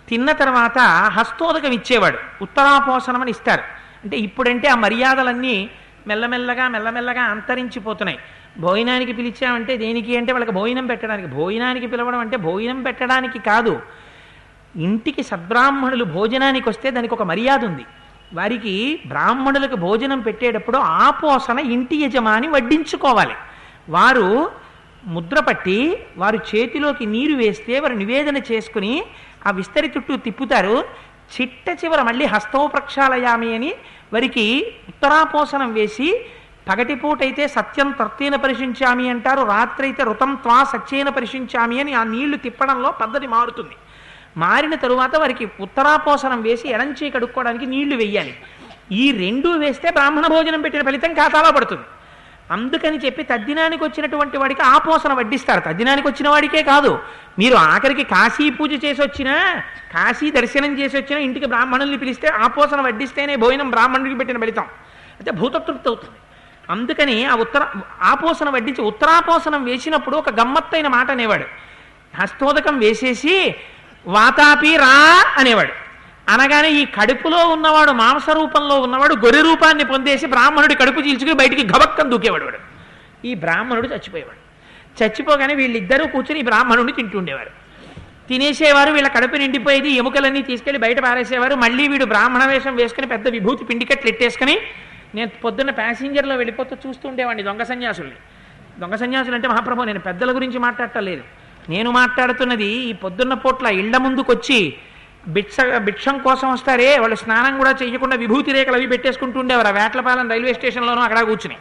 తిన్న 0.08 0.32
తర్వాత 0.32 0.78
హస్తోదకం 1.08 1.72
ఇచ్చేవాడు. 1.72 2.18
ఉత్తరాపోసనం 2.42 3.20
అని 3.20 3.30
ఇస్తారు. 3.30 3.62
అంటే 4.04 4.16
ఇప్పుడంటే 4.16 4.68
ఆ 4.68 4.74
మర్యాదలన్నీ 4.74 5.70
మెల్లమెల్లగా 6.06 6.68
మెల్లమెల్లగా 6.68 7.22
అంతరించిపోతున్నాయి. 7.22 8.18
భోజనానికి 8.58 9.12
పిలిచామంటే 9.12 9.76
దేనికి 9.76 10.16
అంటే 10.16 10.32
వాళ్ళకి 10.32 10.52
భోజనం 10.52 10.86
పెట్టడానికి. 10.86 11.28
భోజనానికి 11.28 11.86
పిలవడం 11.86 12.18
అంటే 12.18 12.36
భోజనం 12.36 12.82
పెట్టడానికి 12.82 13.38
కాదు. 13.38 13.80
ఇంటికి 14.76 15.22
సద్బ్రాహ్మణులు 15.22 16.04
భోజనానికి 16.04 16.68
వస్తే 16.68 16.90
దానికి 16.90 17.14
ఒక 17.14 17.22
మర్యాద 17.22 17.64
ఉంది. 17.64 17.84
వారికి 18.34 19.00
బ్రాహ్మణులకు 19.06 19.76
భోజనం 19.76 20.20
పెట్టేటప్పుడు 20.20 20.78
ఆపోసన 20.78 21.58
ఇంటి 21.58 21.96
యజమాని 21.96 22.48
వడ్డించుకోవాలి. 22.48 23.34
వారు 23.88 24.50
ముద్ర 25.06 25.40
పట్టి 25.40 25.98
వారు 26.16 26.36
చేతిలోకి 26.36 27.06
నీరు 27.06 27.34
వేస్తే 27.34 27.80
వారు 27.80 27.94
నివేదన 27.94 28.36
చేసుకుని 28.36 29.04
ఆ 29.46 29.50
విస్తరి 29.58 29.88
చుట్టూ 29.96 30.14
తిప్పుతారు. 30.26 30.76
చిట్ట 31.34 31.66
చివర 31.80 32.00
మళ్ళీ 32.08 32.26
హస్తో 32.34 32.60
ప్రక్షాళయామి 32.74 33.48
అని 33.54 33.70
వారికి 34.14 34.44
ఉత్తరాపోసనం 34.88 35.70
వేసి 35.78 36.08
పగటిపూటైతే 36.68 37.44
సత్యం 37.48 37.88
తర్తేన 37.98 38.34
పరిశించామి 38.36 39.04
అంటారు 39.08 39.42
రాత్రి 39.54 39.84
అయితే 39.88 40.02
ఋతం 40.04 40.30
త్వా 40.34 40.58
సత్యేన 40.72 41.08
పరిశించామి 41.08 41.76
అని 41.80 41.92
ఆ 41.94 42.02
నీళ్ళు 42.12 42.36
తిప్పడంలో 42.36 42.90
పద్ధతి 43.00 43.26
మారుతుంది. 43.26 43.76
మారిన 44.36 44.74
తరువాత 44.74 45.16
వారికి 45.16 45.44
ఉత్తరాపోసనం 45.60 46.40
వేసి 46.42 46.66
ఎడంచే 46.68 47.10
కడుక్కోవడానికి 47.10 47.66
నీళ్ళు 47.66 47.96
వెయ్యాలి 47.96 48.34
ఈ 48.92 49.04
రెండు 49.22 49.48
వేస్తే 49.62 49.90
బ్రాహ్మణ 49.90 50.26
భోజనం 50.26 50.60
పెట్టిన 50.62 50.82
ఫలితం 50.82 51.12
ఖాతాలో 51.12 51.52
పడుతుంది. 51.52 51.86
అందుకని 52.50 52.98
చెప్పి 52.98 53.22
తద్దినానికి 53.22 53.84
వచ్చినటువంటి 53.84 54.38
వాడికి 54.38 54.62
ఆపోసన 54.62 55.12
వడ్డిస్తారు. 55.12 55.60
తద్దినానికి 55.60 56.08
వచ్చిన 56.08 56.28
వాడికే 56.28 56.62
కాదు. 56.62 56.98
మీరు 57.38 57.54
ఆఖరికి 57.54 58.04
కాశీ 58.04 58.50
పూజ 58.50 58.84
చేసి 58.84 59.02
వచ్చినా 59.02 59.62
కాశీ 59.94 60.30
దర్శనం 60.30 60.78
చేసి 60.78 60.96
వచ్చినా 60.96 61.20
ఇంటికి 61.20 61.46
బ్రాహ్మణుల్ని 61.46 61.98
పిలిస్తే 61.98 62.28
ఆపోసన 62.28 62.80
వడ్డిస్తేనే 62.80 63.36
భోజనం 63.36 63.70
బ్రాహ్మణుడికి 63.70 64.16
పెట్టిన 64.16 64.38
ఫలితం. 64.38 64.62
అయితే 64.62 65.30
భూతతృప్తి 65.30 65.88
అవుతుంది. 65.88 66.18
అందుకని 66.70 67.24
ఆ 67.24 67.34
ఉత్తర 67.34 67.66
ఆపోసన 68.02 68.50
వడ్డించి 68.50 68.82
ఉత్తరాపోసనం 68.82 69.64
వేసినప్పుడు 69.64 70.16
ఒక 70.16 70.30
గమ్మత్తైన 70.30 70.88
మాట 70.88 71.10
అనేవాడు. 71.10 71.44
హస్తోదకం 72.20 72.78
వేసేసి 72.78 73.54
వాతాపి 74.06 74.76
రా 74.76 75.24
అనేవాడు. 75.36 75.85
అనగానే 76.28 76.70
ఈ 76.70 76.84
కడుపులో 76.84 77.48
ఉన్నవాడు 77.48 77.90
మాంస 77.90 78.30
రూపంలో 78.30 78.80
ఉన్నవాడు 78.80 79.14
గొర్రె 79.14 79.42
రూపాన్ని 79.42 79.84
పొందేసి 79.84 80.26
బ్రాహ్మణుడి 80.26 80.74
కడుపు 80.74 81.00
చీల్చుకుని 81.00 81.32
బయటికి 81.32 81.66
గబక్కం 81.66 82.10
దూకేవాడు 82.10 82.44
వాడు. 82.44 82.58
ఈ 83.26 83.34
బ్రాహ్మణుడు 83.34 83.88
చచ్చిపోయేవాడు. 83.88 84.40
చచ్చిపోగానే 84.98 85.54
వీళ్ళిద్దరూ 85.54 86.06
కూర్చుని 86.06 86.40
ఈ 86.40 86.42
బ్రాహ్మణుడిని 86.42 86.92
తింటుండేవారు 86.92 87.50
తినేసేవారు 88.28 88.90
వీళ్ళ 88.92 89.08
కడుపు 89.08 89.36
నిండిపోయేది 89.36 89.90
ఎముకలన్నీ 89.90 90.42
తీసుకెళ్ళి 90.42 90.80
బయట 90.80 90.98
పారేసేవారు. 90.98 91.54
మళ్ళీ 91.54 91.88
వీడు 91.88 92.04
బ్రాహ్మణ 92.04 92.44
వేషం 92.44 92.76
వేసుకుని 92.76 93.06
పెద్ద 93.06 93.28
విభూతి 93.28 93.64
పిండికట్లు 93.64 94.08
ఎట్టేసుకుని 94.10 94.56
నేను 95.14 95.30
పొద్దున్న 95.44 95.70
ప్యాసింజర్లో 95.70 96.36
వెళ్ళిపోతూ 96.36 96.76
చూస్తూ 96.86 97.08
ఉండేవాడిని 97.08 97.42
దొంగ 97.42 97.62
సన్యాసుల్ని. 97.62 98.16
దొంగ 98.80 98.94
సన్యాసులు 98.94 99.34
అంటే 99.34 99.48
మహాప్రభు 99.48 99.82
నేను 99.82 100.00
పెద్దల 100.00 100.34
గురించి 100.34 100.58
మాట్లాడటం 100.58 101.04
లేదు. 101.04 101.22
నేను 101.68 101.90
మాట్లాడుతున్నది 101.90 102.64
ఈ 102.64 102.92
పొద్దున్న 102.92 103.34
పూట్ల 103.34 103.66
ఇళ్ళ 103.66 103.96
ముందుకొచ్చి 103.96 104.58
భిక్ష 105.28 105.56
భిక్షం 105.78 106.18
కోసం 106.18 106.52
వస్తారే? 106.52 106.98
వాళ్ళు 106.98 107.16
స్నానం 107.16 107.58
కూడా 107.58 107.74
చేయకుండా 107.82 108.16
విభూతి 108.16 108.52
రేఖలు 108.52 108.74
అవి 108.74 108.86
పెట్టేసుకుంటూ 108.86 109.40
ఉండేవారు. 109.40 109.68
ఆ 109.68 109.70
వేట్లపాలెం 109.70 110.30
రైల్వే 110.30 110.54
స్టేషన్లోనూ 110.54 111.02
అక్కడ 111.02 111.20
కూర్చుని. 111.20 111.56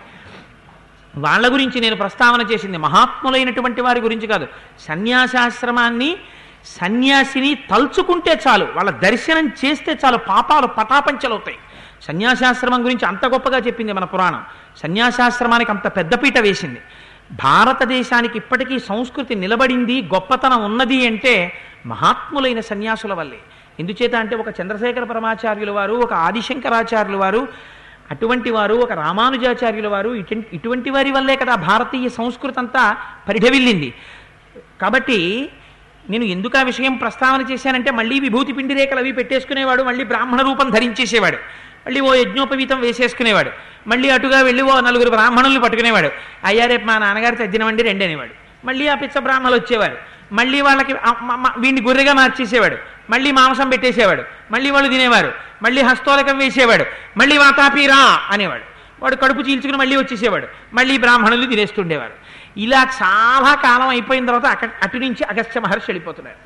వాళ్ళ 1.18 1.54
గురించి 1.54 1.80
నేను 1.80 1.96
ప్రస్తావన 1.96 2.42
చేసింది 2.42 2.78
మహాత్ములైనటువంటి 2.78 3.82
వారి 3.82 4.02
గురించి 4.02 4.28
కాదు. 4.28 4.48
సన్యాసాశ్రమాన్ని 4.80 6.18
సన్యాసిని 6.66 7.56
తలుచుకుంటే 7.56 8.42
చాలు. 8.48 8.68
వాళ్ళ 8.76 8.92
దర్శనం 8.92 9.52
చేస్తే 9.66 10.00
చాలు. 10.06 10.18
పాపాలు 10.18 10.68
పటాపంచలవుతాయి. 10.68 11.58
సన్యాసాశ్రమం 12.02 12.86
గురించి 12.86 13.06
అంత 13.06 13.26
గొప్పగా 13.26 13.58
చెప్పింది 13.58 13.94
మన 13.94 14.04
పురాణం. 14.04 14.44
సన్యాసాశ్రమానికి 14.78 15.72
అంత 15.72 15.88
పెద్దపీట 15.88 16.38
వేసింది. 16.38 16.82
భారతదేశానికి 17.44 18.38
ఇప్పటికీ 18.38 18.80
సంస్కృతి 18.80 19.36
నిలబడింది 19.36 20.02
గొప్పతనం 20.02 20.66
ఉన్నది 20.66 21.08
అంటే 21.08 21.54
మహాత్ములైన 21.86 22.60
సన్యాసుల 22.60 23.14
వల్లే. 23.14 23.40
ఎందుచేత 23.80 24.16
అంటే 24.16 24.36
ఒక 24.36 24.50
చంద్రశేఖర 24.60 25.04
పరమాచార్యుల 25.04 25.72
వారు 25.72 25.94
ఒక 26.00 26.14
ఆదిశంకరాచార్యుల 26.26 27.18
వారు 27.18 27.42
అటువంటి 28.12 28.52
వారు 28.52 28.76
ఒక 28.76 28.94
రామానుజాచార్యుల 29.00 29.88
వారు 29.88 30.10
ఇటు- 30.16 30.48
ఇటువంటి 30.54 30.90
వారి 30.90 31.12
వల్లే 31.12 31.36
కదా 31.36 31.56
భారతీయ 31.64 32.10
సంస్కృతి 32.18 32.60
అంతా 32.60 32.84
పరిఢవిల్లింది 33.28 33.90
కాబట్టి 34.82 35.18
నేను 36.06 36.26
ఎందుకు 36.26 36.58
ఆ 36.58 36.64
విషయం 36.64 36.94
ప్రస్తావన 36.96 37.42
చేశానంటే 37.52 37.92
మళ్ళీ 37.92 38.20
విభూతి 38.20 38.54
పిండి 38.54 38.74
రేఖలు 38.74 39.00
అవి 39.00 39.12
పెట్టేసుకునేవాడు 39.12 39.84
మళ్ళీ 39.84 40.04
బ్రాహ్మణ 40.04 40.42
రూపం 40.42 40.70
ధరించేసేవాడు 40.70 41.38
మళ్ళీ 41.86 42.00
ఓ 42.00 42.14
యజ్ఞోపవీతం 42.14 42.80
వేసేసుకునేవాడు 42.80 43.52
మళ్ళీ 43.88 44.10
అటుగా 44.10 44.42
వెళ్ళి 44.42 44.62
ఓ 44.64 44.80
నలుగురు 44.80 45.10
బ్రాహ్మణుల్ని 45.10 45.62
పట్టుకునేవాడు 45.62 46.10
అయ్యా 46.44 46.66
మా 46.84 46.98
నాన్నగారు 46.98 47.36
తద్దినవండి 47.36 47.84
రెండు 47.84 48.04
అనేవాడు 48.04 48.34
మళ్ళీ 48.66 48.88
ఆ 48.88 48.96
పిచ్చ 48.96 49.20
బ్రాహ్మణులు 49.20 49.56
వచ్చేవారు. 49.56 49.98
మళ్ళీ 50.32 50.62
వాళ్ళకి 50.62 50.94
వీడిని 51.58 51.88
గొర్రెగా 51.88 52.14
మార్చేసేవాడు. 52.14 52.78
మళ్ళీ 53.10 53.32
మాంసం 53.32 53.70
పెట్టేసేవాడు. 53.70 54.24
మళ్ళీ 54.52 54.70
వాళ్ళు 54.70 54.90
తినేవారు. 54.90 55.34
మళ్ళీ 55.64 55.82
హస్తోలకం 55.82 56.38
వేసేవాడు. 56.38 56.86
మళ్ళీ 57.18 57.38
వాతాపీరా 57.38 58.22
అనేవాడు. 58.32 58.64
వాడు 59.04 59.16
కడుపు 59.16 59.40
చీల్చుకుని 59.40 59.78
మళ్ళీ 59.78 59.96
వచ్చేసేవాడు. 59.96 60.48
మళ్ళీ 60.74 60.98
బ్రాహ్మణులు 60.98 61.46
తినేస్తుండేవారు. 61.46 62.14
ఇలా 62.58 62.82
చాలా 62.82 63.56
కాలం 63.56 63.88
అయిపోయిన 63.88 64.26
తర్వాత 64.26 64.46
అక్కడ 64.46 64.70
అటు 64.84 64.98
నుంచి 64.98 65.24
అగస్త్య 65.24 65.60
మహర్షి 65.60 65.86
వెళ్ళిపోతున్నారు. 65.92 66.38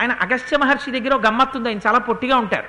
ఆయన 0.00 0.12
అగస్త్య 0.12 0.56
మహర్షి 0.56 1.00
దగ్గర 1.00 1.14
గమ్మత్తు 1.26 1.56
ఉంది. 1.58 1.68
ఆయన 1.68 1.78
చాలా 1.86 1.98
పొట్టిగా 1.98 2.36
ఉంటారు. 2.36 2.64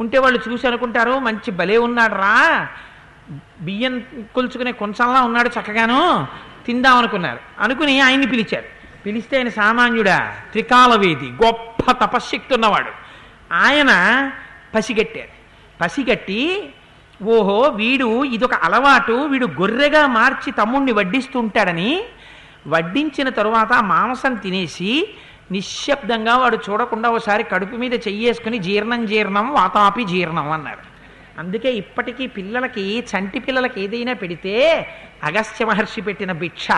ఉంటే 0.00 0.18
వాళ్ళు 0.18 0.40
చూసి 0.48 0.66
అనుకుంటారు 0.66 1.18
మంచి 1.18 1.50
భలే 1.50 1.78
ఉన్నాడు 1.78 2.14
రా. 2.14 2.68
బియ్యం 3.60 4.02
కొలుచుకునే 4.34 4.72
కొంచెంలా 4.72 5.22
ఉన్నాడు 5.22 5.48
చక్కగాను. 5.48 6.26
తిందాం 6.66 6.96
అనుకున్నారు. 6.96 7.38
అనుకుని 7.60 8.00
ఆయన్ని 8.00 8.26
పిలిచారు. 8.26 8.81
పిలిస్తే 9.06 9.36
ఆయన 9.36 9.48
సామాన్యుడా? 9.48 10.36
త్రికాలవేది 10.52 11.28
గొప్ప 11.44 11.90
తపశ్శక్తి 11.90 12.54
ఉన్నవాడు 12.54 12.92
ఆయన 13.52 13.92
పసిగట్టారు 14.74 15.32
పసిగట్టి 15.80 16.70
ఓహో 17.22 17.60
వీడు 17.62 18.24
ఇదొక 18.24 18.54
అలవాటు 18.54 19.12
వీడు 19.12 19.46
గొర్రెగా 19.46 20.06
మార్చి 20.06 20.50
తమ్ముణ్ణి 20.52 20.92
వడ్డిస్తుంటాడని 20.92 22.04
వడ్డించిన 22.68 23.28
తరువాత 23.28 23.72
మాంసం 23.82 24.34
తినేసి 24.34 25.14
నిశ్శబ్దంగా 25.50 26.36
వాడు 26.36 26.58
చూడకుండా 26.70 27.08
ఒకసారి 27.10 27.44
కడుపు 27.44 27.76
మీద 27.76 27.94
చెయ్యేసుకుని 27.94 28.58
జీర్ణం 28.58 29.06
జీర్ణం 29.06 29.52
వాతాపి 29.52 30.04
జీర్ణం 30.04 30.50
అన్నారు. 30.52 30.82
అందుకే 31.38 31.72
ఇప్పటికీ 31.72 32.26
పిల్లలకి 32.26 33.04
చంటి 33.10 33.38
పిల్లలకి 33.38 33.80
ఏదైనా 33.80 34.12
పెడితే 34.12 34.54
అగస్త్య 35.22 35.64
మహర్షి 35.64 36.00
పెట్టిన 36.00 36.32
భిక్ష. 36.32 36.68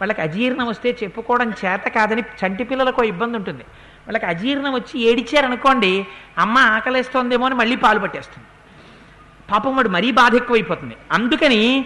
వాళ్ళకి 0.00 0.20
అజీర్ణం 0.22 0.66
వస్తే 0.66 0.98
చెప్పుకోవడం 1.02 1.50
చేత 1.50 1.88
కాదని 1.88 2.22
చంటి 2.22 2.64
పిల్లలకు 2.64 3.04
ఇబ్బంది 3.04 3.36
ఉంటుంది. 3.36 3.62
వాళ్ళకి 4.06 4.26
అజీర్ణం 4.26 4.74
వచ్చి 4.74 5.00
ఏడిచారనుకోండి 5.00 6.06
అమ్మ 6.38 6.58
ఆకలేస్తోందేమో 6.58 7.46
అని 7.46 7.54
మళ్ళీ 7.54 7.76
పాలు 7.76 7.98
పట్టేస్తుంది. 7.98 8.46
పాపం 9.52 9.76
వాడు 9.76 9.88
మరీ 9.88 10.10
బాధ 10.10 10.34
ఎక్కువైపోతుంది. 10.34 10.96
అందుకని 11.12 11.84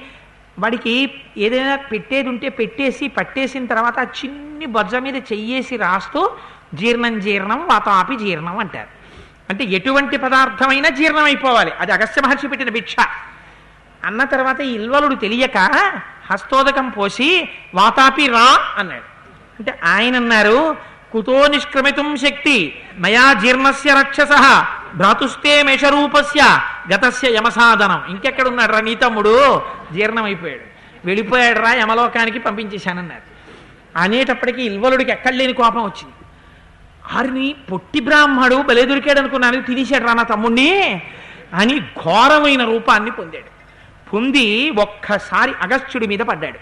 వాడికి 0.59 1.15
ఏదైనా 1.39 1.77
పెట్టేది 1.77 2.29
ఉంటే 2.29 2.49
పెట్టేసి 2.49 3.09
పట్టేసిన 3.09 3.67
తర్వాత 3.67 3.99
చిన్ని 3.99 4.67
బొజ్జ 4.67 4.95
మీద 4.95 5.17
చెయ్యేసి 5.17 5.77
రాస్తూ 5.77 6.31
జీర్ణం 6.75 7.21
జీర్ణం 7.21 7.67
వాతాపి 7.67 8.17
జీర్ణం 8.17 8.59
అంటారు. 8.59 8.89
అంటే 9.51 9.65
ఎటువంటి 9.65 10.17
పదార్థమైనా 10.17 10.89
జీర్ణం 10.89 11.25
అయిపోవాలి 11.25 11.71
అది 11.71 11.93
అగస్త్య 11.93 12.23
మహర్షి 12.23 12.49
పెట్టిన 12.49 12.71
భిక్ష. 12.71 12.97
అన్న 14.05 14.25
తర్వాత 14.25 14.61
ఇల్వలుడు 14.61 15.15
తెలియక 15.15 15.59
హస్తోదకం 16.31 16.89
పోసి 16.89 17.49
వాతాపి 17.75 18.27
రా 18.27 18.59
అన్నాడు. 18.79 19.03
అంటే 19.59 19.81
ఆయన 19.85 20.17
అన్నారు 20.17 20.77
కుతో 21.13 21.47
నిష్క్రమితుం 21.47 22.17
శక్తి 22.17 22.83
మయా 22.99 23.33
జీర్ణస్య 23.33 23.95
రక్షస 23.99 24.63
భ్రాతుస్తే 24.95 25.63
మేషరూపస్య 25.63 26.61
గతస్య 26.93 27.35
యమసాధనం. 27.35 28.03
ఇంకెక్కడున్నాడు 28.09 28.73
రా 28.73 28.81
నీ 28.81 28.95
తమ్ముడు? 28.95 29.63
జీర్ణం 29.93 30.25
అయిపోయాడు 30.25 30.73
వెళ్ళిపోయాడు 31.07 31.59
రా 31.59 31.73
యమలోకానికి 31.73 32.39
పంపించేశానన్నారు. 32.39 33.33
అనేటప్పటికీ 33.99 34.63
ఇల్వలుడికి 34.63 35.11
ఎక్కడ 35.11 35.33
లేని 35.33 35.53
కోపం 35.53 35.85
వచ్చింది. 35.85 36.15
ఆరిని 37.19 37.55
పొట్టి 37.73 38.01
బ్రాహ్మడు 38.01 38.55
బలే 38.55 38.85
దొరికాడు 38.85 39.19
అనుకున్నాను 39.19 39.63
తినేశాడు 39.63 40.05
రా 40.05 40.15
నా 40.15 40.23
తమ్ముణ్ణి 40.23 41.03
అని 41.55 41.81
ఘోరమైన 41.81 42.65
రూపాన్ని 42.65 43.11
పొందాడు. 43.11 43.62
పొంది 44.13 44.71
ఒక్కసారి 44.71 45.53
అగస్త్యుడి 45.61 46.07
మీద 46.07 46.19
పడ్డాడు. 46.19 46.59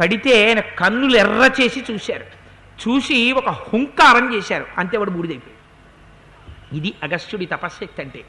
పడితే 0.00 0.48
ఆయన 0.48 0.60
కన్నులు 0.60 1.16
ఎర్ర 1.16 1.62
చేసి 1.62 1.84
చూశారు. 1.90 2.24
చూసి 2.88 3.32
ఒక 3.32 3.48
హుంకారం 3.48 4.34
చేశారు. 4.34 4.66
అంతే 4.78 4.98
వాడు 4.98 5.10
బూడిదైపోయాడు. 5.10 5.58
ఇది 6.76 6.94
అగస్త్యుడి 7.02 7.46
తపశ్శక్తి 7.46 8.02
అంటే. 8.02 8.24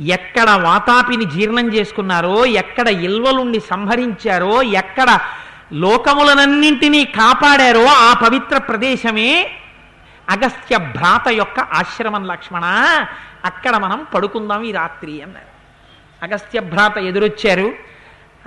ఎక్కడ 0.00 0.50
వాతాపిని 0.50 1.24
జీర్ణం 1.24 1.74
చేసుకున్నారో 1.74 2.46
ఎక్కడ 2.46 2.88
ఇల్వలుణ్ణి 2.88 3.60
సంహరించారో 3.60 4.62
ఎక్కడ 4.62 5.18
లోకములనన్నింటినీ 5.72 7.04
కాపాడారో 7.04 7.84
ఆ 7.84 8.14
పవిత్ర 8.14 8.58
ప్రదేశమే 8.58 9.50
అగస్త్య 10.28 10.78
భ్రాత 10.78 11.28
యొక్క 11.28 11.60
ఆశ్రమం 11.60 12.24
లక్ష్మణ. 12.24 12.62
అక్కడ 13.44 13.76
మనం 13.76 14.06
పడుకుందాం 14.14 14.62
ఈ 14.62 14.72
రాత్రి 14.72 15.22
అన్నారు. 15.22 15.49
అగస్త్య 16.22 16.60
భ్రాత 16.60 16.98
ఎదురొచ్చారు. 16.98 17.72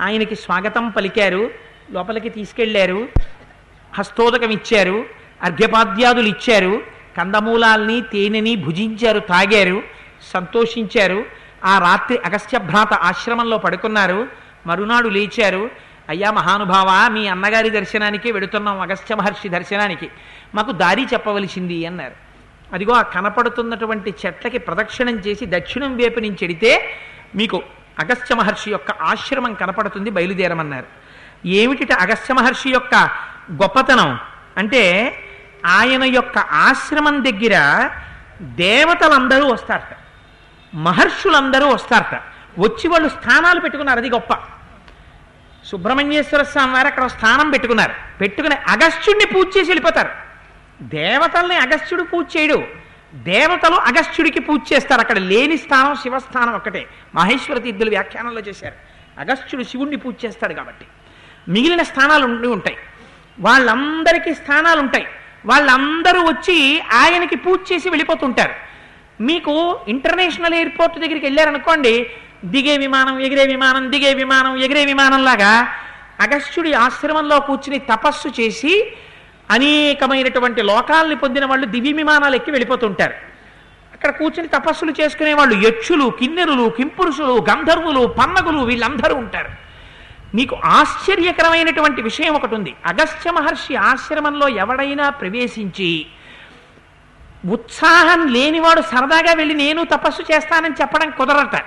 ఆయనకి 0.00 0.34
స్వాగతం 0.34 0.90
పలికారు. 0.90 1.50
లోపలికి 1.90 2.28
తీసుకెళ్ళారు. 2.28 3.08
హస్తోదకం 3.94 4.50
ఇచ్చారు 4.50 5.04
అర్ఘ్యపాద్యాదులు 5.42 6.28
ఇచ్చారు 6.28 6.82
కందమూలాల్ని 7.16 8.00
తేనెని 8.00 8.56
భుజించారు 8.56 9.18
తాగారు. 9.18 9.82
సంతోషించారు. 10.32 11.24
ఆ 11.64 11.78
రాత్రి 11.78 12.18
అగస్త్య 12.18 12.58
భ్రాత 12.58 12.92
ఆశ్రమంలో 12.92 13.58
పడుకున్నారు. 13.58 14.28
మరునాడు 14.66 15.08
లేచారు. 15.08 15.70
అయ్యా 16.08 16.30
మహానుభావ 16.30 17.08
మీ 17.12 17.26
అన్నగారి 17.26 17.70
దర్శనానికి 17.70 18.32
వెడుతున్నాం 18.32 18.80
అగస్త్య 18.80 19.14
మహర్షి 19.14 19.48
దర్శనానికి. 19.48 20.08
మాకు 20.54 20.72
దారి 20.72 21.02
చెప్పవలసింది 21.02 21.86
అన్నారు. 21.86 22.12
అదిగో 22.74 22.92
ఆ 22.92 23.02
కనపడుతున్నటువంటి 23.02 24.14
చెట్లకి 24.26 24.58
ప్రదక్షిణం 24.58 25.18
చేసి 25.18 25.46
దక్షిణం 25.46 25.96
వైపు 25.96 26.20
నుంచి 26.20 26.38
ఎడితే 26.42 26.90
మీకు 27.34 27.62
అగస్త్య 27.98 28.34
మహర్షి 28.34 28.70
యొక్క 28.70 28.90
ఆశ్రమం 28.90 29.54
కనపడుతుంది 29.54 30.10
బయలుదేరమన్నారు. 30.10 30.86
ఏమిటి 31.46 31.92
అగస్త్య 31.92 32.34
మహర్షి 32.34 32.70
యొక్క 32.70 32.94
గొప్పతనం? 33.52 34.18
అంటే 34.56 35.14
ఆయన 35.66 36.04
యొక్క 36.04 36.38
ఆశ్రమం 36.38 37.24
దగ్గర 37.24 37.90
దేవతలందరూ 38.40 39.52
వస్తారట. 39.52 39.96
మహర్షులందరూ 40.74 41.68
వస్తారట. 41.68 42.20
వచ్చి 42.58 42.88
వాళ్ళు 42.88 43.08
స్థానాలు 43.08 43.60
పెట్టుకున్నారు 43.60 43.98
అది 43.98 44.10
గొప్ప. 44.10 44.34
సుబ్రహ్మణ్యేశ్వర 45.64 46.42
స్వామి 46.42 46.72
వారు 46.72 46.86
అక్కడ 46.86 47.06
స్థానం 47.06 47.50
పెట్టుకున్నారు. 47.50 47.92
పెట్టుకుని 48.20 48.54
అగస్త్యుడిని 48.54 49.32
పూజ 49.34 49.46
చేసి 49.46 49.70
వెళ్ళిపోతారు. 49.70 50.10
దేవతల్ని 50.82 51.56
అగస్త్యుడు 51.56 52.02
పూజ 52.02 52.36
చేయడు. 52.36 52.83
దేవతలు 53.14 53.74
అగస్త్యుడికి 53.74 54.38
పూజ 54.38 54.60
చేస్తారు. 54.72 55.00
అక్కడ 55.00 55.18
లేని 55.18 55.56
స్థానం 55.56 55.94
శివస్థానం 55.94 56.54
ఒక్కటే. 56.54 56.88
మహేశ్వర 57.14 57.58
తీర్థులు 57.58 57.90
వ్యాఖ్యానంలో 57.90 58.40
చేశారు. 58.40 58.74
అగస్త్యుడు 59.18 59.64
శివుణ్ణి 59.64 59.96
పూజ 59.96 60.14
చేస్తాడు 60.24 60.54
కాబట్టి. 60.54 60.86
మిగిలిన 61.48 61.82
స్థానాలు 61.82 62.24
ఉండి 62.24 62.48
ఉంటాయి. 62.48 62.76
వాళ్ళందరికీ 63.40 64.34
స్థానాలు 64.34 64.80
ఉంటాయి. 64.80 65.06
వాళ్ళందరూ 65.46 66.20
వచ్చి 66.20 66.80
ఆయనకి 66.80 67.36
పూజ 67.36 67.58
చేసి 67.72 67.88
వెళ్ళిపోతుంటారు. 67.88 68.52
మీకు 69.20 69.80
ఇంటర్నేషనల్ 69.88 70.54
ఎయిర్పోర్ట్ 70.54 70.98
దగ్గరికి 70.98 71.26
వెళ్ళారనుకోండి 71.26 72.06
దిగే 72.44 72.76
విమానం 72.76 73.20
ఎగిరే 73.20 73.46
విమానం 73.46 73.90
దిగే 73.90 74.14
విమానం 74.14 74.56
ఎగిరే 74.56 74.84
విమానంలాగా 74.84 75.68
అగస్త్యుడి 76.20 76.72
ఆశ్రమంలో 76.72 77.40
కూర్చుని 77.40 77.78
తపస్సు 77.78 78.28
చేసి 78.40 78.92
అనేకమైనటువంటి 79.50 80.62
లోకాలని 80.62 81.16
పొందిన 81.16 81.44
వాళ్ళు 81.44 81.66
దివ్య 81.66 81.92
విమానాలు 81.92 82.34
ఎక్కి 82.34 82.50
వెళ్ళిపోతుంటారు. 82.50 83.14
అక్కడ 83.92 84.10
కూర్చుని 84.10 84.48
తపస్సులు 84.48 84.94
చేసుకునే 85.00 85.34
వాళ్ళు 85.34 85.68
యక్షులు 85.68 86.12
కిన్నెరులు 86.18 86.70
కింపురుషులు 86.76 87.46
గంధర్వులు 87.50 88.06
పన్నగులు 88.06 88.58
వీళ్ళందరూ 88.58 89.14
ఉంటారు. 89.14 89.48
మీకు 90.34 90.56
ఆశ్చర్యకరమైనటువంటి 90.64 92.02
విషయం 92.02 92.34
ఒకటి 92.34 92.54
ఉంది. 92.54 92.74
అగస్త్య 92.86 93.30
మహర్షి 93.30 93.76
ఆశ్రమంలో 93.76 94.48
ఎవడైనా 94.48 95.10
ప్రవేశించి 95.10 96.06
ఉత్సాహం 97.50 98.26
లేనివాడు 98.26 98.80
సరదాగా 98.80 99.34
వెళ్ళి 99.34 99.54
నేను 99.54 99.84
తపస్సు 99.84 100.22
చేస్తానని 100.22 100.74
చెప్పడం 100.80 101.10
కుదరట. 101.10 101.62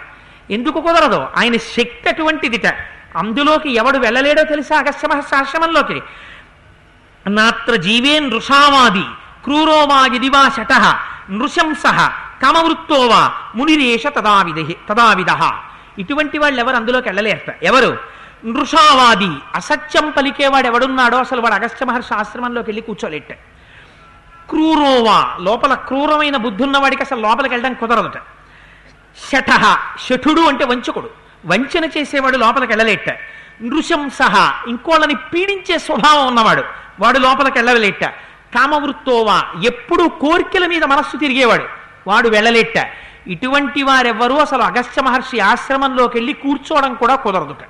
ఎందుకు 0.51 0.81
కుదరదు? 0.81 1.27
ఆయన 1.37 1.57
శక్తి 1.57 2.09
అటువంటిదిట. 2.09 2.75
అందులోకి 3.15 3.73
ఎవడు 3.73 3.97
వెళ్ళలేడో 3.97 4.43
తెలుసా 4.43 4.77
అగస్త్య 4.77 5.07
మహర్షి 5.07 5.35
ఆశ్రమంలోకి? 5.35 6.01
నాత్ర 7.27 7.75
జీవే 7.75 8.19
నృషావాది 8.19 9.05
క్రూరోవా 9.43 10.05
యదివా 10.15 10.49
శట 10.49 10.73
నృశంస 11.31 11.83
కామవృత్తోవా 12.41 13.31
మునిరేష 13.55 14.07
తదావిధి 14.07 14.75
తదావిధ 14.89 15.27
ఇటువంటి 15.99 16.37
వాళ్ళు 16.37 16.59
ఎవరు 16.59 16.75
అందులోకి 16.75 17.09
వెళ్ళలేరట. 17.09 17.63
ఎవరు? 17.63 17.97
నృషావాది 18.45 19.29
అసత్యం 19.55 20.13
పలికేవాడు 20.17 20.67
ఎవడున్నాడో 20.67 21.17
అసలు 21.17 21.41
వాడు 21.41 21.53
అగస్త్య 21.53 21.85
మహర్షి 21.85 22.13
ఆశ్రమంలోకి 22.13 22.69
వెళ్ళి 22.69 22.81
కూర్చోలేట. 22.81 23.33
క్రూరోవా 24.49 25.37
లోపల 25.41 25.73
క్రూరమైన 25.73 26.37
బుద్ధి 26.37 26.63
ఉన్నవాడికి 26.63 27.03
అసలు 27.03 27.21
లోపలికి 27.21 27.53
వెళ్ళడం 27.53 27.73
కుదరదట. 27.73 28.17
శఠ 29.31 29.77
శఠుడు 30.09 30.41
అంటే 30.41 30.65
వంచకుడు. 30.65 31.09
వంచన 31.45 31.85
చేసేవాడు 31.85 32.37
లోపలికి 32.37 32.71
వెళ్ళలేట. 32.71 33.09
నృశంస 33.61 34.17
ఇంకోళ్ళని 34.67 35.15
పీడించే 35.15 35.77
స్వభావం 35.77 36.27
ఉన్నవాడు. 36.27 36.63
వాడు 36.99 37.19
లోపలికి 37.19 37.57
వెళ్ళవలేట 37.57 38.05
కామవృత్తోవా 38.55 39.43
ఎప్పుడు 39.63 40.07
కోరికల 40.07 40.67
మీద 40.67 40.83
మనస్సు 40.83 41.17
తిరిగేవాడు. 41.17 41.65
వాడు 42.07 42.29
వెళ్ళలేట. 42.29 42.89
ఇటువంటి 43.27 43.83
వారెవ్వరూ 43.83 44.35
అసలు 44.35 44.61
అగస్త్య 44.61 45.01
మహర్షి 45.01 45.39
ఆశ్రమంలోకి 45.39 46.17
వెళ్ళి 46.17 46.33
కూర్చోవడం 46.33 46.93
కూడా 46.93 47.15
కుదరదుట. 47.15 47.63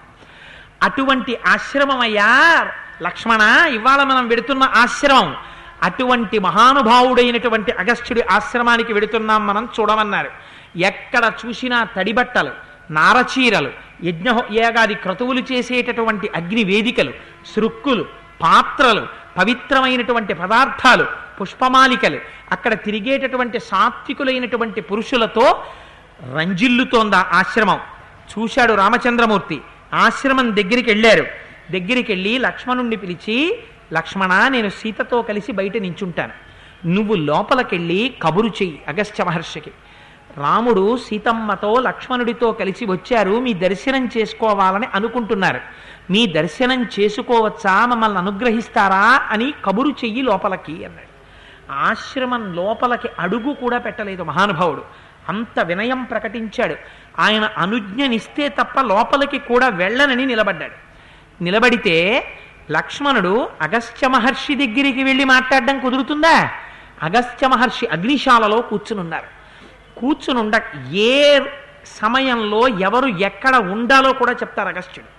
అటువంటి 0.83 1.37
ఆశ్రమం 1.47 1.99
అయ్యా 1.99 2.67
లక్ష్మణ 3.01 3.41
ఇవాళ 3.67 4.03
మనం 4.03 4.27
వెడుతున్న 4.27 4.63
ఆశ్రమం. 4.63 5.35
అటువంటి 5.83 6.39
మహానుభావుడైనటువంటి 6.39 7.71
అగస్త్యుడి 7.71 8.21
ఆశ్రమానికి 8.21 8.93
వెడుతున్నాం 8.93 9.47
మనం 9.47 9.69
చూడమన్నారు. 9.79 10.31
ఎక్కడ 10.77 11.31
చూసినా 11.45 11.83
తడిబట్టలు 11.83 12.51
నారచీరలు 12.91 13.71
యజ్ఞ 14.03 14.29
యాగాది 14.51 14.95
క్రతువులు 14.95 15.43
చేసేటటువంటి 15.51 16.29
అగ్ని 16.35 16.63
వేదికలు 16.63 17.13
సృక్కులు 17.55 18.05
పాత్రలు 18.41 19.07
పవిత్రమైనటువంటి 19.37 20.33
పదార్థాలు 20.33 21.05
పుష్పమాలికలు 21.41 22.19
అక్కడ 22.51 22.73
తిరిగేటటువంటి 22.73 23.59
సాత్వికులైనటువంటి 23.59 24.81
పురుషులతో 24.81 25.63
రంజిల్లుతోందా 26.35 27.27
ఆశ్రమం. 27.31 27.79
చూశాడు 28.39 28.73
రామచంద్రమూర్తి. 28.73 29.61
ఆశ్రమం 29.93 30.55
దగ్గరికి 30.55 30.89
వెళ్ళారు 30.89 31.23
దగ్గరికి 31.71 32.11
వెళ్ళి 32.11 32.37
లక్ష్మణుణ్ణి 32.37 32.95
పిలిచి 32.95 33.63
లక్ష్మణ 33.93 34.47
నేను 34.47 34.69
సీతతో 34.69 35.21
కలిసి 35.21 35.51
బయట 35.51 35.77
నించుంటాను. 35.77 36.33
నువ్వు 36.85 37.15
లోపలికెళ్ళి 37.15 38.13
కబురు 38.21 38.47
చెయ్యి 38.47 38.81
అగస్త్య 38.87 39.23
మహర్షికి. 39.23 39.71
రాముడు 40.37 40.97
సీతమ్మతో 40.97 41.75
లక్ష్మణుడితో 41.79 42.51
కలిసి 42.51 42.85
వచ్చారు. 42.85 43.39
మీ 43.39 43.53
దర్శనం 43.53 44.09
చేసుకోవాలని 44.17 44.87
అనుకుంటున్నారు. 44.93 45.59
మీ 46.09 46.27
దర్శనం 46.27 46.83
చేసుకోవచ్చా? 46.99 47.85
మమ్మల్ని 47.85 48.17
అనుగ్రహిస్తారా? 48.17 49.21
అని 49.29 49.53
కబురు 49.65 49.89
చెయ్యి 49.89 50.21
లోపలికి 50.21 50.85
అన్నాడు. 50.85 51.17
ఆశ్రమం 51.71 52.53
లోపలికి 52.53 53.09
అడుగు 53.19 53.53
కూడా 53.53 53.77
పెట్టలేదు 53.77 54.23
మహానుభావుడు. 54.23 54.83
అంత 55.29 55.59
వినయం 55.59 56.03
ప్రకటించాడు. 56.03 56.75
ఆయన 57.19 57.49
అనుజ్ఞనిస్తే 57.57 58.49
తప్ప 58.49 58.81
లోపలికి 58.81 59.39
కూడా 59.39 59.67
వెళ్ళనని 59.67 60.25
నిలబడ్డాడు. 60.25 60.73
నిలబడితే 61.43 62.27
లక్ష్మణుడు 62.71 63.49
అగస్త్య 63.61 64.07
మహర్షి 64.07 64.55
దగ్గరికి 64.55 65.03
వెళ్ళి 65.03 65.23
మాట్లాడడం 65.23 65.79
కుదురుతుందా? 65.79 66.49
అగస్త్య 67.03 67.47
మహర్షి 67.47 67.87
అగ్నిశాలలో 67.87 68.61
కూర్చునున్నారు. 68.61 69.37
కూర్చునుండ 69.99 70.61
ఏ 70.91 71.39
సమయంలో 71.85 72.67
ఎవరు 72.67 73.07
ఎక్కడ 73.07 73.55
ఉండాలో 73.55 74.13
కూడా 74.13 74.31
చెప్తారు 74.31 74.67
అగస్త్యుడు. 74.67 75.16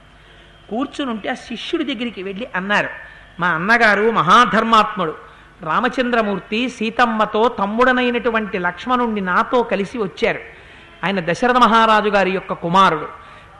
కూర్చునుంటే 0.70 1.28
ఆ 1.28 1.34
శిష్యుడి 1.34 1.94
దగ్గరికి 1.94 2.22
వెళ్ళి 2.22 2.48
అన్నారు. 2.54 2.88
మా 3.40 3.48
అన్నగారు 3.48 4.10
మహాధర్మాత్ముడు. 4.10 5.14
రామచంద్రమూర్తి 5.62 6.68
సీతమ్మతో 6.68 7.48
తమ్ముడనైనటువంటి 7.48 8.58
లక్ష్మణుణ్ణి 8.58 9.20
నాతో 9.20 9.62
కలిసి 9.62 9.98
వచ్చారు. 9.98 10.38
ఆయన 11.04 11.32
దశరథ 11.32 11.56
మహారాజు 11.56 12.08
గారి 12.08 12.30
యొక్క 12.30 12.52
కుమారుడు. 12.52 13.08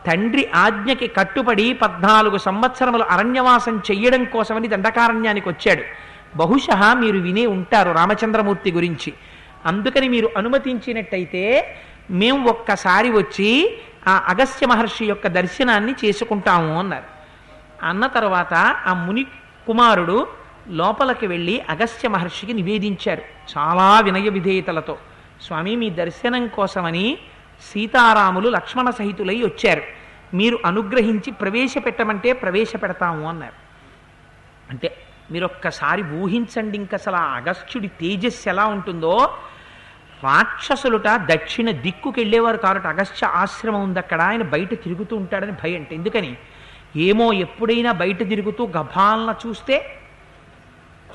తండ్రి 0.07 0.49
ఆజ్ఞకి 0.55 1.07
కట్టుబడి 1.07 1.73
పద్నాలుగు 1.73 2.39
సంవత్సరములు 2.39 3.03
అరణ్యవాసం 3.03 3.83
చెయ్యడం 3.91 4.25
కోసమని 4.25 4.69
దండకారణ్యానికి 4.69 5.49
వచ్చాడు. 5.49 5.83
బహుశ 6.37 6.67
మీరు 6.95 7.19
వినే 7.19 7.47
ఉంటారు 7.47 7.91
రామచంద్రమూర్తి 7.91 8.73
గురించి. 8.73 9.13
అందుకని 9.67 10.09
మీరు 10.09 10.31
అనుమతించినట్టయితే 10.37 11.75
మేము 12.11 12.49
ఒక్కసారి 12.49 13.11
వచ్చి 13.11 13.79
ఆ 14.09 14.23
అగస్త్య 14.27 14.67
మహర్షి 14.67 15.05
యొక్క 15.05 15.27
దర్శనాన్ని 15.27 15.95
చేసుకుంటాము 16.05 16.79
అన్నారు. 16.79 17.05
అన్న 17.87 18.07
తర్వాత 18.07 18.55
ఆ 18.87 18.93
ముని 18.93 19.25
కుమారుడు 19.67 20.27
లోపలికి 20.69 21.27
వెళ్ళి 21.27 21.61
అగస్త్య 21.61 22.09
మహర్షికి 22.09 22.53
నివేదించారు 22.53 23.23
చాలా 23.59 24.01
వినయ 24.01 24.29
విధేయతలతో. 24.29 24.99
స్వామి 25.43 25.77
మీ 25.77 25.91
దర్శనం 25.91 26.49
కోసమని 26.49 27.19
సీతారాములు 27.73 28.49
లక్ష్మణ 28.49 28.91
సహితులై 28.91 29.43
వచ్చారు. 29.43 29.83
మీరు 30.35 30.59
అనుగ్రహించి 30.67 31.31
ప్రవేశపెట్టమంటే 31.31 32.33
ప్రవేశపెడతాము 32.33 33.29
అన్నారు. 33.29 33.55
అంటే 34.71 34.97
మీరు 35.31 35.45
ఒక్కసారి 35.45 36.03
ఊహించండి 36.03 36.79
ఇంక 36.79 36.95
అసలు 36.95 37.17
ఆ 37.17 37.37
అగస్త్యుడి 37.37 37.89
తేజస్సు 37.89 38.49
ఎలా 38.49 38.67
ఉంటుందో. 38.67 39.39
రాక్షసులుట 40.25 41.03
దక్షిణ 41.09 41.71
దిక్కుకెళ్ళేవారు 41.71 42.57
కారట 42.57 42.87
అగస్త్య 42.87 43.27
ఆశ్రమం 43.27 43.83
ఉంది 43.83 43.99
అక్కడ 43.99 44.23
ఆయన 44.23 44.43
బయట 44.43 44.71
తిరుగుతూ 44.71 45.17
ఉంటాడని 45.17 45.53
భయం. 45.53 45.77
అంటే 45.77 45.95
ఎందుకని? 45.95 46.37
ఏమో 46.97 47.33
ఎప్పుడైనా 47.33 47.93
బయట 47.93 48.29
తిరుగుతూ 48.29 48.67
గభాలన 48.67 49.35
చూస్తే 49.47 49.97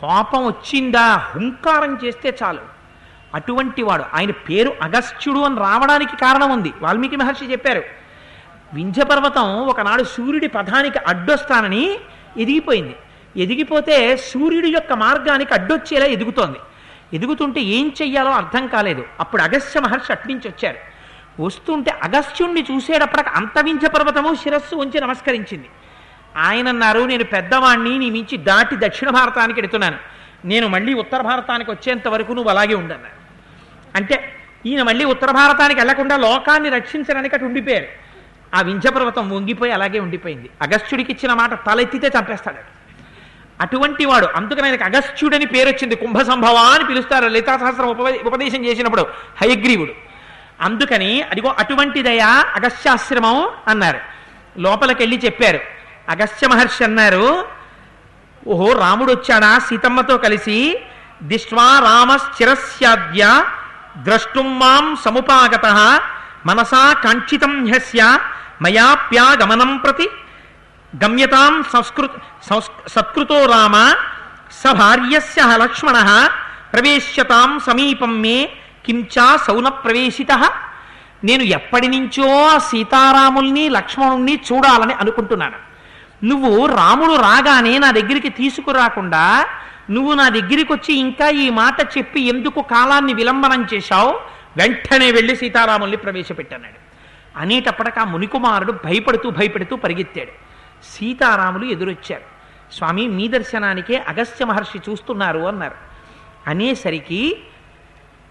కోపం 0.02 0.46
వచ్చిందా? 0.46 1.16
హుంకారం 1.16 2.00
చేస్తే 2.06 2.38
చాలు. 2.44 2.60
అటువంటి 3.36 3.82
వాడు. 3.82 4.04
ఆయన 4.14 4.32
పేరు 4.32 4.74
అగస్త్యుడు 4.82 5.40
అని 5.40 5.60
రావడానికి 5.60 6.18
కారణం 6.18 6.52
ఉంది. 6.52 6.74
వాల్మీకి 6.82 7.16
మహర్షి 7.16 7.52
చెప్పారు. 7.52 7.84
వింధ్యపర్వతం 8.74 9.56
ఒకనాడు 9.56 10.04
సూర్యుడి 10.04 10.48
పథానికి 10.48 11.00
అడ్డొస్తానని 11.00 12.00
ఎదిగిపోయింది. 12.38 12.96
ఎదిగిపోతే 13.38 14.18
సూర్యుడి 14.18 14.70
యొక్క 14.70 14.94
మార్గానికి 14.94 15.54
అడ్డొచ్చేలా 15.54 16.06
ఎదుగుతోంది. 16.06 16.58
ఎదుగుతుంటే 17.14 17.62
ఏం 17.62 17.94
చెయ్యాలో 18.02 18.32
అర్థం 18.32 18.68
కాలేదు. 18.68 19.06
అప్పుడు 19.20 19.42
అగస్త్య 19.42 19.80
మహర్షి 19.80 20.12
అట్నుంచి 20.12 20.50
వచ్చారు. 20.50 20.78
వస్తుంటే 21.42 21.92
అగస్త్యుణ్ణి 21.92 22.66
చూసేటప్పటికి 22.72 23.30
అంత 23.30 23.88
పర్వతము 23.88 24.36
శిరస్సు 24.36 24.76
ఉంచి 24.76 25.02
నమస్కరించింది. 25.02 25.70
ఆయన 26.38 26.68
అన్నారు 26.68 27.00
నేను 27.00 27.24
పెద్దవాణ్ణి 27.24 27.98
నీ 27.98 28.10
మించి 28.10 28.38
దాటి 28.38 28.76
దక్షిణ 28.76 29.10
భారతానికి 29.10 29.60
ఎడుతున్నాను. 29.60 29.98
నేను 30.46 30.68
మళ్ళీ 30.68 30.94
ఉత్తర 30.94 31.22
భారతానికి 31.22 31.72
వచ్చేంత 31.72 32.08
వరకు 32.08 32.34
నువ్వు 32.34 32.50
అలాగే 32.50 32.74
ఉండన్నారు 32.74 33.16
అంటే 33.96 34.36
ఈయన 34.66 34.84
మళ్ళీ 34.84 35.06
ఉత్తర 35.06 35.32
భారతానికి 35.32 35.80
వెళ్ళకుండా 35.80 36.18
లోకాన్ని 36.18 36.70
రక్షించడానికి 36.70 37.36
అటు 37.36 37.46
ఉండిపోయారు. 37.46 37.86
ఆ 38.56 38.62
వింజపర్వతం 38.62 39.30
వంగిపోయి 39.30 39.72
అలాగే 39.72 40.00
ఉండిపోయింది. 40.00 40.50
అగస్త్యుడికి 40.62 41.12
ఇచ్చిన 41.12 41.34
మాట 41.34 41.66
తలెత్తితే 41.66 42.08
చంపేస్తాడు 42.08 42.83
అటువంటి 43.62 44.06
వాడు 44.06 44.28
అందుకని 44.36 44.66
ఆయనకు 44.68 44.84
అగస్త్యుడని 44.84 45.46
పేరు 45.46 45.70
వచ్చింది. 45.70 45.96
కుంభ 45.96 46.22
సంభవ 46.22 46.56
అని 46.56 46.84
పిలుస్తారు. 46.84 47.26
లలితా 47.26 47.58
సహస్రం 47.58 47.88
ఉపదేశం 48.26 48.66
చేసినప్పుడు 48.66 49.02
హయగ్రీవుడు. 49.42 49.92
అందుకని 50.62 51.22
అదిగో 51.22 51.56
అటువంటిదయా 51.60 52.28
అగస్త్యాశ్రమం 52.28 53.48
అన్నారు. 53.68 54.00
లోపలికెళ్ళి 54.58 55.22
చెప్పారు. 55.26 55.60
అగస్త్య 56.10 56.48
మహర్షి 56.48 56.84
అన్నారు 56.84 57.46
ఓహో 58.48 58.74
రాముడు 58.74 59.12
వచ్చాడా? 59.12 59.60
సీతమ్మతో 59.60 60.18
కలిసి 60.18 60.80
దిష్వా 61.24 61.80
రామశ్చిరస్యాద్య 61.80 63.46
ద్రష్టుం 63.98 64.60
మాం 64.60 64.98
సముపాగత 65.06 65.66
మనసా 66.46 66.94
కాంక్షితం 66.94 67.68
హ్యస్య 67.68 68.20
మయాప్యాగమనం 68.62 69.78
ప్రతి 69.78 70.10
గమ్యతాం 71.04 71.64
సంస్కృత 71.74 72.10
సత్కృతో 72.88 73.46
రామ 73.46 73.96
సభార్యస్య 74.52 75.42
లక్ష్మణ 75.56 76.30
ప్రవేశ్యతాం 76.74 77.60
సమీపం 77.60 78.22
మే 78.22 78.50
కించా 78.86 79.38
సౌన 79.48 79.68
ప్రవేశిత 79.68 80.32
నేను 81.24 81.44
ఎప్పటి 81.44 81.88
నుంచో 81.88 82.48
ఆ 82.48 82.58
సీతారాముల్ని 82.58 83.70
లక్ష్మణుణ్ణి 83.70 84.40
చూడాలని 84.52 84.94
అనుకుంటున్నాను. 84.94 85.60
నువ్వు 86.26 86.66
రాముడు 86.66 87.14
రాగానే 87.14 87.78
నా 87.78 87.92
దగ్గరికి 87.92 88.30
తీసుకురాకుండా 88.30 89.46
నువ్వు 89.90 90.14
నా 90.14 90.30
దగ్గరికి 90.30 90.74
వచ్చి 90.74 90.94
ఇంకా 90.96 91.30
ఈ 91.30 91.50
మాట 91.50 91.98
చెప్పి 91.98 92.22
ఎందుకు 92.22 92.62
కాలాన్ని 92.62 93.14
విలంబనం 93.14 93.68
చేశావు? 93.74 94.20
వెంటనే 94.58 95.12
వెళ్ళి 95.12 95.36
సీతారాముల్ని 95.36 95.98
ప్రవేశపెట్టన్నాడు 95.98 96.80
అనేటప్పటికి 97.40 98.00
ఆ 98.00 98.04
మునికుమారుడు 98.04 98.72
భయపడుతూ 98.72 99.30
భయపడుతూ 99.30 99.76
పరిగెత్తాడు. 99.76 100.34
సీతారాములు 100.94 101.66
ఎదురొచ్చారు. 101.66 102.33
స్వామి 102.74 103.08
మీ 103.08 103.28
దర్శనానికే 103.28 103.98
అగస్త్య 103.98 104.46
మహర్షి 104.46 104.92
చూస్తున్నారు 104.92 105.40
అన్నారు. 105.40 105.76
అనేసరికి 106.48 107.44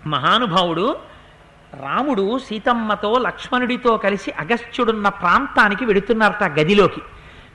మహానుభావుడు 0.06 0.96
రాముడు 1.80 2.38
సీతమ్మతో 2.38 3.18
లక్ష్మణుడితో 3.18 3.96
కలిసి 3.96 4.30
అగస్త్యుడున్న 4.30 5.08
ప్రాంతానికి 5.08 5.84
వెడుతున్నారట 5.84 6.42
ఆ 6.42 6.46
గదిలోకి. 6.46 7.00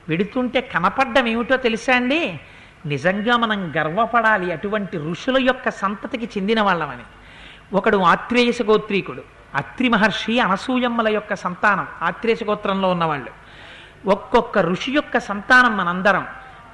వెడుతుంటే 0.10 0.62
కనపడ్డం 0.62 1.28
ఏమిటో 1.28 1.58
తెలుసా 1.58 1.96
అండి? 1.96 2.40
నిజంగా 2.86 3.38
మనం 3.38 3.74
గర్వపడాలి 3.78 4.54
అటువంటి 4.54 4.98
ఋషుల 4.98 5.44
యొక్క 5.44 5.70
సంతతికి 5.70 6.26
చెందిన 6.26 6.62
వాళ్ళమని. 6.62 7.04
ఒకడు 7.74 7.98
ఆత్రేయస 7.98 8.62
గోత్రీకుడు 8.62 9.24
అత్రి 9.56 9.90
మహర్షి 9.90 10.40
అనసూయమ్మల 10.40 11.08
యొక్క 11.08 11.36
సంతానం 11.36 11.88
ఆత్రేయస 12.02 12.40
గోత్రంలో 12.44 12.90
ఉన్నవాళ్ళు. 12.90 13.30
ఒక్కొక్క 14.10 14.60
ఋషి 14.60 14.92
యొక్క 14.92 15.18
సంతానం 15.18 15.78
మనందరం. 15.78 16.28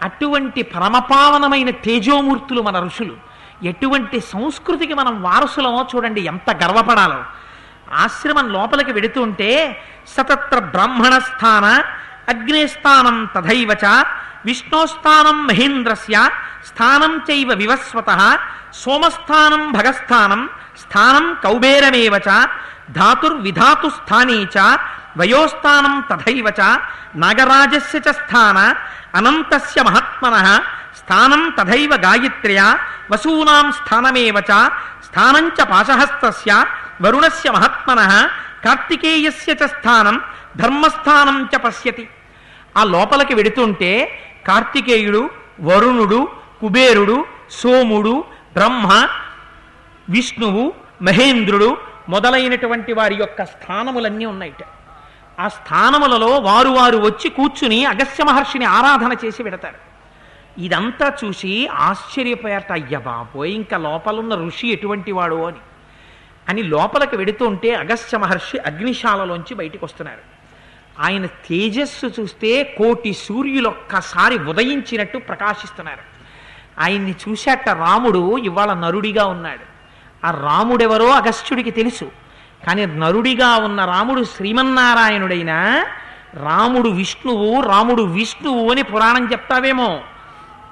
అటువంటి 0.04 0.62
పరమపావనమైన 0.62 1.70
తేజోమూర్తులు 1.86 2.62
మన 2.62 2.80
ఋషులు. 2.80 3.16
ఎటువంటి 3.63 4.20
సంస్కృతికి 4.34 4.94
మనం 4.94 5.13
వారసులమో 5.24 5.82
చూడండి 5.96 6.22
ఎంత 6.22 6.50
గర్వపడాలో. 6.63 7.20
ఆశ్రమం 7.94 8.48
లోపలికి 8.54 8.92
వెడుతుంటే 8.92 9.52
సతత్ర 10.08 10.60
బ్రాహ్మణ 10.60 11.13
స్థాన 11.20 11.66
అగ్నేస్థానం 12.30 13.18
తథైవ 13.36 13.71
చ 13.84 13.86
విష్ణోస్థానం 14.46 15.38
మహేంద్రస్య 15.48 16.15
స్థానం 16.67 17.13
చైవ 17.30 17.54
వివస్వత 17.54 18.12
సోమస్థానం 18.73 19.71
భగస్థానం 19.71 20.42
స్థానం 20.84 21.25
కౌబేరమేవ 21.44 22.15
చ 22.17 22.30
ధాతుర్విధాతు 22.98 23.90
స్థానే 23.90 24.40
చ 24.56 24.58
వయోస్థానం 25.20 25.96
తథైవ 26.10 26.48
చ 26.60 26.62
నాగరాజస్య 27.24 28.00
చ 28.06 28.12
స్థాన 28.20 28.60
అనంతస్య 29.18 29.80
మహాత్మన 29.88 30.36
స్థానం 31.00 31.42
తథైవ 31.58 31.94
గాయత్ర్యా 32.06 32.68
వసూనాం 33.12 33.68
స్థానమేవ 33.80 34.38
చ 34.50 34.60
స్థానంచ 35.08 35.60
పాశహస్తస్య 35.72 36.52
వరుణస్య 37.04 37.50
మహాత్మన 37.56 38.02
కార్తికేయస్య 38.66 39.54
చ 39.62 39.70
స్థానం 39.76 40.18
ధర్మస్థానం 40.62 41.38
చ 41.54 41.60
పశ్యతి. 41.66 42.06
ఆ 42.78 42.84
లోపలికి 42.94 43.34
వెడుతుంటే 43.40 43.92
కార్తికేయుడు 44.48 45.24
వరుణుడు 45.70 46.20
కుబేరుడు 46.62 47.18
సోముడు 47.60 48.16
బ్రహ్మ 48.56 48.88
విష్ణువు 50.14 50.64
మహేంద్రుడు 51.08 51.70
మొదలైనటువంటి 52.10 52.94
వారి 52.94 53.16
యొక్క 53.16 53.40
స్థానములన్నీ 53.54 54.26
ఉన్నాయిట. 54.26 54.64
ఆ 55.44 55.48
స్థానములలో 55.48 56.27
వారు 56.27 56.69
వారు 56.69 56.98
వచ్చి 56.98 57.29
కూర్చుని 57.29 57.85
అగస్య 57.85 58.23
మహర్షిని 58.23 58.65
ఆరాధన 58.65 59.15
చేసి 59.25 59.44
పెడతారు. 59.44 59.94
ఇదంతా 60.62 61.13
చూసి 61.25 61.67
ఆశ్చర్యపోయారట 61.67 62.71
అయ్య 62.71 62.98
బాబోయ్ 62.98 63.54
ఇంకా 63.54 63.77
లోపలున్న 63.77 64.35
ఋషి 64.35 64.67
ఎటువంటి 64.67 65.12
వాడు 65.12 65.35
అని. 65.35 65.58
అని 66.50 66.63
లోపలికి 66.63 67.17
వెడుతుంటే 67.17 67.75
అగస్త్య 67.75 68.17
మహర్షి 68.17 68.58
అగ్నిశాలలోంచి 68.58 69.56
బయటికి 69.56 69.85
వస్తున్నారు 69.85 70.33
ఆయన 71.00 71.25
తేజస్సు 71.25 72.12
చూస్తే 72.19 72.63
కోటి 72.63 73.13
సూర్యులు 73.13 73.67
ఒక్కసారి 73.67 74.37
ఉదయించినట్టు 74.37 75.17
ప్రకాశిస్తున్నారు. 75.17 76.02
ఆయన్ని 76.81 77.15
చూశాట 77.29 77.69
రాముడు 77.69 78.37
ఇవాళ 78.37 78.73
నరుడిగా 78.73 79.25
ఉన్నాడు. 79.25 79.73
ఆ 80.27 80.31
రాముడెవరో 80.31 81.10
అగస్త్యుడికి 81.10 81.71
తెలుసు. 81.71 82.23
కానీ 82.68 82.86
నరుడిగా 82.86 83.56
ఉన్న 83.56 83.86
రాముడు 83.86 84.24
శ్రీమన్నారాయణుడైనా 84.24 85.86
రాముడు 86.44 86.90
విష్ణువు 86.90 87.62
రాముడు 87.62 88.04
విష్ణువు 88.04 88.72
అని 88.72 88.84
పురాణం 88.84 89.32
చెప్తావేమో. 89.32 90.00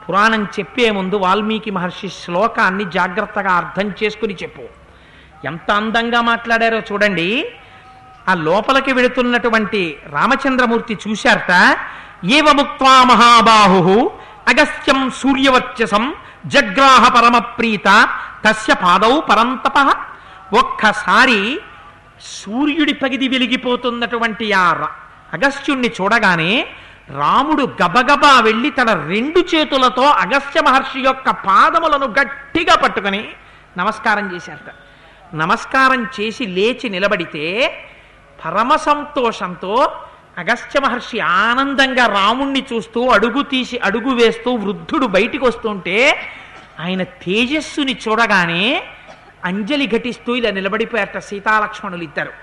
పురాణం 0.10 0.44
చెప్పే 0.44 0.92
ముందు 0.92 1.16
వాల్మీకి 1.16 1.72
మహర్షి 1.72 2.10
శ్లోకాన్ని 2.10 2.86
జాగ్రత్తగా 2.92 3.52
అర్థం 3.52 3.94
చేసుకుని 4.04 4.38
చెప్పు. 4.44 4.62
ఎంత 5.46 5.72
అందంగా 5.72 6.22
మాట్లాడారో 6.22 6.80
చూడండి. 6.80 7.46
ఆ 8.30 8.34
లోపలికి 8.34 8.94
వెళుతున్నటువంటి 8.94 10.00
రామచంద్రమూర్తి 10.10 10.98
చూశారట. 11.08 11.78
ఏవముక్వా 12.26 13.04
మహాబాహు 13.04 14.12
అగస్త్యం 14.48 15.10
సూర్యవర్చసం 15.10 16.14
జగ్రాహ 16.46 17.22
పరమప్రీత 17.22 18.08
తస్య 18.46 18.74
పాదౌ 18.74 19.20
పరంతప. 19.20 19.96
ఒక్కసారి 20.58 21.60
సూర్యుడి 22.22 22.94
పగిది 22.94 23.28
వెలిగిపోతున్నటువంటి 23.28 24.54
ఆ 24.54 24.90
అగస్త్యుణ్ణి 25.34 25.88
చూడగానే 26.02 26.68
రాముడు 27.10 27.64
గబగబా 27.84 28.40
వెళ్ళి 28.40 28.72
తన 28.72 28.94
రెండు 29.08 29.40
చేతులతో 29.40 30.04
అగస్త్య 30.04 30.62
మహర్షి 30.62 31.00
యొక్క 31.00 31.30
పాదములను 31.30 32.06
గట్టిగా 32.06 32.76
పట్టుకొని 32.76 33.28
నమస్కారం 33.78 34.36
చేశారట. 34.36 34.70
నమస్కారం 35.36 36.08
చేసి 36.20 36.46
లేచి 36.46 36.90
నిలబడితే 36.90 37.78
పరమ 38.46 38.76
సంతోషంతో 38.76 39.94
అగస్త్య 40.38 40.80
మహర్షి 40.80 41.20
ఆనందంగా 41.20 42.06
రాముణ్ణి 42.06 42.66
చూస్తూ 42.74 43.10
అడుగు 43.10 43.42
తీసి 43.42 43.78
అడుగు 43.78 44.10
వేస్తూ 44.10 44.56
వృద్ధుడు 44.56 45.06
బయటికి 45.06 45.46
వస్తుంటే 45.46 46.28
ఆయన 46.80 47.04
తేజస్సుని 47.04 47.94
చూడగానే 47.94 48.84
అంజలి 49.46 49.88
ఘటిస్తూ 49.88 50.36
ఇలా 50.36 50.50
నిలబడిపోయారట 50.52 51.18
సీతాలక్ష్మణులు 51.18 52.04
ఇద్దరు. 52.04 52.34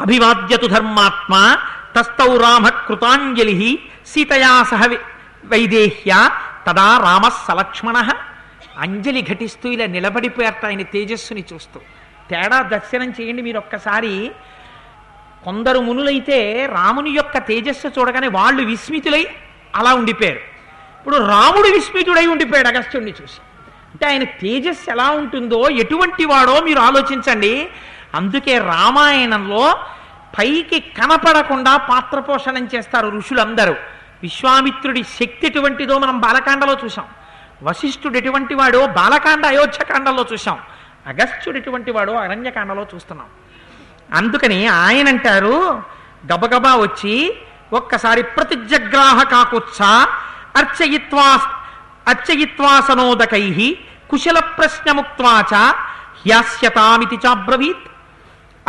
అభివాద్యతు 0.00 0.66
ధర్మాత్మ 0.66 1.56
తస్తౌ 1.96 2.36
రామ 2.36 2.68
కృతాంజలి 2.68 3.78
సీతయా 4.06 4.62
సహ 4.62 4.86
వైదేహ్య 5.44 6.30
తదా 6.66 6.98
రామ 6.98 7.28
సలక్ష్మణ. 7.28 8.10
అంజలి 8.78 9.22
ఘటిస్తూ 9.32 9.68
ఇలా 9.68 9.86
నిలబడిపోయారట 9.86 10.66
ఆయన 10.66 10.82
తేజస్సుని 10.82 11.44
చూస్తూ. 11.52 11.80
తేడా 12.30 12.62
దర్శనం 12.62 13.10
చేయండి 13.10 13.42
మీరు 13.42 13.58
ఒక్కసారి 13.58 14.30
కొందరు 15.44 15.78
మునులైతే 15.78 16.66
రాముని 16.66 17.10
యొక్క 17.10 17.38
తేజస్సు 17.38 17.88
చూడగానే 17.98 18.28
వాళ్ళు 18.28 18.62
విస్మితులై 18.62 19.26
అలా 19.74 19.94
ఉండిపోయారు. 19.94 20.40
ఇప్పుడు 20.98 21.16
రాముడు 21.16 21.68
విస్మితుడై 21.68 22.26
ఉండిపోయాడు 22.26 22.68
అగస్త్యుడిని 22.68 23.14
చూసి. 23.22 23.40
అంటే 23.90 24.06
ఆయన 24.06 24.24
తేజస్సు 24.24 24.90
ఎలా 24.90 25.10
ఉంటుందో 25.10 25.68
ఎటువంటి 25.68 26.24
వాడో 26.24 26.60
మీరు 26.60 26.80
ఆలోచించండి. 26.80 27.70
అందుకే 28.14 28.58
రామాయణంలో 28.58 29.76
పైకి 30.38 30.80
కనపడకుండా 30.80 31.76
పాత్ర 31.76 32.18
పోషణం 32.20 32.64
చేస్తారు 32.74 33.08
ఋషులందరూ. 33.08 33.74
విశ్వామిత్రుడి 34.22 35.02
శక్తి 35.02 35.46
ఎటువంటిదో 35.46 35.98
మనం 35.98 36.20
బాలకాండలో 36.20 36.74
చూసాం 36.84 37.06
వశిష్ఠుడు 37.62 38.16
ఎటువంటి 38.16 38.54
వాడో 38.54 38.86
బాలకాండ 38.86 39.46
అయోధ్యకాండలో 39.46 40.26
చూసాం 40.32 40.58
అగస్త్యుడు 41.06 41.58
ఎటువంటి 41.58 41.90
వాడో 41.90 42.14
అరణ్యకాండలో 42.14 42.86
చూస్తున్నాం. 42.94 43.28
అందుకని 44.12 44.66
ఆయన 44.66 45.08
అంటారు 45.08 45.56
గబగబా 46.32 46.72
వచ్చి 46.76 47.14
ఒక్కసారి 47.72 48.22
ప్రతిజగ్రాహ 48.22 49.22
కాకుత్స 49.22 49.82
అర్చయిత్వా 50.56 51.28
అచ్చయిత్వాసనోదకై 52.08 53.78
కుశల 54.10 54.38
ప్రశ్నముక్వాచ 54.38 55.54
హ్యాస్యతామితి 56.26 57.16
చాబ్రవీత్. 57.16 57.90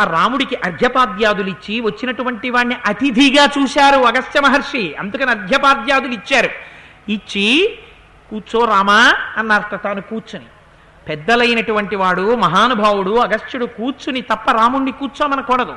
ఆ 0.00 0.04
రాముడికి 0.04 0.56
అర్ఘ్యపాద్యాదులు 0.56 1.48
ఇచ్చి 1.48 1.80
వచ్చినటువంటి 1.80 2.50
వాడిని 2.50 2.76
అతిథిగా 2.86 3.48
చూశారు 3.58 4.00
అగస్త్య 4.00 4.40
మహర్షి. 4.40 4.94
అందుకని 4.94 5.30
అర్ఘ్యపాద్యాదులు 5.30 6.12
ఇచ్చారు 6.12 6.48
ఇచ్చి 7.08 7.78
కూర్చో 8.30 8.64
రామా 8.64 9.14
అన్నారట 9.36 9.82
తాను 9.82 10.00
కూర్చొని. 10.00 10.46
పెద్దలైనటువంటి 11.08 11.96
వాడు 11.96 12.34
మహానుభావుడు 12.34 13.10
అగస్త్యుడు 13.10 13.66
కూర్చుని 13.66 14.20
తప్ప 14.20 14.50
రాముణ్ణి 14.50 14.92
కూర్చోమనకూడదు. 14.92 15.76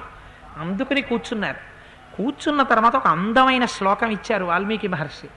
అందుకని 0.59 1.01
కూర్చున్నారు. 1.01 1.57
కూర్చున్న 2.17 2.61
తర్వాత 2.61 2.95
ఒక 2.95 3.07
అందమైన 3.07 3.65
శ్లోకం 3.65 4.09
ఇచ్చారు 4.09 4.45
వాల్మీకి 4.45 4.87
మహర్షి. 4.87 5.27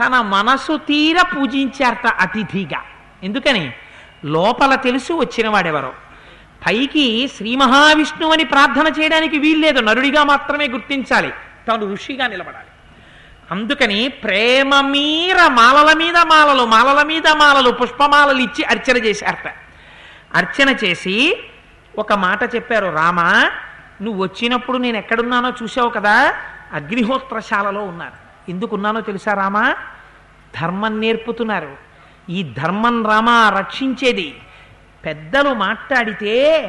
తన 0.00 0.20
మనసు 0.20 0.76
తీర 0.76 1.22
పూజించారట 1.22 2.06
అతిథిగా. 2.06 2.82
ఎందుకని? 3.22 3.72
లోపల 4.24 4.74
తెలుసు 4.74 5.12
వచ్చినవాడెవరో 5.12 5.92
పైకి 6.66 7.30
శ్రీ 7.36 7.56
మహావిష్ణువు 7.56 8.32
అని 8.32 8.44
ప్రార్థన 8.44 8.92
చేయడానికి 9.00 9.38
వీల్లేదు 9.38 9.80
నరుడిగా 9.80 10.24
మాత్రమే 10.24 10.68
గుర్తించాలి. 10.68 11.32
తాను 11.68 11.92
ఋషిగా 11.92 12.26
నిలబడాలి. 12.26 12.64
అందుకని 13.50 14.08
ప్రేమ 14.08 14.80
మీర 14.80 15.46
మాలల 15.46 15.96
మీద 15.96 16.16
మాలలు 16.16 16.66
మాలల 16.66 17.02
మీద 17.02 17.28
మాలలు 17.28 17.70
పుష్పమాలలు 17.70 18.38
ఇచ్చి 18.38 18.64
అర్చన 18.64 18.96
చేశారట. 18.96 19.54
అర్చన 20.34 20.76
చేసి 20.84 21.38
ఒక 21.98 22.12
మాట 22.12 22.54
చెప్పారు 22.54 22.86
రామ 22.86 23.20
నువ్వు 24.02 24.22
వచ్చినప్పుడు 24.22 24.78
నేను 24.78 24.96
ఎక్కడున్నానో 24.96 25.52
చూసావు 25.62 25.88
కదా? 25.88 26.34
అగ్నిహోత్రశాలలో 26.72 27.84
ఉన్నాను. 27.84 28.23
ఎందుకున్నానో 28.48 29.00
తెలుసా 29.00 29.32
రామా? 29.32 29.74
ధర్మం 30.62 31.00
నేర్పుతున్నారు. 31.00 31.76
ఈ 32.30 32.42
ధర్మం 32.42 33.06
రామా 33.06 33.48
రక్షించేది. 33.48 34.36
పెద్దలు 35.06 35.54
మాట్లాడితే 35.54 36.60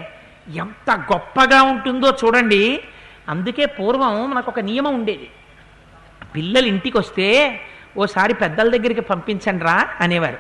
ఎంత 0.56 0.92
గొప్పగా 0.92 1.62
ఉంటుందో 1.62 2.18
చూడండి. 2.26 2.84
అందుకే 3.30 3.66
పూర్వం 3.66 4.30
మనకు 4.30 4.52
ఒక 4.52 4.60
నియమం 4.60 4.94
ఉండేది. 4.94 5.30
పిల్లలు 6.36 6.66
ఇంటికి 6.66 6.98
వస్తే 6.98 7.62
ఓసారి 7.98 8.34
పెద్దల 8.34 8.70
దగ్గరికి 8.70 9.02
పంపించండి 9.02 9.64
రా 9.64 9.88
అనేవారు. 10.02 10.38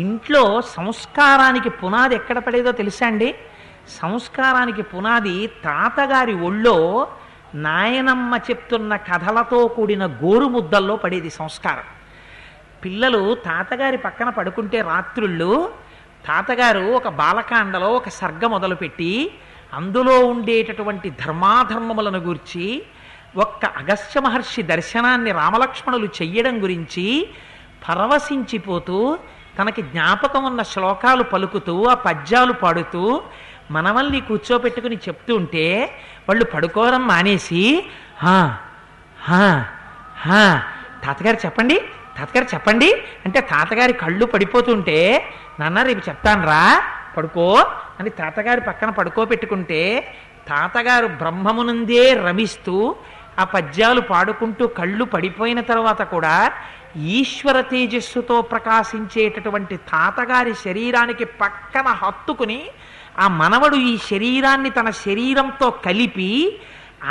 ఇంట్లో 0.00 0.62
సంస్కారానికి 0.62 1.70
పునాది 1.70 2.14
ఎక్కడ 2.14 2.38
పడేదో 2.38 2.72
తెలుసా 2.72 3.06
అండి? 3.06 3.34
సంస్కారానికి 3.88 4.82
పునాది 4.82 5.46
తాతగారి 5.46 6.34
ఒళ్ళో 6.34 7.08
నాయనమ్మ 7.54 8.36
చెప్తున్న 8.36 8.96
కథలతో 8.96 9.68
కూడిన 9.68 10.06
గోరు 10.06 10.46
ముద్దల్లో 10.46 10.96
పడేది 10.96 11.30
సంస్కారం. 11.30 11.84
పిల్లలు 12.84 13.34
తాతగారి 13.34 13.96
పక్కన 13.96 14.28
పడుకుంటే 14.28 14.80
రాత్రుళ్ళు 14.80 15.72
తాతగారు 16.26 16.80
ఒక 16.80 17.08
బాలకాండలో 17.08 17.92
ఒక 17.92 18.08
సర్గ 18.08 18.46
మొదలుపెట్టి 18.46 19.32
అందులో 19.74 20.18
ఉండేటటువంటి 20.18 21.10
ధర్మాధర్మములను 21.10 22.18
గూర్చి 22.18 22.82
ఒక్క 23.36 23.66
అగస్త్య 23.66 24.20
మహర్షి 24.20 24.62
దర్శనాన్ని 24.62 25.32
రామలక్ష్మణులు 25.32 26.06
చెయ్యడం 26.06 26.62
గురించి 26.62 27.28
పరవశించిపోతూ 27.88 29.18
తనకి 29.58 29.82
జ్ఞాపకం 29.82 30.44
ఉన్న 30.44 30.62
శ్లోకాలు 30.62 31.22
పలుకుతూ 31.22 31.84
ఆ 31.84 31.94
పద్యాలు 31.94 32.52
పాడుతూ 32.52 33.22
మనవల్ని 33.70 34.20
కూర్చోపెట్టుకుని 34.20 34.96
చెప్తూ 34.96 35.36
ఉంటే 35.36 35.98
వాళ్ళు 36.28 36.44
పడుకోవడం 36.44 37.06
మానేసి 37.06 37.84
తాతగారు 41.04 41.36
చెప్పండి 41.46 41.80
తాతగారు 42.18 42.46
చెప్పండి. 42.54 42.88
అంటే 43.24 43.40
తాతగారి 43.40 43.92
కళ్ళు 43.92 44.26
పడిపోతుంటే 44.26 44.98
నాన్న 45.60 45.82
రేపు 45.82 46.08
చెప్తానురా 46.08 46.82
పడుకో. 47.16 47.66
అని 48.00 48.10
తాతగారి 48.10 48.60
పక్కన 48.60 48.90
పడుకోబెట్టుకుంటే 48.90 49.82
తాతగారు 50.48 51.06
బ్రహ్మమునందే 51.06 52.12
రమిస్తూ 52.12 52.96
ఆ 53.38 53.44
పద్యాలు 53.44 54.00
పాడుకుంటూ 54.00 54.66
కళ్ళు 54.66 55.04
పడిపోయిన 55.04 55.60
తర్వాత 55.60 56.02
కూడా 56.02 56.52
ఈశ్వర 56.96 57.60
తేజస్సుతో 57.60 58.42
ప్రకాశించేటటువంటి 58.42 59.76
తాతగారి 59.76 60.54
శరీరానికి 60.54 61.24
పక్కన 61.24 61.86
హత్తుకుని 61.86 62.60
ఆ 63.18 63.28
మనవడు 63.28 63.76
ఈ 63.76 63.98
శరీరాన్ని 63.98 64.70
తన 64.70 64.90
శరీరంతో 64.90 65.70
కలిపి 65.70 66.58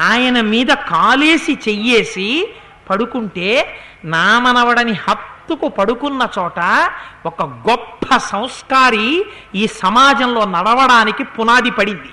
ఆయన 0.01 0.41
మీద 0.41 0.67
కాలేసి 0.67 1.59
చెయ్యేసి 1.69 2.53
పడుకుంటే 2.89 3.79
నా 4.05 4.39
మనవడని 4.39 4.91
హత్తుకు 4.91 5.67
పడుకున్న 5.67 6.27
చోట 6.39 6.89
ఒక 7.25 7.43
గొప్ప 7.43 8.17
సంస్కారి 8.17 9.25
ఈ 9.55 9.67
సమాజంలో 9.67 10.45
నడవడానికి 10.45 11.23
పునాది 11.23 11.71
పడింది. 11.71 12.11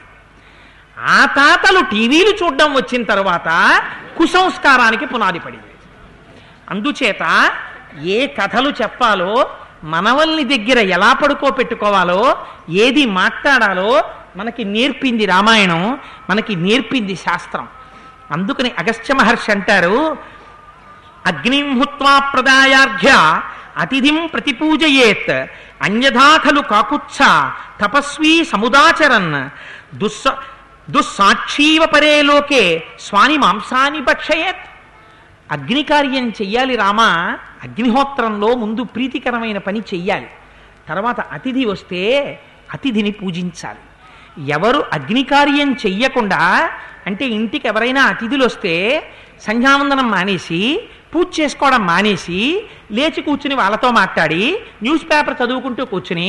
ఆ 0.99 1.25
తాతలు 1.25 1.81
టీవీలు 1.81 2.45
చూడడం 2.45 2.75
వచ్చిన 2.75 3.03
తర్వాత 3.05 3.49
కుసంస్కారానికి 4.19 5.07
పునాది 5.07 5.39
పడింది. 5.39 5.75
అందుచేత 6.71 7.51
ఏ 8.03 8.27
కథలు 8.27 8.71
చెప్పాలో 8.83 9.51
మనవల్ని 9.85 10.45
దగ్గర 10.45 10.79
ఎలా 10.79 11.13
పడుకోపెట్టుకోవాలో 11.13 12.37
ఏది 12.71 13.07
మాట్లాడాలో 13.07 14.05
మనకి 14.37 14.65
నేర్పింది 14.65 15.27
రామాయణం 15.27 15.99
మనకి 16.31 16.57
నేర్పింది 16.57 17.17
శాస్త్రం. 17.17 17.69
అందుకని 18.31 18.73
అగస్త్య 18.79 19.15
మహర్షి 19.15 19.53
అంటారు 19.53 20.17
అగ్నింహుత్వా 21.27 22.19
ప్రదాయార్ఘ్య 22.19 23.41
అతిథిం 23.77 24.27
ప్రతిపూజయేత్ 24.27 25.47
అన్యథా 25.83 26.37
ఖలు 26.37 26.61
కాకుత్స 26.61 27.19
తపస్వీ 27.81 28.45
సముదాచరన్ 28.45 29.51
దుస్స 29.97 30.25
దుస్సాక్షీవ 30.91 31.85
పరే 31.85 32.23
లోకే 32.23 32.83
స్వాని 33.01 33.39
మాంసాని 33.39 34.01
భక్షయేత్. 34.01 34.65
అగ్నికార్యం 35.53 36.29
చెయ్యాలి 36.29 36.77
రామ 36.77 37.01
అగ్నిహోత్రంలో 37.65 38.51
ముందు 38.63 38.83
ప్రీతికరమైన 38.95 39.59
పని 39.59 39.81
చెయ్యాలి. 39.91 40.29
తర్వాత 40.89 41.21
అతిథి 41.37 41.65
వస్తే 41.73 42.03
అతిథిని 42.75 43.13
పూజించాలి. 43.21 43.83
ఎవరు 44.57 44.81
అగ్నికార్యం 44.97 45.71
చెయ్యకుండా 45.85 46.43
అంటే 47.07 47.25
ఇంటికి 47.39 47.67
ఎవరైనా 47.69 48.03
అతిథులు 48.13 48.45
వస్తే 48.45 48.75
సంధ్యావందనం 49.47 50.09
మానేసి 50.11 50.61
పూజ 51.13 51.27
చేసుకోవడం 51.41 51.83
మానేసి 51.87 52.41
లేచి 52.97 53.21
కూర్చుని 53.23 53.55
వాళ్ళతో 53.55 53.89
మాట్లాడి 53.91 54.43
న్యూస్ 54.83 55.05
పేపర్ 55.11 55.39
చదువుకుంటూ 55.41 55.83
కూర్చుని 55.85 56.29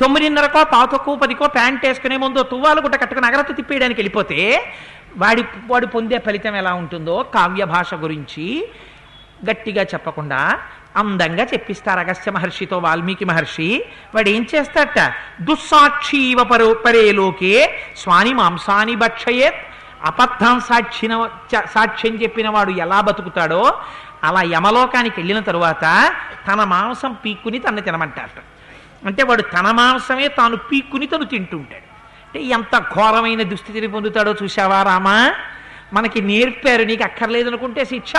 తొమ్మిదిన్నరకో 0.00 0.60
పాతకో 0.74 1.12
పదికో 1.16 1.46
ప్యాంట్ 1.56 1.84
వేసుకునే 1.86 2.16
ముందు 2.16 2.42
తువ్వాలు 2.42 2.80
గుట్ట 2.80 2.96
కట్టుకుని 3.02 3.26
అగరత్తు 3.26 3.52
తిప్పేయడానికి 3.52 4.00
వెళ్ళిపోతే 4.00 4.40
వాడి 5.16 5.42
వాడు 5.70 5.86
పొందే 5.86 6.18
ఫలితం 6.18 6.56
ఎలా 6.56 6.72
ఉంటుందో 6.74 7.16
కావ్య 7.34 7.64
భాష 7.64 7.94
గురించి 7.94 8.46
గట్టిగా 9.50 9.82
చెప్పకుండా 9.82 10.58
అందంగా 10.96 11.44
చెప్పిస్తారు 11.44 12.00
అగస్త్య 12.00 12.30
మహర్షితో 12.30 12.78
వాల్మీకి 12.78 13.24
మహర్షి. 13.24 13.84
వాడు 14.14 14.28
ఏం 14.28 14.46
చేస్తాట 14.54 14.98
దుస్సాక్షీవ 15.42 16.44
పరో 16.44 16.74
పరేలోకే 16.74 17.78
స్వాని 17.96 18.32
మాంసాని 18.34 18.96
భక్షయేత్ 18.96 19.60
అబద్ధం 20.04 20.60
సాక్షిన 20.60 21.28
సాక్ష్యం 21.74 22.22
చెప్పిన 22.22 22.48
వాడు 22.48 22.70
ఎలా 22.70 23.00
బతుకుతాడో 23.00 23.78
అలా 24.24 24.42
యమలోకానికి 24.42 25.20
వెళ్ళిన 25.20 25.38
తరువాత 25.38 26.12
తన 26.48 26.64
మాంసం 26.64 27.16
పీక్కుని 27.24 27.58
తను 27.58 27.80
తినమంటారట. 27.80 28.42
అంటే 29.06 29.22
వాడు 29.22 29.42
తన 29.42 29.70
మాంసమే 29.70 30.28
తాను 30.28 30.56
పీక్కుని 30.56 31.06
తను 31.06 31.24
తింటుంటాడు. 31.24 31.88
అంటే 32.26 32.42
ఎంత 32.42 32.78
ఘోరమైన 32.78 33.42
దుస్థితిని 33.42 33.86
పొందుతాడో 33.86 34.34
చూసావా 34.42 34.82
రామా? 34.82 35.34
మనకి 35.92 36.20
నేర్పారు 36.20 36.82
నీకు 36.82 37.04
అక్కర్లేదు 37.04 37.48
అనుకుంటే 37.48 37.84
శిక్ష. 37.84 38.12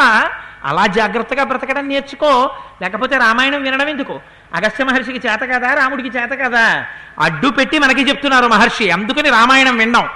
అలా 0.65 0.87
జాగ్రత్తగా 0.87 1.43
బ్రతకడం 1.43 1.87
నేర్చుకో. 1.87 2.55
లేకపోతే 2.81 3.17
రామాయణం 3.17 3.63
వినడం 3.63 3.89
ఎందుకు? 3.89 4.19
అగస్త్య 4.53 4.83
మహర్షికి 4.83 5.27
చేత 5.27 5.39
కదా 5.41 5.73
రాముడికి 5.73 6.17
చేత 6.17 6.31
కదా? 6.31 6.85
అడ్డు 7.19 7.47
పెట్టి 7.47 7.79
మనకి 7.79 8.01
చెప్తున్నారు 8.01 8.47
మహర్షి 8.47 8.91
అందుకని 8.91 9.29
రామాయణం 9.29 9.77
విన్నాం. 9.77 10.09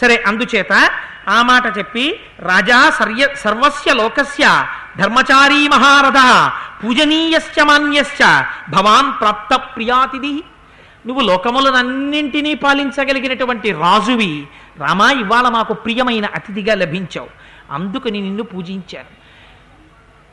సరే 0.00 0.24
అందుచేత 0.26 0.72
ఆ 1.28 1.42
మాట 1.42 1.78
చెప్పి 1.78 2.20
రాజా 2.40 2.90
సర్య 2.90 3.28
సర్వస్య 3.36 3.94
లోకస్య 3.94 4.64
ధర్మచారీ 4.98 5.68
మహారథ 5.68 6.50
పూజనీయశ్చ 6.84 7.62
మాన్యశ్చ 7.62 8.42
భవాన్ 8.70 9.20
ప్రాప్త 9.20 9.54
ప్రియాతిథి. 9.54 10.44
నువ్వు 11.06 11.22
లోకములనన్నింటినీ 11.22 12.54
పాలించగలిగినటువంటి 12.54 13.72
రాజువి 13.72 14.46
రామా 14.80 15.10
ఇవాళ 15.10 15.48
మాకు 15.48 15.74
ప్రియమైన 15.74 16.26
అతిథిగా 16.26 16.74
లభించావు. 16.74 17.28
అందుకని 17.70 18.20
నిన్ను 18.20 18.42
పూజించాను. 18.42 19.20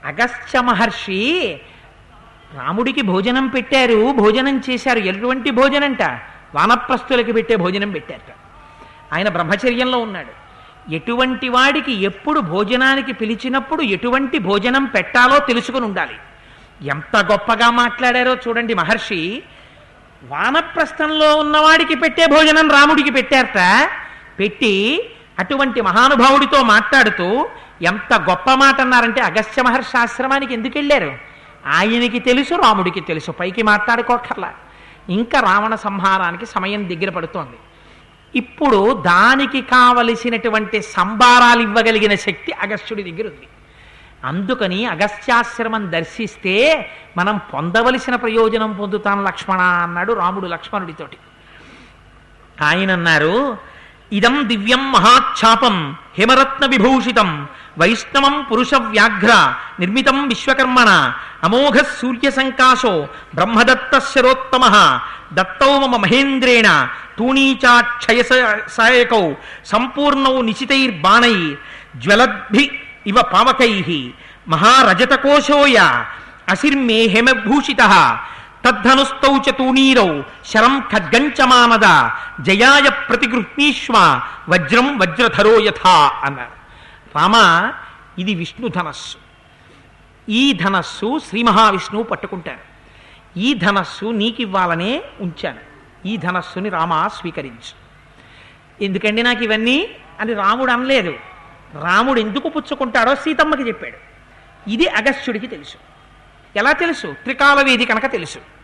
అగస్త్య 0.08 0.62
మహర్షి 0.62 1.60
రాముడికి 2.54 3.02
భోజనం 3.02 3.48
పెట్టారు 3.48 4.12
భోజనం 4.12 4.62
చేశారు. 4.70 5.00
ఎటువంటి 5.00 5.52
భోజనంట? 5.52 6.02
వానప్రస్తులకి 6.56 7.32
పెట్టే 7.32 7.56
భోజనం 7.56 7.92
పెట్టారట. 7.92 8.34
ఆయన 9.14 9.30
బ్రహ్మచర్యంలో 9.30 9.98
ఉన్నాడు. 9.98 10.48
ఎటువంటి 10.94 11.50
వాడికి 11.50 11.92
ఎప్పుడు 11.92 12.40
భోజనానికి 12.40 13.14
పిలిచినప్పుడు 13.14 13.82
ఎటువంటి 13.82 14.40
భోజనం 14.40 14.86
పెట్టాలో 14.86 15.40
తెలుసుకుని 15.40 15.86
ఉండాలి. 15.86 16.16
ఎంత 16.88 17.18
గొప్పగా 17.18 17.70
మాట్లాడారో 17.70 18.36
చూడండి 18.36 18.74
మహర్షి. 18.74 19.44
వానప్రస్థంలో 20.24 21.36
ఉన్నవాడికి 21.36 21.96
పెట్టే 21.96 22.26
భోజనం 22.26 22.72
రాముడికి 22.72 23.12
పెట్టారట. 23.12 23.90
పెట్టి 24.40 25.10
అటువంటి 25.40 25.82
మహానుభావుడితో 25.82 26.64
మాట్లాడుతూ 26.64 27.50
ఎంత 27.82 28.14
గొప్ప 28.30 28.54
మాట 28.54 28.82
అన్నారంటే 28.82 29.22
అగస్త్య 29.22 29.62
మహర్షి 29.62 29.98
ఆశ్రమానికి 29.98 30.54
ఎందుకు 30.54 30.78
వెళ్ళారు? 30.78 31.12
ఆయనకి 31.68 32.20
తెలుసు 32.20 32.54
రాముడికి 32.54 33.02
తెలుసు 33.02 33.32
పైకి 33.32 33.64
మాట్లాడుకోకర్లా 33.64 34.54
ఇంకా 35.10 35.40
రావణ 35.40 35.76
సంహారానికి 35.76 36.46
సమయం 36.46 36.90
దగ్గర 36.90 37.10
పడుతోంది. 37.10 37.58
ఇప్పుడు 38.38 39.04
దానికి 39.06 39.62
కావలసినటువంటి 39.62 40.82
సంభారాలు 40.82 41.62
ఇవ్వగలిగిన 41.62 42.16
శక్తి 42.16 42.52
అగస్త్యుడి 42.52 43.04
దగ్గర 43.04 43.28
ఉంది. 43.28 43.48
అందుకని 44.24 44.86
అగస్త్యాశ్రమం 44.86 45.92
దర్శిస్తే 45.92 46.56
మనం 47.18 47.40
పొందవలసిన 47.54 48.16
ప్రయోజనం 48.16 48.74
పొందుతాను 48.74 49.24
లక్ష్మణ 49.24 49.60
అన్నాడు 49.60 50.14
రాముడు 50.14 50.48
లక్ష్మణుడితోటి. 50.48 51.18
ఆయన 52.64 52.92
అన్నారు 52.92 53.58
ఇదం 54.12 54.36
దివ్యం 54.48 54.84
మహాఛాపం 54.92 55.76
హిమరత్న 56.18 56.66
విభూషితం 56.66 57.30
వైష్ణవం 57.80 58.36
పురుష 58.50 58.74
వ్యాఘ్ర 58.86 59.32
నిర్మితం 59.80 60.18
విశ్వకర్మణ 60.30 60.90
అమోఘ 61.44 61.78
సూర్య 62.00 62.30
సంకాశో 62.30 62.94
బ్రహ్మదత్త 63.36 64.00
శరోత్తమ 64.12 64.64
దత్తౌ 65.34 65.72
మమ 65.80 65.96
మహేంద్రేణ 65.96 66.70
తూణీచాక్షయ 67.18 68.22
సాయకౌ 68.70 69.24
సంపూర్ణౌ 69.66 70.36
నిశితైర్బాణై 70.42 71.36
జ్వలద్భి 71.96 72.66
ఇవ 73.08 73.20
పావకై 73.34 73.74
మహారజతకోశోయ 74.48 75.78
అసిర్మే 76.50 77.00
హేమభూషిత 77.08 77.84
తద్ధనుస్తౌ 78.68 79.38
చ 79.38 79.52
శరం 80.52 80.84
ఖడ్గంచమానద 80.92 82.10
జయాయ 82.44 82.90
ప్రతిగృహ్ణీష్వ 82.90 84.22
వజ్రం 84.50 84.98
వజ్రధరో 84.98 85.60
యథా 85.60 86.12
అన్నారు 86.24 86.52
రామ 87.18 87.36
ఇది 88.20 88.36
విష్ణు 88.36 88.68
ధనస్సు. 88.68 89.18
ఈ 90.30 90.54
ధనస్సు 90.54 91.20
శ్రీ 91.30 91.44
మహావిష్ణువు 91.44 92.04
పట్టుకుంటాను 92.04 92.58
ఈ 93.40 93.54
ధనస్సు 93.54 94.06
నీకివ్వాలనే 94.06 95.02
ఉంచాను. 95.22 95.60
ఈ 96.08 96.18
ధనస్సుని 96.18 96.70
రామ 96.70 97.08
స్వీకరించు. 97.08 97.88
ఎందుకండి 98.84 99.24
నాకు 99.24 99.44
ఇవన్నీ? 99.44 99.90
అని 100.20 100.34
రాముడు 100.34 100.72
అనలేదు. 100.72 101.14
రాముడు 101.82 102.20
ఎందుకు 102.20 102.50
పుచ్చుకుంటాడో 102.50 103.16
సీతమ్మకి 103.16 103.68
చెప్పాడు. 103.68 103.98
ఇది 104.70 104.88
అగస్త్యుడికి 104.88 105.48
తెలుసు. 105.48 105.78
ఎలా 106.56 106.72
తెలుసు? 106.72 107.08
త్రికాలవేది 107.08 107.86
కనుక 107.86 108.06
తెలుసు. 108.06 108.57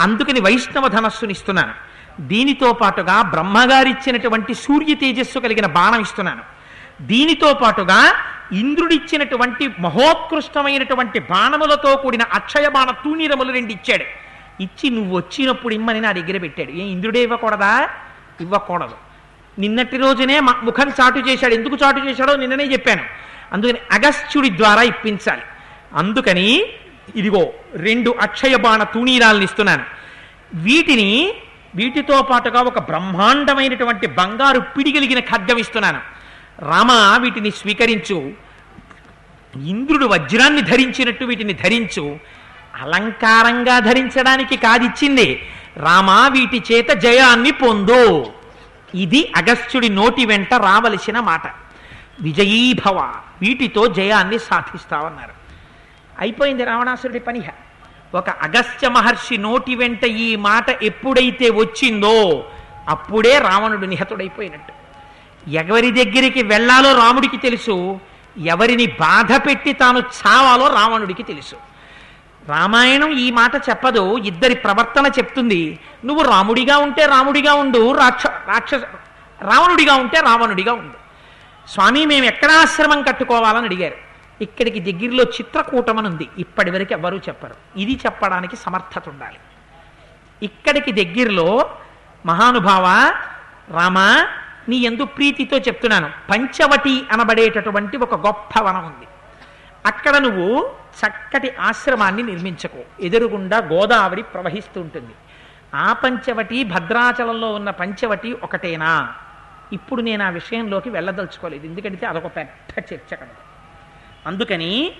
అందుకని 0.00 0.40
వైష్ణవ 0.40 0.88
ధనస్సుని 0.88 1.32
ఇస్తున్నాను 1.32 1.72
దీనితో 2.20 2.72
పాటుగా 2.72 3.22
బ్రహ్మగారిచ్చినటువంటి 3.22 4.54
సూర్య 4.54 4.94
తేజస్సు 4.94 5.38
కలిగిన 5.38 5.66
బాణం 5.66 6.00
ఇస్తున్నాను. 6.00 6.42
దీనితో 7.02 7.54
పాటుగా 7.54 8.12
ఇంద్రుడిచ్చినటువంటి 8.52 9.70
మహోత్కృష్టమైనటువంటి 9.80 11.18
బాణములతో 11.18 11.96
కూడిన 11.96 12.22
అక్షయ 12.22 12.68
బాణ 12.68 12.90
తూణీరములు 12.90 13.52
రెండు 13.52 13.72
ఇచ్చాడు 13.72 14.04
ఇచ్చి 14.60 14.90
నువ్వు 14.90 15.16
వచ్చినప్పుడు 15.16 15.74
ఇమ్మని 15.74 16.00
నా 16.00 16.12
దగ్గర 16.12 16.38
పెట్టాడు. 16.38 16.70
ఏ 16.70 16.82
ఇంద్రుడే 16.82 17.20
ఇవ్వకూడదా? 17.20 17.88
ఇవ్వకూడదు. 18.40 18.94
నిన్నటి 19.58 19.96
రోజునే 19.96 20.40
మ- 20.40 20.60
ముఖం 20.62 20.88
చాటు 20.88 21.18
చేశాడు. 21.18 21.54
ఎందుకు 21.54 21.76
చాటు 21.84 21.98
చేశాడో 21.98 22.36
నిన్ననే 22.36 22.64
చెప్పాను. 22.64 23.04
అందుకని 23.52 23.78
అగస్త్యుడి 23.92 24.50
ద్వారా 24.50 24.82
ఇప్పించాలి. 24.82 25.42
అందుకని 25.94 26.64
ఇదిగో 27.16 27.52
రెండు 27.74 28.14
అక్షయ 28.20 28.56
బాణ 28.56 28.82
తూణీరాలను 28.82 29.42
ఇస్తున్నాను. 29.42 29.84
వీటిని 30.54 31.34
వీటితో 31.74 32.22
పాటుగా 32.22 32.60
ఒక 32.60 32.78
బ్రహ్మాండమైనటువంటి 32.78 34.06
బంగారు 34.06 34.60
పిడిగలిగిన 34.60 35.20
ఖడ్గం 35.20 35.58
ఇస్తున్నాను. 35.58 36.00
రామ 36.58 37.18
వీటిని 37.22 37.50
స్వీకరించు. 37.50 38.32
ఇంద్రుడు 39.64 40.06
వజ్రాన్ని 40.06 40.62
ధరించినట్టు 40.62 41.24
వీటిని 41.24 41.52
ధరించు. 41.52 42.18
అలంకారంగా 42.82 43.78
ధరించడానికి 43.78 44.56
కాదిచ్చింది. 44.56 45.42
రామా 45.76 46.28
వీటి 46.28 46.62
చేత 46.72 46.88
జయాన్ని 46.88 47.50
పొందు. 47.50 48.26
ఇది 48.94 49.32
అగస్త్యుడి 49.36 49.88
నోటి 49.88 50.26
వెంట 50.26 50.54
రావలసిన 50.54 51.20
మాట. 51.20 51.42
విజయీభవ 52.20 53.14
వీటితో 53.42 53.86
జయాన్ని 53.86 54.38
సాధిస్తావన్నారు. 54.38 55.37
అయిపోయింది 56.20 56.64
రావణాసురుడి 56.64 57.20
పనిహ 57.20 57.48
ఒక 58.14 58.30
అగస్త్య 58.30 58.88
మహర్షి 58.88 59.38
నోటి 59.38 59.74
వెంట 59.74 60.04
ఈ 60.04 60.36
మాట 60.36 60.82
ఎప్పుడైతే 60.82 61.50
వచ్చిందో 61.50 62.44
అప్పుడే 62.88 63.38
రావణుడు 63.38 63.86
నిహతుడైపోయినట్టు. 63.86 64.72
ఎవరి 65.50 65.90
దగ్గరికి 65.90 66.42
వెళ్ళాలో 66.42 66.92
రాముడికి 66.92 67.36
తెలుసు 67.36 68.00
ఎవరిని 68.44 68.86
బాధ 68.86 69.46
పెట్టి 69.46 69.72
తాను 69.72 69.98
చావాలో 69.98 70.66
రావణుడికి 70.66 71.22
తెలుసు. 71.22 71.56
రామాయణం 72.48 73.10
ఈ 73.10 73.30
మాట 73.30 73.54
చెప్పదు 73.56 74.18
ఇద్దరి 74.18 74.54
ప్రవర్తన 74.54 75.06
చెప్తుంది. 75.06 75.78
నువ్వు 76.04 76.24
రాముడిగా 76.24 76.78
ఉంటే 76.78 77.06
రాముడిగా 77.06 77.54
ఉండు 77.54 77.92
రాక్ష 77.92 78.26
రాక్షస 78.26 78.80
రావణుడిగా 79.42 79.94
ఉంటే 79.94 80.20
రావణుడిగా 80.20 80.72
ఉండు. 80.72 80.98
స్వామి 81.70 82.06
మేము 82.06 82.24
ఎక్కడ 82.24 82.50
ఆశ్రమం 82.50 83.02
కట్టుకోవాలని 83.02 83.64
అడిగారు. 83.64 84.07
ఇక్కడికి 84.40 84.92
దగ్గరలో 84.92 85.24
చిత్రకూటం 85.24 85.98
అని 85.98 86.08
ఉంది. 86.08 86.28
ఇప్పటి 86.38 86.70
వరకు 86.70 86.92
ఎవరూ 86.92 87.18
చెప్పరు. 87.18 87.54
ఇది 87.76 88.00
చెప్పడానికి 88.06 88.56
సమర్థత 88.56 89.08
ఉండాలి. 89.08 89.38
ఇక్కడికి 90.42 90.92
దగ్గరలో 90.92 91.76
మహానుభావ 92.26 92.84
రామ 93.70 93.98
నీ 94.68 94.76
ఎందు 94.76 95.04
ప్రీతితో 95.04 95.58
చెప్తున్నాను. 95.58 96.10
పంచవటి 96.30 97.04
అనబడేటటువంటి 97.12 97.96
ఒక 97.96 98.26
గొప్ప 98.26 98.60
వనం 98.60 98.86
ఉంది. 98.86 99.06
అక్కడ 99.86 100.16
నువ్వు 100.16 100.72
చక్కటి 101.00 101.50
ఆశ్రమాన్ని 101.60 102.22
నిర్మించకు. 102.22 102.82
ఎదురుగుండా 103.00 103.58
గోదావరి 103.58 104.22
ప్రవహిస్తూ 104.22 104.80
ఉంటుంది 104.80 105.14
ఆ 105.74 105.92
పంచవటి 105.92 106.64
భద్రాచలంలో 106.64 107.54
ఉన్న 107.54 107.70
పంచవటి 107.70 108.32
ఒకటేనా? 108.32 109.14
ఇప్పుడు 109.72 110.02
నేను 110.02 110.24
ఆ 110.24 110.28
విషయంలోకి 110.28 110.90
వెళ్ళదలుచుకోలేదు. 110.90 111.66
ఎందుకంటే 111.66 112.06
అదొక 112.06 112.36
పెద్ద 112.36 112.82
చర్చ 112.94 113.14
కనుక 113.14 113.47
అందుకని 114.28 114.92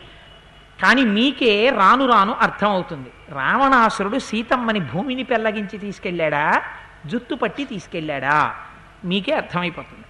కానీ 0.83 1.03
మీకే 1.17 1.53
రాను 1.77 2.05
రాను 2.07 2.33
అర్థమవుతుంది. 2.41 3.11
రావణాసురుడు 3.33 4.19
సీతమ్మని 4.19 4.81
భూమిని 4.81 5.23
పెల్లగించి 5.23 5.77
తీసుకెళ్ళాడా? 5.79 6.63
జుత్తు 7.07 7.35
పట్టి 7.35 7.65
తీసుకెళ్ళాడా? 7.65 8.55
మీకే 9.05 9.33
అర్థమైపోతుంది. 9.33 10.07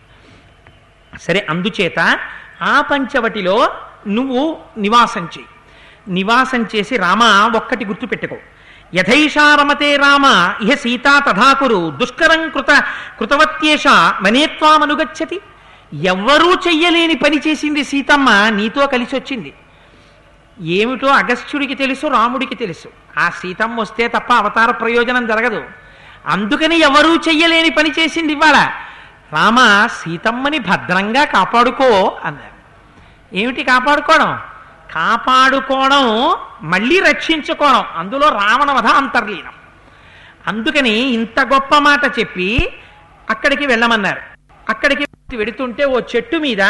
సరే 1.18 1.46
అందుచేత 1.50 2.00
ఆ 2.62 2.80
పంచవటిలో 2.80 3.56
నువ్వు 4.06 4.42
నివాసం 4.78 5.24
చేయి 5.24 5.46
నివాసం 6.12 6.62
చేసి 6.74 6.96
రామ 6.96 7.22
ఒక్కటి 7.56 7.84
గుర్తుపెట్టుకో 7.84 8.36
యథైషారమతే 8.94 9.96
రామ 9.96 10.26
ఇహ 10.62 10.74
సీతా 10.74 11.14
తథాకురు 11.18 11.80
దుష్కరం 12.00 12.42
కృత 12.50 12.70
కృతవత్యేష 13.18 13.86
మనేత్వామనుగచ్చతి. 14.22 15.38
ఎవ్వరూ 15.94 16.54
చెయ్యలేని 16.54 17.14
పని 17.14 17.40
చేసింది 17.48 17.84
సీతమ్మ 17.84 18.48
నీతో 18.48 18.86
కలిసి 18.86 19.16
వచ్చింది. 19.16 19.54
ఏమిటో 20.60 21.06
అగస్త్యుడికి 21.06 21.74
తెలుసు 21.74 22.06
రాముడికి 22.06 22.54
తెలుసు. 22.54 22.88
ఆ 23.18 23.30
సీతమ్మ 23.30 23.80
వస్తే 23.80 24.08
తప్ప 24.08 24.32
అవతార 24.32 24.70
ప్రయోజనం 24.70 25.26
జరగదు. 25.26 25.64
అందుకని 26.26 26.78
ఎవరూ 26.78 27.16
చెయ్యలేని 27.16 27.70
పని 27.70 27.90
చేసింది 27.90 28.32
ఇవాళ. 28.32 28.70
రామ 29.32 29.86
సీతమ్మని 29.86 30.58
భద్రంగా 30.58 31.24
కాపాడుకో 31.24 32.18
అన్నారు. 32.24 32.58
ఏమిటి 33.36 33.64
కాపాడుకోవడం? 33.64 34.38
కాపాడుకోవడం 34.94 36.34
మళ్ళీ 36.62 37.00
రక్షించుకోవడం. 37.00 37.84
అందులో 37.96 38.28
రావణవధ 38.28 38.86
అంతర్లీనం. 38.86 39.52
అందుకని 40.46 40.90
ఇంత 40.90 41.40
గొప్ప 41.40 41.78
మాట 41.78 42.18
చెప్పి 42.18 42.72
అక్కడికి 43.30 43.66
వెళ్ళమన్నారు. 43.66 44.20
అక్కడికి 44.68 45.07
వెడుతుంటే 45.36 45.84
ఓ 45.84 46.00
చెట్టు 46.00 46.36
మీద 46.36 46.62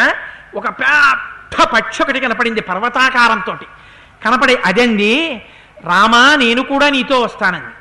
ఒక 0.55 0.69
పెద్ద 0.69 1.63
పక్షి 1.63 2.03
ఒకటి 2.03 2.19
కనపడింది 2.19 2.61
పర్వతాకారంతో 2.61 3.57
కనపడే 4.25 4.61
అదండి 4.65 5.41
రామా 5.85 6.35
నేను 6.35 6.63
కూడా 6.63 6.89
నీతో 6.89 7.19
వస్తానండి 7.21 7.75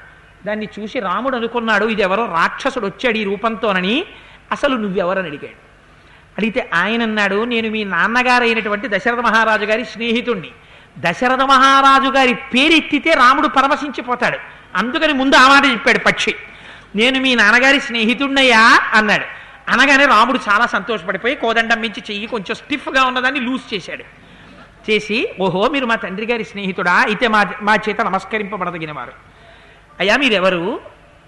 దాన్ని 0.47 0.69
చూసి 0.79 1.01
రాముడు 1.01 1.37
అనుకున్నాడు 1.37 1.85
ఇది 1.85 2.03
ఎవరో 2.03 2.27
రాక్షసుడు 2.27 2.87
వచ్చాడు 2.87 3.19
ఈ 3.19 3.25
రూపంతోనని. 3.25 4.05
అసలు 4.53 4.77
నువ్వెవరని 4.77 5.27
అడిగాడు. 5.27 5.59
అడిగితే 6.39 6.71
ఆయన 6.75 7.03
అన్నాడు 7.03 7.45
నేను 7.45 7.71
మీ 7.71 7.85
నాన్నగారు 7.85 8.45
అయినటువంటి 8.45 8.89
దశరథ 8.89 9.19
మహారాజు 9.19 9.65
గారి 9.65 9.85
స్నేహితుణ్ణి. 9.85 10.51
దశరథ 10.99 11.41
మహారాజు 11.41 12.11
గారి 12.11 12.35
పేరెత్తితే 12.35 13.11
రాముడు 13.11 13.49
పరవశించిపోతాడు. 13.49 14.39
అందుకని 14.75 15.13
ముందు 15.13 15.37
ఆ 15.37 15.49
మాట 15.49 15.65
చెప్పాడు 15.65 15.99
పక్షి. 15.99 16.35
నేను 16.97 17.21
మీ 17.21 17.35
నాన్నగారి 17.35 17.81
స్నేహితుణ్ణయ్యా 17.81 18.81
అన్నాడు. 18.93 19.25
అనగానే 19.69 20.05
రాముడు 20.05 20.39
చాలా 20.49 20.67
సంతోషపడిపోయి 20.67 21.35
కోదండం 21.37 21.81
మించి 21.81 22.03
చెయ్యి 22.11 22.27
కొంచెం 22.27 22.55
స్టిఫ్గా 22.55 23.05
ఉన్నదాన్ని 23.05 23.41
లూజ్ 23.41 23.75
చేశాడు. 23.75 24.05
చేసి 24.91 25.19
ఓహో 25.41 25.69
మీరు 25.69 25.87
మా 25.87 25.95
తండ్రి 25.95 26.27
గారి 26.27 26.45
స్నేహితుడా? 26.45 26.93
అయితే 26.93 27.29
మా 27.29 27.41
మా 27.63 27.75
చేత 27.75 28.01
నమస్కరింపబడదగిన 28.01 28.93
వారు 28.93 29.13
అయ్యా 30.01 30.17
మీరెవరు? 30.17 30.81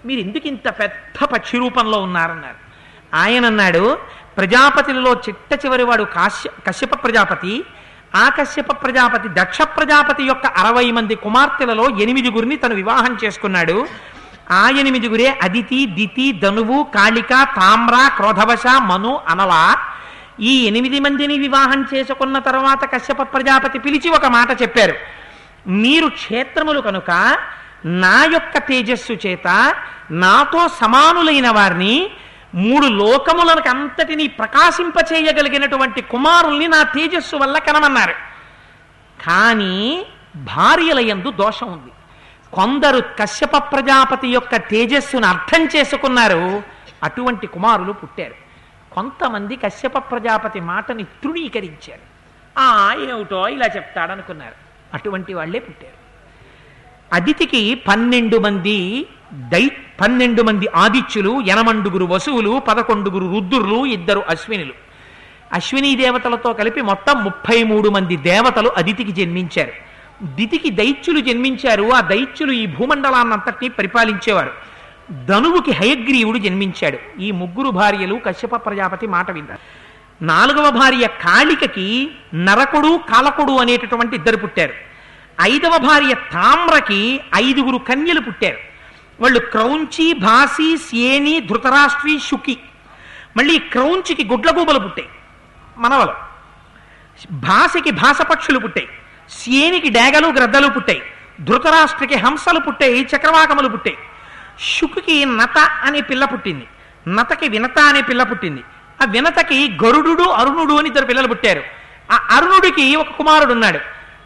మీరు 0.05 0.19
ఎందుకు 0.19 0.47
ఇంత 0.47 0.67
పెద్ద 0.79 1.25
పక్షి 1.25 1.57
రూపంలో 1.57 1.97
ఉన్నారన్నారు? 1.97 2.59
ఆయన 3.15 3.45
అన్నాడు 3.45 3.97
ప్రజాపతిలలో 4.37 5.13
చిట్ట 5.13 5.65
చివరి 5.65 5.83
వాడు 5.83 6.03
కాశ్య 6.03 6.49
కశ్యప 6.67 7.03
ప్రజాపతి. 7.03 7.63
ఆ 8.15 8.29
కశ్యప 8.29 8.71
ప్రజాపతి 8.83 9.27
దక్ష 9.33 9.61
ప్రజాపతి 9.61 10.23
యొక్క 10.23 10.45
అరవై 10.45 10.91
మంది 10.91 11.15
కుమార్తెలలో 11.15 11.85
ఎనిమిదిగురిని 11.89 12.55
తను 12.55 12.75
వివాహం 12.75 13.17
చేసుకున్నాడు. 13.23 13.87
ఆ 14.51 14.69
ఎనిమిదిగురే 14.69 15.39
అదితి 15.41 15.85
దితి 15.85 16.31
ధనువు 16.31 16.83
కాళిక 16.83 17.29
తామ్ర 17.29 18.11
క్రోధవశ 18.15 18.63
మను 18.81 19.21
అనల. 19.27 19.75
ఈ 20.39 20.63
ఎనిమిది 20.63 20.99
మందిని 20.99 21.37
వివాహం 21.37 21.85
చేసుకున్న 21.93 22.39
తర్వాత 22.39 22.93
కశ్యప 22.93 23.21
ప్రజాపతి 23.33 23.79
పిలిచి 23.79 24.09
ఒక 24.09 24.25
మాట 24.25 24.61
చెప్పారు. 24.61 24.95
మీరు 25.67 26.07
క్షేత్రములు 26.07 26.81
కనుక 26.81 27.37
నా 27.85 28.23
యొక్క 28.33 28.57
తేజస్సు 28.57 29.27
చేత 29.27 29.75
నాతో 30.11 30.67
సమానులైన 30.67 31.49
వారిని 31.49 32.09
మూడు 32.55 32.85
లోకములకు 32.85 33.69
అంతటినీ 33.69 34.27
ప్రకాశింపచేయగలిగినటువంటి 34.27 36.01
కుమారుల్ని 36.01 36.67
నా 36.67 36.83
తేజస్సు 36.83 37.35
వల్ల 37.35 37.57
కనమన్నారు. 37.57 38.13
కానీ 39.25 40.05
భార్యల 40.35 40.99
ఎందు 40.99 41.31
దోషం 41.31 41.67
ఉంది. 41.67 41.91
కొందరు 42.53 42.99
కశ్యప 42.99 43.57
ప్రజాపతి 43.57 44.27
యొక్క 44.27 44.55
తేజస్సును 44.55 45.25
అర్థం 45.25 45.65
చేసుకున్నారు. 45.65 46.63
అటువంటి 47.03 47.47
కుమారులు 47.47 47.93
పుట్టారు. 47.93 48.35
కొంతమంది 48.93 49.55
కశ్యప 49.55 49.97
ప్రజాపతి 49.97 50.59
మాటని 50.59 51.03
తృణీకరించారు. 51.03 52.11
ఆ 52.59 52.93
ఏమిటో 52.93 53.47
ఇలా 53.47 53.65
చెప్తాడనుకున్నారు. 53.65 54.53
అటువంటి 54.93 55.33
వాళ్ళే 55.33 55.59
పుట్టారు. 55.59 56.01
అదితికి 57.15 57.75
పన్నెండు 57.75 58.37
మంది 58.37 59.07
దై 59.33 59.71
పన్నెండు 60.01 60.41
మంది 60.41 60.67
ఆదిత్యులు 60.75 61.41
ఎనమండుగురు 61.41 62.05
వసువులు 62.05 62.59
పదకొండుగురు 62.59 63.25
రుద్రులు 63.25 63.85
ఇద్దరు 63.85 64.23
అశ్వినులు. 64.29 64.73
అశ్విని 65.53 65.95
దేవతలతో 65.95 66.53
కలిపి 66.53 66.81
మొత్తం 66.81 67.23
ముప్పై 67.23 67.63
మూడు 67.63 67.89
మంది 67.89 68.15
దేవతలు 68.15 68.71
అదితికి 68.77 69.11
జన్మించారు. 69.11 69.90
దితికి 70.23 70.69
దైత్యులు 70.69 71.19
జన్మించారు. 71.19 71.93
ఆ 71.93 72.01
దైత్యులు 72.01 72.51
ఈ 72.51 72.65
భూమండలాన్నంతటినీ 72.65 73.69
పరిపాలించేవారు. 73.69 74.51
ధనువుకి 75.25 75.71
హయగ్రీవుడు 75.71 76.37
జన్మించాడు. 76.37 77.21
ఈ 77.21 77.31
ముగ్గురు 77.31 77.69
భార్యలు 77.69 78.21
కశ్యప 78.25 78.55
ప్రజాపతి 78.55 79.07
మాట 79.07 79.31
విన్నారు. 79.31 79.91
నాలుగవ 80.23 80.71
భార్య 80.71 81.07
కాళికకి 81.07 82.11
నరకుడు 82.35 82.97
కాలకుడు 82.97 83.51
అనేటటువంటి 83.51 84.15
ఇద్దరు 84.15 84.37
పుట్టారు. 84.37 84.73
ఐదవ 85.41 85.77
భార్య 85.77 86.13
తామ్రకి 86.13 87.21
ఐదుగురు 87.35 87.77
కన్యలు 87.77 88.19
పుట్టారు. 88.19 88.57
వాళ్ళు 89.21 89.39
క్రౌంచి 89.39 90.13
భాసి 90.13 90.77
సేని 90.77 91.39
ధృతరాష్ట్రి 91.39 92.19
శుకి. 92.19 92.57
మళ్ళీ 93.37 93.57
క్రౌంచికి 93.57 94.25
గుడ్లగూబలు 94.25 94.79
పుట్టాయి. 94.79 95.09
మనవలు. 95.77 96.13
భాషకి 97.31 97.91
భాషపక్షులు 97.91 98.59
పుట్టాయి. 98.59 98.87
సేనికి 99.31 99.89
డేగలు 99.89 100.27
గ్రద్దలు 100.27 100.67
పుట్టాయి. 100.67 101.01
ధృతరాష్ట్రకి 101.41 102.15
హంసలు 102.15 102.59
పుట్టాయి 102.59 103.09
చక్రవాకములు 103.15 103.69
పుట్టాయి. 103.69 103.97
శుకుకి 104.61 105.25
నత 105.25 105.57
అనే 105.57 106.01
పిల్ల 106.01 106.25
పుట్టింది. 106.25 106.67
నతకి 107.07 107.47
వినత 107.47 107.79
అనే 107.79 108.01
పిల్ల 108.01 108.23
పుట్టింది. 108.23 108.63
ఆ 109.01 109.05
వినతకి 109.05 109.77
గరుడు 109.85 110.23
అరుణుడు 110.23 110.73
అని 110.73 110.87
ఇద్దరు 110.87 111.05
పిల్లలు 111.05 111.27
పుట్టారు. 111.27 111.63
ఆ 112.11 112.27
అరుణుడికి 112.31 112.95
ఒక 112.95 113.07
కుమారుడు 113.09 113.53
ఉన్నాడు. 113.53 113.79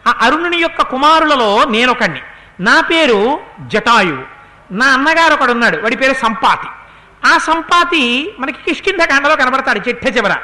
ఆ 0.10 0.16
అరుణుని 0.22 0.58
యొక్క 0.58 0.82
కుమారులలో 0.82 1.64
నేనొకడిని 1.64 2.22
నా 2.60 2.82
పేరు 2.82 3.40
జటాయువు. 3.68 4.24
నా 4.74 4.86
అన్నగారు 4.86 5.34
ఒకడున్నాడు 5.34 5.78
వాడి 5.78 5.98
పేరు 5.98 6.14
సంపాతి. 6.14 6.68
ఆ 7.28 7.38
సంపాతి 7.38 8.34
మనకి 8.40 8.58
కిష్కింధకాండలో 8.68 9.36
కనబడతాడు 9.36 9.80
చిట్ట 9.88 10.06
చివర. 10.18 10.36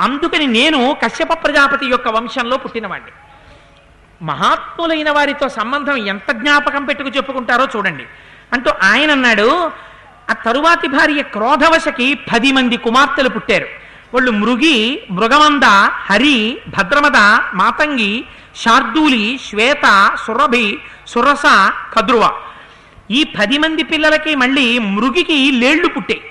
అందుకని 0.00 0.46
నేను 0.46 0.96
కశ్యప 1.04 1.44
ప్రజాపతి 1.44 1.86
యొక్క 1.86 2.08
వంశంలో 2.08 2.56
పుట్టినవాడిని 2.56 3.10
మహాత్ములైన 4.22 5.10
వారితో 5.10 5.48
సంబంధం 5.48 5.96
ఎంత 5.96 6.32
జ్ఞాపకం 6.32 6.84
పెట్టుకు 6.84 7.08
చెప్పుకుంటారో 7.08 7.68
చూడండి. 7.76 8.04
అంటూ 8.52 8.70
ఆయన 8.82 9.10
అన్నాడు 9.10 9.70
ఆ 10.30 10.32
తరువాతి 10.32 10.88
భార్య 10.88 11.22
క్రోధవశకి 11.22 12.14
పది 12.14 12.52
మంది 12.52 12.76
కుమార్తెలు 12.76 13.28
పుట్టారు. 13.28 13.66
వాళ్ళు 14.14 14.30
మృగి 14.30 15.02
మృగమంద 15.10 15.62
హరి 15.90 16.60
భద్రమద 16.68 17.16
మాతంగి 17.54 18.24
శార్దూలి 18.56 19.40
శ్వేత 19.50 20.16
సురభి 20.26 20.78
సురస 21.06 21.42
కద్రువ. 21.94 22.32
ఈ 23.10 23.24
పది 23.24 23.58
మంది 23.58 23.82
పిల్లలకి 23.82 24.34
మళ్ళీ 24.34 24.78
మృగికి 24.78 25.50
లేళ్ళు 25.50 25.88
పుట్టాయి. 25.88 26.22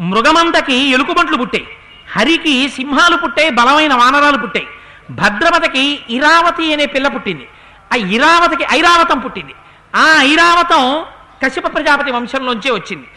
మృగమందకి 0.00 0.74
ఎలుకబంట్లు 0.74 1.36
పుట్టాయి. 1.36 1.68
హరికి 2.16 2.68
సింహాలు 2.68 3.16
పుట్టాయి 3.16 3.50
బలమైన 3.50 3.94
వానరాలు 3.94 4.38
పుట్టాయి. 4.38 4.66
భద్రమతకి 5.10 6.00
ఇరావతి 6.10 6.72
అనే 6.72 6.86
పిల్ల 6.86 7.08
పుట్టింది. 7.08 7.48
ఆ 7.92 7.96
ఇరావతికి 7.96 8.64
ఐరావతం 8.72 9.18
పుట్టింది. 9.18 9.54
ఆ 9.96 10.16
ఐరావతం 10.20 11.04
కశ్యప 11.44 11.74
ప్రజాపతి 11.74 12.10
వంశంలోంచే 12.10 12.70
వచ్చింది. 12.70 13.08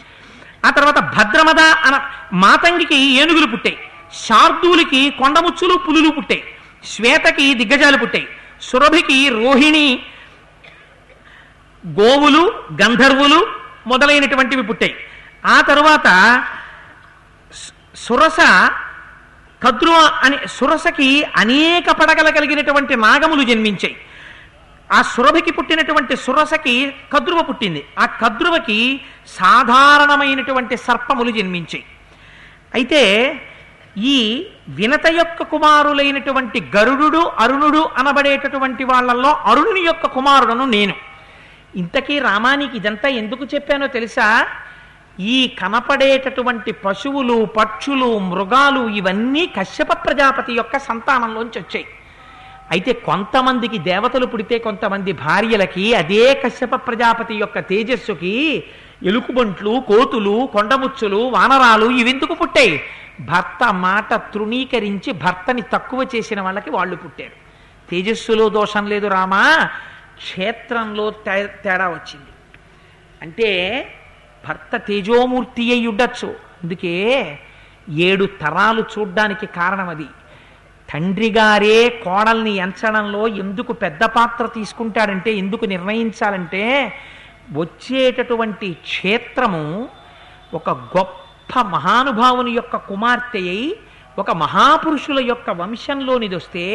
ఆ 0.66 0.70
తర్వాత 0.70 1.00
భద్రమద 1.00 1.60
అన 1.60 2.10
మాతంగికి 2.34 3.22
ఏనుగులు 3.22 3.46
పుట్టాయి. 3.46 3.78
శార్దూలికి 4.28 5.10
కొండముచ్చులు 5.10 5.78
పులులు 5.78 6.10
పుట్టాయి. 6.10 6.44
శ్వేతకి 6.86 7.54
దిగ్గజాలు 7.54 7.98
పుట్టాయి. 7.98 8.28
సురభికి 8.62 9.30
రోహిణి 9.30 10.04
గోవులు 11.88 12.64
గంధర్వులు 12.82 13.48
మొదలైనటువంటివి 13.88 14.64
పుట్టాయి. 14.64 14.96
ఆ 15.46 15.62
తరువాత 15.62 16.08
సురస 17.96 18.38
కద్రువ 19.64 20.12
అని 20.24 20.38
సురసకి 20.48 21.24
అనేక 21.36 21.92
పడగలు 21.92 22.32
కలిగినటువంటి 22.32 22.96
నాగములు 22.96 23.44
జన్మించాయి. 23.44 23.98
ఆ 24.92 25.02
సురభికి 25.02 25.52
పుట్టినటువంటి 25.52 26.16
సురసకి 26.16 26.94
కద్రువ 27.14 27.42
పుట్టింది. 27.42 27.86
ఆ 28.00 28.06
కద్రువకి 28.06 29.02
సాధారణమైనటువంటి 29.28 30.78
సర్పములు 30.78 31.32
జన్మించాయి. 31.32 31.86
అయితే 32.74 33.02
ఈ 33.98 34.48
వినత 34.70 35.06
యొక్క 35.08 35.44
కుమారులైనటువంటి 35.44 36.72
గరుడు 36.78 37.18
అరుణుడు 37.18 37.90
అనబడేటటువంటి 37.98 38.84
వాళ్ళల్లో 38.84 39.30
అరుణుని 39.30 39.82
యొక్క 39.82 40.06
కుమారుడను 40.06 40.66
నేను. 40.66 40.94
ఇంతకీ 41.76 42.20
రామానికి 42.20 42.78
ఇదంతా 42.78 43.10
ఎందుకు 43.10 43.46
చెప్పానో 43.46 43.88
తెలుసా? 43.88 44.48
ఈ 45.20 45.48
కనపడేటటువంటి 45.48 46.72
పశువులు 46.72 47.46
పక్షులు 47.46 48.20
మృగాలు 48.20 48.90
ఇవన్నీ 48.90 49.46
కశ్యప 49.46 49.94
ప్రజాపతి 49.94 50.54
యొక్క 50.54 50.80
సంతానంలోంచి 50.80 51.60
వచ్చాయి. 51.60 51.86
అయితే 52.72 52.94
కొంతమందికి 52.94 53.78
దేవతలు 53.78 54.26
పుడితే 54.26 54.58
కొంతమంది 54.58 55.12
భార్యలకి 55.12 55.94
అదే 55.94 56.42
కశ్యప 56.46 56.76
ప్రజాపతి 56.76 57.36
యొక్క 57.36 57.60
తేజస్సుకి 57.60 58.64
ఎలుకుబంట్లు 59.04 59.84
కోతులు 59.88 60.50
కొండముచ్చులు 60.54 61.18
వానరాలు 61.18 61.86
ఇవెందుకు 61.86 62.34
పుట్టాయి? 62.34 62.82
భర్త 63.20 63.74
మాట 63.74 64.14
తృణీకరించి 64.14 65.14
భర్తని 65.14 65.62
తక్కువ 65.62 66.06
చేసిన 66.16 66.42
వాళ్ళకి 66.42 66.70
వాళ్ళు 66.70 66.96
పుట్టారు. 66.96 67.32
తేజస్సులో 67.92 68.50
దోషం 68.50 68.88
లేదు 68.88 69.08
రామా 69.08 69.70
క్షేత్రంలో 70.18 71.10
తే- 71.10 71.64
తేడా 71.64 71.88
వచ్చింది. 71.88 72.30
అంటే 73.22 73.86
భర్త 74.50 74.76
తేజోమూర్తి 74.88 75.66
అయి 75.72 75.88
ఉండొచ్చు 75.88 76.30
అందుకే 76.60 76.96
ఏడు 78.06 78.26
తరాలు 78.42 78.82
చూడ్డానికి 78.94 79.48
కారణం 79.56 79.88
అది 79.90 80.08
తండ్రి 80.90 81.30
గారే 81.32 81.78
కోడల్ని 82.04 82.54
ఎంచడంలో 82.60 83.24
ఎందుకు 83.42 83.72
పెద్ద 83.82 84.04
పాత్ర 84.16 84.46
తీసుకుంటాడంటే 84.56 85.32
ఎందుకు 85.38 85.66
నిర్ణయించాలంటే 85.66 86.64
వచ్చేటటువంటి 87.54 88.70
క్షేత్రము 88.88 89.64
ఒక 90.54 90.70
గొప్ప 90.96 91.62
మహానుభావుని 91.70 92.52
యొక్క 92.52 92.76
కుమార్తె 92.88 93.42
అయి 93.52 93.70
ఒక 94.18 94.32
మహాపురుషుల 94.38 95.20
యొక్క 95.26 95.50
వంశంలోనిది 95.60 96.36
వస్తే 96.36 96.66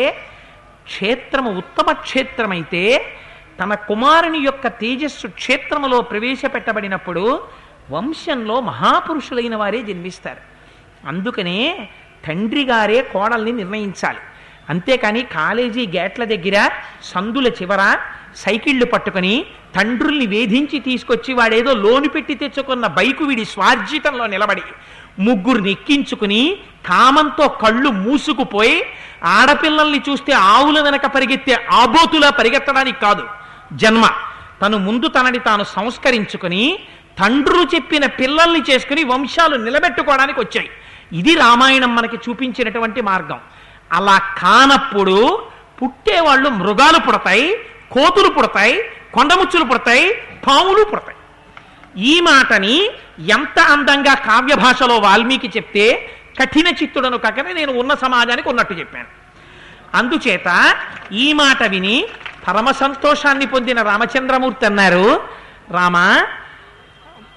క్షేత్రము 0.86 1.50
ఉత్తమ 1.60 1.90
క్షేత్రమైతే 2.02 2.82
తన 3.58 3.74
కుమారుని 3.88 4.40
యొక్క 4.42 4.66
తేజస్సు 4.78 5.26
క్షేత్రములో 5.36 5.98
ప్రవేశపెట్టబడినప్పుడు 6.10 7.24
వంశంలో 7.91 8.61
మహాపురుషులైన 8.61 9.57
వారే 9.57 9.82
జన్మిస్తారు. 9.82 10.41
అందుకనే 11.09 11.89
తండ్రి 12.26 12.64
గారే 12.64 13.03
కోడల్ని 13.03 13.53
నిర్ణయించాలి. 13.53 14.18
అంతేకాని 14.68 15.22
కాలేజీ 15.22 15.87
గేట్ల 15.87 16.24
దగ్గర 16.24 16.70
సందుల 17.03 17.47
చివర 17.47 17.97
సైకిళ్ళు 18.37 18.85
పట్టుకొని 18.85 19.47
తండ్రుల్ని 19.76 20.26
వేధించి 20.26 20.78
తీసుకొచ్చి 20.78 21.35
వాడేదో 21.35 21.74
లోను 21.74 22.09
పెట్టి 22.09 22.35
తెచ్చుకున్న 22.35 22.87
బైకు 22.87 23.24
వీడి 23.24 23.45
స్వార్జితంలో 23.45 24.26
నిలబడి 24.26 24.62
ముగ్గురిని 25.18 25.70
ఎక్కించుకుని 25.70 26.59
కామంతో 26.87 27.49
కళ్ళు 27.49 27.89
మూసుకుపోయి 27.89 28.82
ఆడపిల్లల్ని 29.24 30.03
చూస్తే 30.11 30.32
ఆవుల 30.32 30.80
వెనక 30.80 31.07
పరిగెత్తే 31.07 31.66
ఆబోతులా 31.72 32.30
పరిగెత్తడానికి 32.30 33.01
కాదు. 33.01 33.26
జన్మ. 33.72 34.11
తను 34.62 34.78
ముందు 34.78 35.09
తనని 35.09 35.39
తాను 35.39 35.64
సంస్కరించుకుని 35.64 36.78
తండ్రులు 37.18 37.64
చెప్పిన 37.74 38.06
పిల్లల్ని 38.06 38.62
చేసుకుని 38.70 39.04
వంశాలు 39.04 39.56
నిలబెట్టుకోవడానికి 39.56 40.40
వచ్చాయి. 40.40 40.70
ఇది 41.12 41.34
రామాయణం 41.34 41.94
మనకి 41.94 42.16
చూపించినటువంటి 42.16 43.00
మార్గం. 43.00 43.40
అలా 43.92 44.18
కానప్పుడు 44.18 45.42
పుట్టేవాళ్ళు 45.82 46.48
మృగాలు 46.48 46.98
పుడతాయి 46.98 47.56
కోతులు 47.92 48.28
పుడతాయి 48.28 48.90
కొండముచ్చులు 49.14 49.64
పుడతాయి 49.64 50.14
పాములు 50.46 50.84
పుడతాయి. 50.84 51.18
ఈ 52.04 52.20
మాటని 52.20 52.90
ఎంత 53.30 53.58
అందంగా 53.58 54.14
కావ్య 54.14 54.54
భాషలో 54.54 54.98
వాల్మీకి 54.98 55.48
చెప్తే 55.56 56.10
కఠిన 56.40 56.68
చిత్తుడను 56.68 57.18
కాకనే 57.18 57.52
నేను 57.52 57.72
ఉన్న 57.72 57.94
సమాజానికి 57.94 58.48
ఉన్నట్టు 58.48 58.74
చెప్పాను. 58.74 59.06
అందుచేత 59.94 60.76
ఈ 61.12 61.32
మాట 61.32 61.62
విని 61.62 62.08
పరమ 62.48 62.70
సంతోషాన్ని 62.70 63.46
పొందిన 63.46 63.82
రామచంద్రమూర్తి 63.82 64.66
అన్నారు 64.66 65.22
రామా 65.70 66.26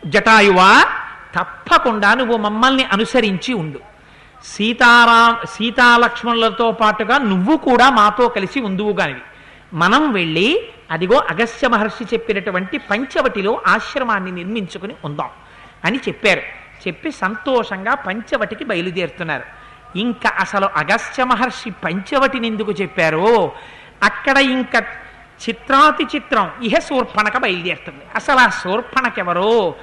జటాయువా? 0.06 0.86
తప్పకుండా 1.36 2.14
నువ్వు 2.14 2.38
మమ్మల్ని 2.38 2.84
అనుసరించి 2.84 3.54
ఉండు. 3.54 3.80
సీతారా 4.44 5.46
సీతాలక్ష్మణులతో 5.50 6.72
పాటుగా 6.72 7.18
నువ్వు 7.18 7.58
కూడా 7.58 7.90
మాతో 7.90 8.28
కలిసి 8.28 8.60
ఉందువుగానివి 8.60 9.22
మనం 9.74 10.12
వెళ్ళి 10.12 10.68
అదిగో 10.92 11.18
అగస్త్య 11.18 11.68
మహర్షి 11.68 12.04
చెప్పినటువంటి 12.04 12.78
పంచవటిలో 12.78 13.62
ఆశ్రమాన్ని 13.68 14.32
నిర్మించుకుని 14.32 14.96
ఉందాం 15.06 15.30
అని 15.86 15.98
చెప్పారు. 16.08 16.42
చెప్పి 16.88 17.12
సంతోషంగా 17.12 17.96
పంచవటికి 17.96 18.64
బయలుదేరుతున్నారు. 18.64 19.44
ఇంకా 19.98 20.32
అసలు 20.40 20.66
అగస్త్య 20.66 21.24
మహర్షి 21.24 21.70
పంచవటిని 21.70 22.48
ఎందుకు 22.48 22.72
చెప్పారో 22.72 23.52
అక్కడ 24.04 24.38
ఇంకా 24.38 24.80
చిత్రాతి 25.50 26.08
చిత్రం 26.16 26.52
ఇహ 26.64 26.80
శూర్పణక 26.80 27.38
బయలుదేరుతుంది. 27.38 28.02
అసలు 28.16 28.40
ఆ 28.40 28.50
శూర్పణకెవరో? 28.50 29.76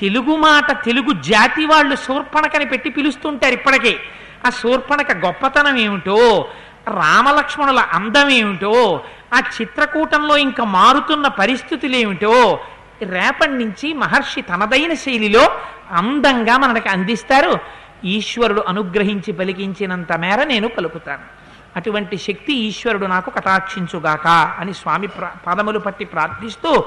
తెలుగు 0.00 0.36
మాట 0.36 0.84
తెలుగు 0.84 1.12
జాతి 1.12 1.66
వాళ్ళు 1.66 1.96
శూర్పణకని 1.96 2.64
పెట్టి 2.64 2.90
పిలుస్తుంటారు 2.90 3.52
ఇప్పటికే. 3.52 3.98
ఆ 4.46 4.50
శూర్పణక 4.50 5.12
గొప్పతనం 5.12 5.76
ఏమిటో? 5.76 6.48
రామలక్ష్మణుల 6.88 7.78
అందం 7.78 8.28
ఏమిటో? 8.28 9.04
ఆ 9.34 9.38
చిత్రకూటంలో 9.38 10.36
ఇంకా 10.36 10.64
మారుతున్న 10.64 11.28
పరిస్థితులు 11.28 11.96
ఏమిటో? 11.96 12.60
రేపటి 13.02 13.52
నుంచి 13.52 13.92
మహర్షి 13.92 14.42
తనదైన 14.42 14.94
శైలిలో 14.94 15.60
అందంగా 15.90 16.56
మనకి 16.56 16.88
అందిస్తారు. 16.88 17.60
ఈశ్వరుడు 18.04 18.64
అనుగ్రహించి 18.68 19.32
పలికించినంత 19.32 20.12
మేర 20.12 20.44
నేను 20.44 20.68
పలుకుతాను. 20.68 21.41
అటువంటి 21.76 22.16
శక్తి 22.18 22.52
ఈశ్వరుడు 22.52 23.06
నాకు 23.06 23.30
కటాక్షించుగాక 23.30 24.26
అని 24.26 24.74
స్వామి 24.74 25.06
పదములు 25.46 25.78
పట్టి 25.78 26.04
ప్రార్థిస్తూ 26.04 26.84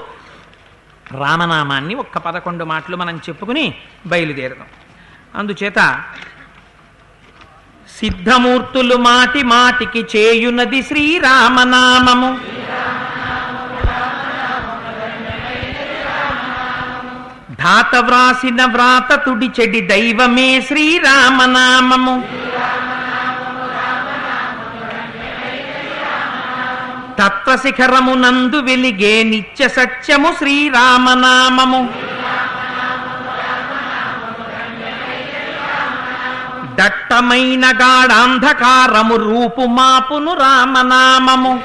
రామనామాన్ని 1.12 1.94
ఒక్క 1.94 2.18
పదకొండు 2.18 2.64
మాటలు 2.64 2.96
మనం 2.96 3.16
చెప్పుకుని 3.16 3.74
బయలుదేరదాం. 4.06 4.66
అందుచేత 5.34 6.02
సిద్ధమూర్తులు 8.00 8.96
మాటి 8.96 9.42
మాటికి 9.42 10.06
చేయునది 10.16 10.82
శ్రీరామనామము. 10.82 12.38
ధాత 17.54 17.96
వ్రాసిన 17.96 18.64
వ్రాత 18.64 19.24
తుడి 19.24 19.50
చెడి 19.60 19.80
దైవమే 19.80 20.60
శ్రీరామనామము. 20.60 22.24
తత్వశిఖరమునందు 27.18 28.56
వెలిగే 28.56 29.22
నిత్య 29.22 29.68
సత్యము 29.68 30.34
శ్రీరామనామము. 30.38 31.94
దట్టమైన 36.74 37.66
గాఢాంధకారము 37.66 39.16
రూపు 39.16 39.60
మాపును 39.60 40.34
రామనామము. 40.34 41.62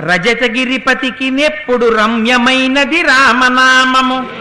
రజతగిరిపతికి 0.00 1.30
నెప్పుడు 1.30 1.86
రమ్యమైనది 1.98 3.02
రామనామము. 3.02 4.37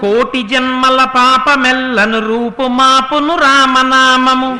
కోటి 0.00 0.42
జన్మల 0.42 1.04
పాపమెల్లను 1.04 2.18
రూపు 2.18 2.62
మాపును 2.62 3.34
రామనామము. 3.36 4.58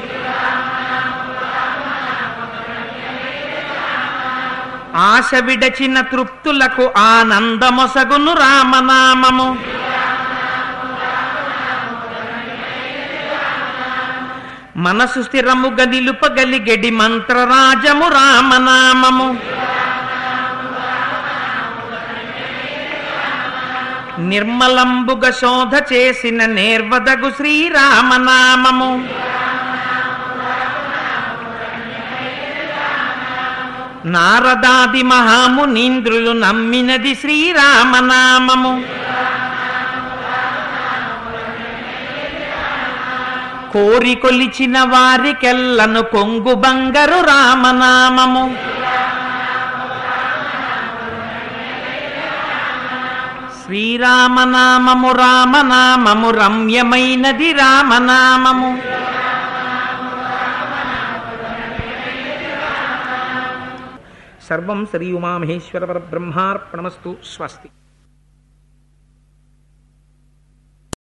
ఆశ 4.96 5.30
విడచిన 5.40 6.00
తృప్తులకు 6.00 6.92
ఆనందమొసగును 6.96 8.32
రామనామము. 8.32 9.48
మనసు 14.76 15.22
స్థిరముగా 15.22 15.84
నిలుపగలిగెడి 15.84 16.90
మంత్రరాజము 16.90 18.08
రామనామము. 18.08 19.55
నిర్మలంబుగ 24.18 25.30
శోధ 25.30 25.92
చేసిన 25.92 26.46
నేర్వదగు 26.46 27.30
శ్రీరామనామము. 27.30 29.08
నారదాది 34.08 35.02
మహామునీంద్రులు 35.02 36.30
నమ్మినది 36.30 37.14
శ్రీరామనామము. 37.14 38.82
కోరి 43.72 44.14
కొలిచిన 44.14 44.80
వారికెల్లను 44.80 46.02
కొంగు 46.02 46.54
బంగరు 46.54 47.26
రామనామము. 47.26 48.56
శ్రీరామనామము 53.66 55.12
రామనామము 55.12 56.30
రమ్యమైనది 56.30 57.52
రామనామము. 57.52 58.78
సర్వం 64.48 64.86
శ్రీ 64.86 65.12
ఉమామహేశ్వర 65.12 65.84
పరబ్రహ్మార్పణమస్తు 65.84 67.16
స్వస్తి. 67.36 67.68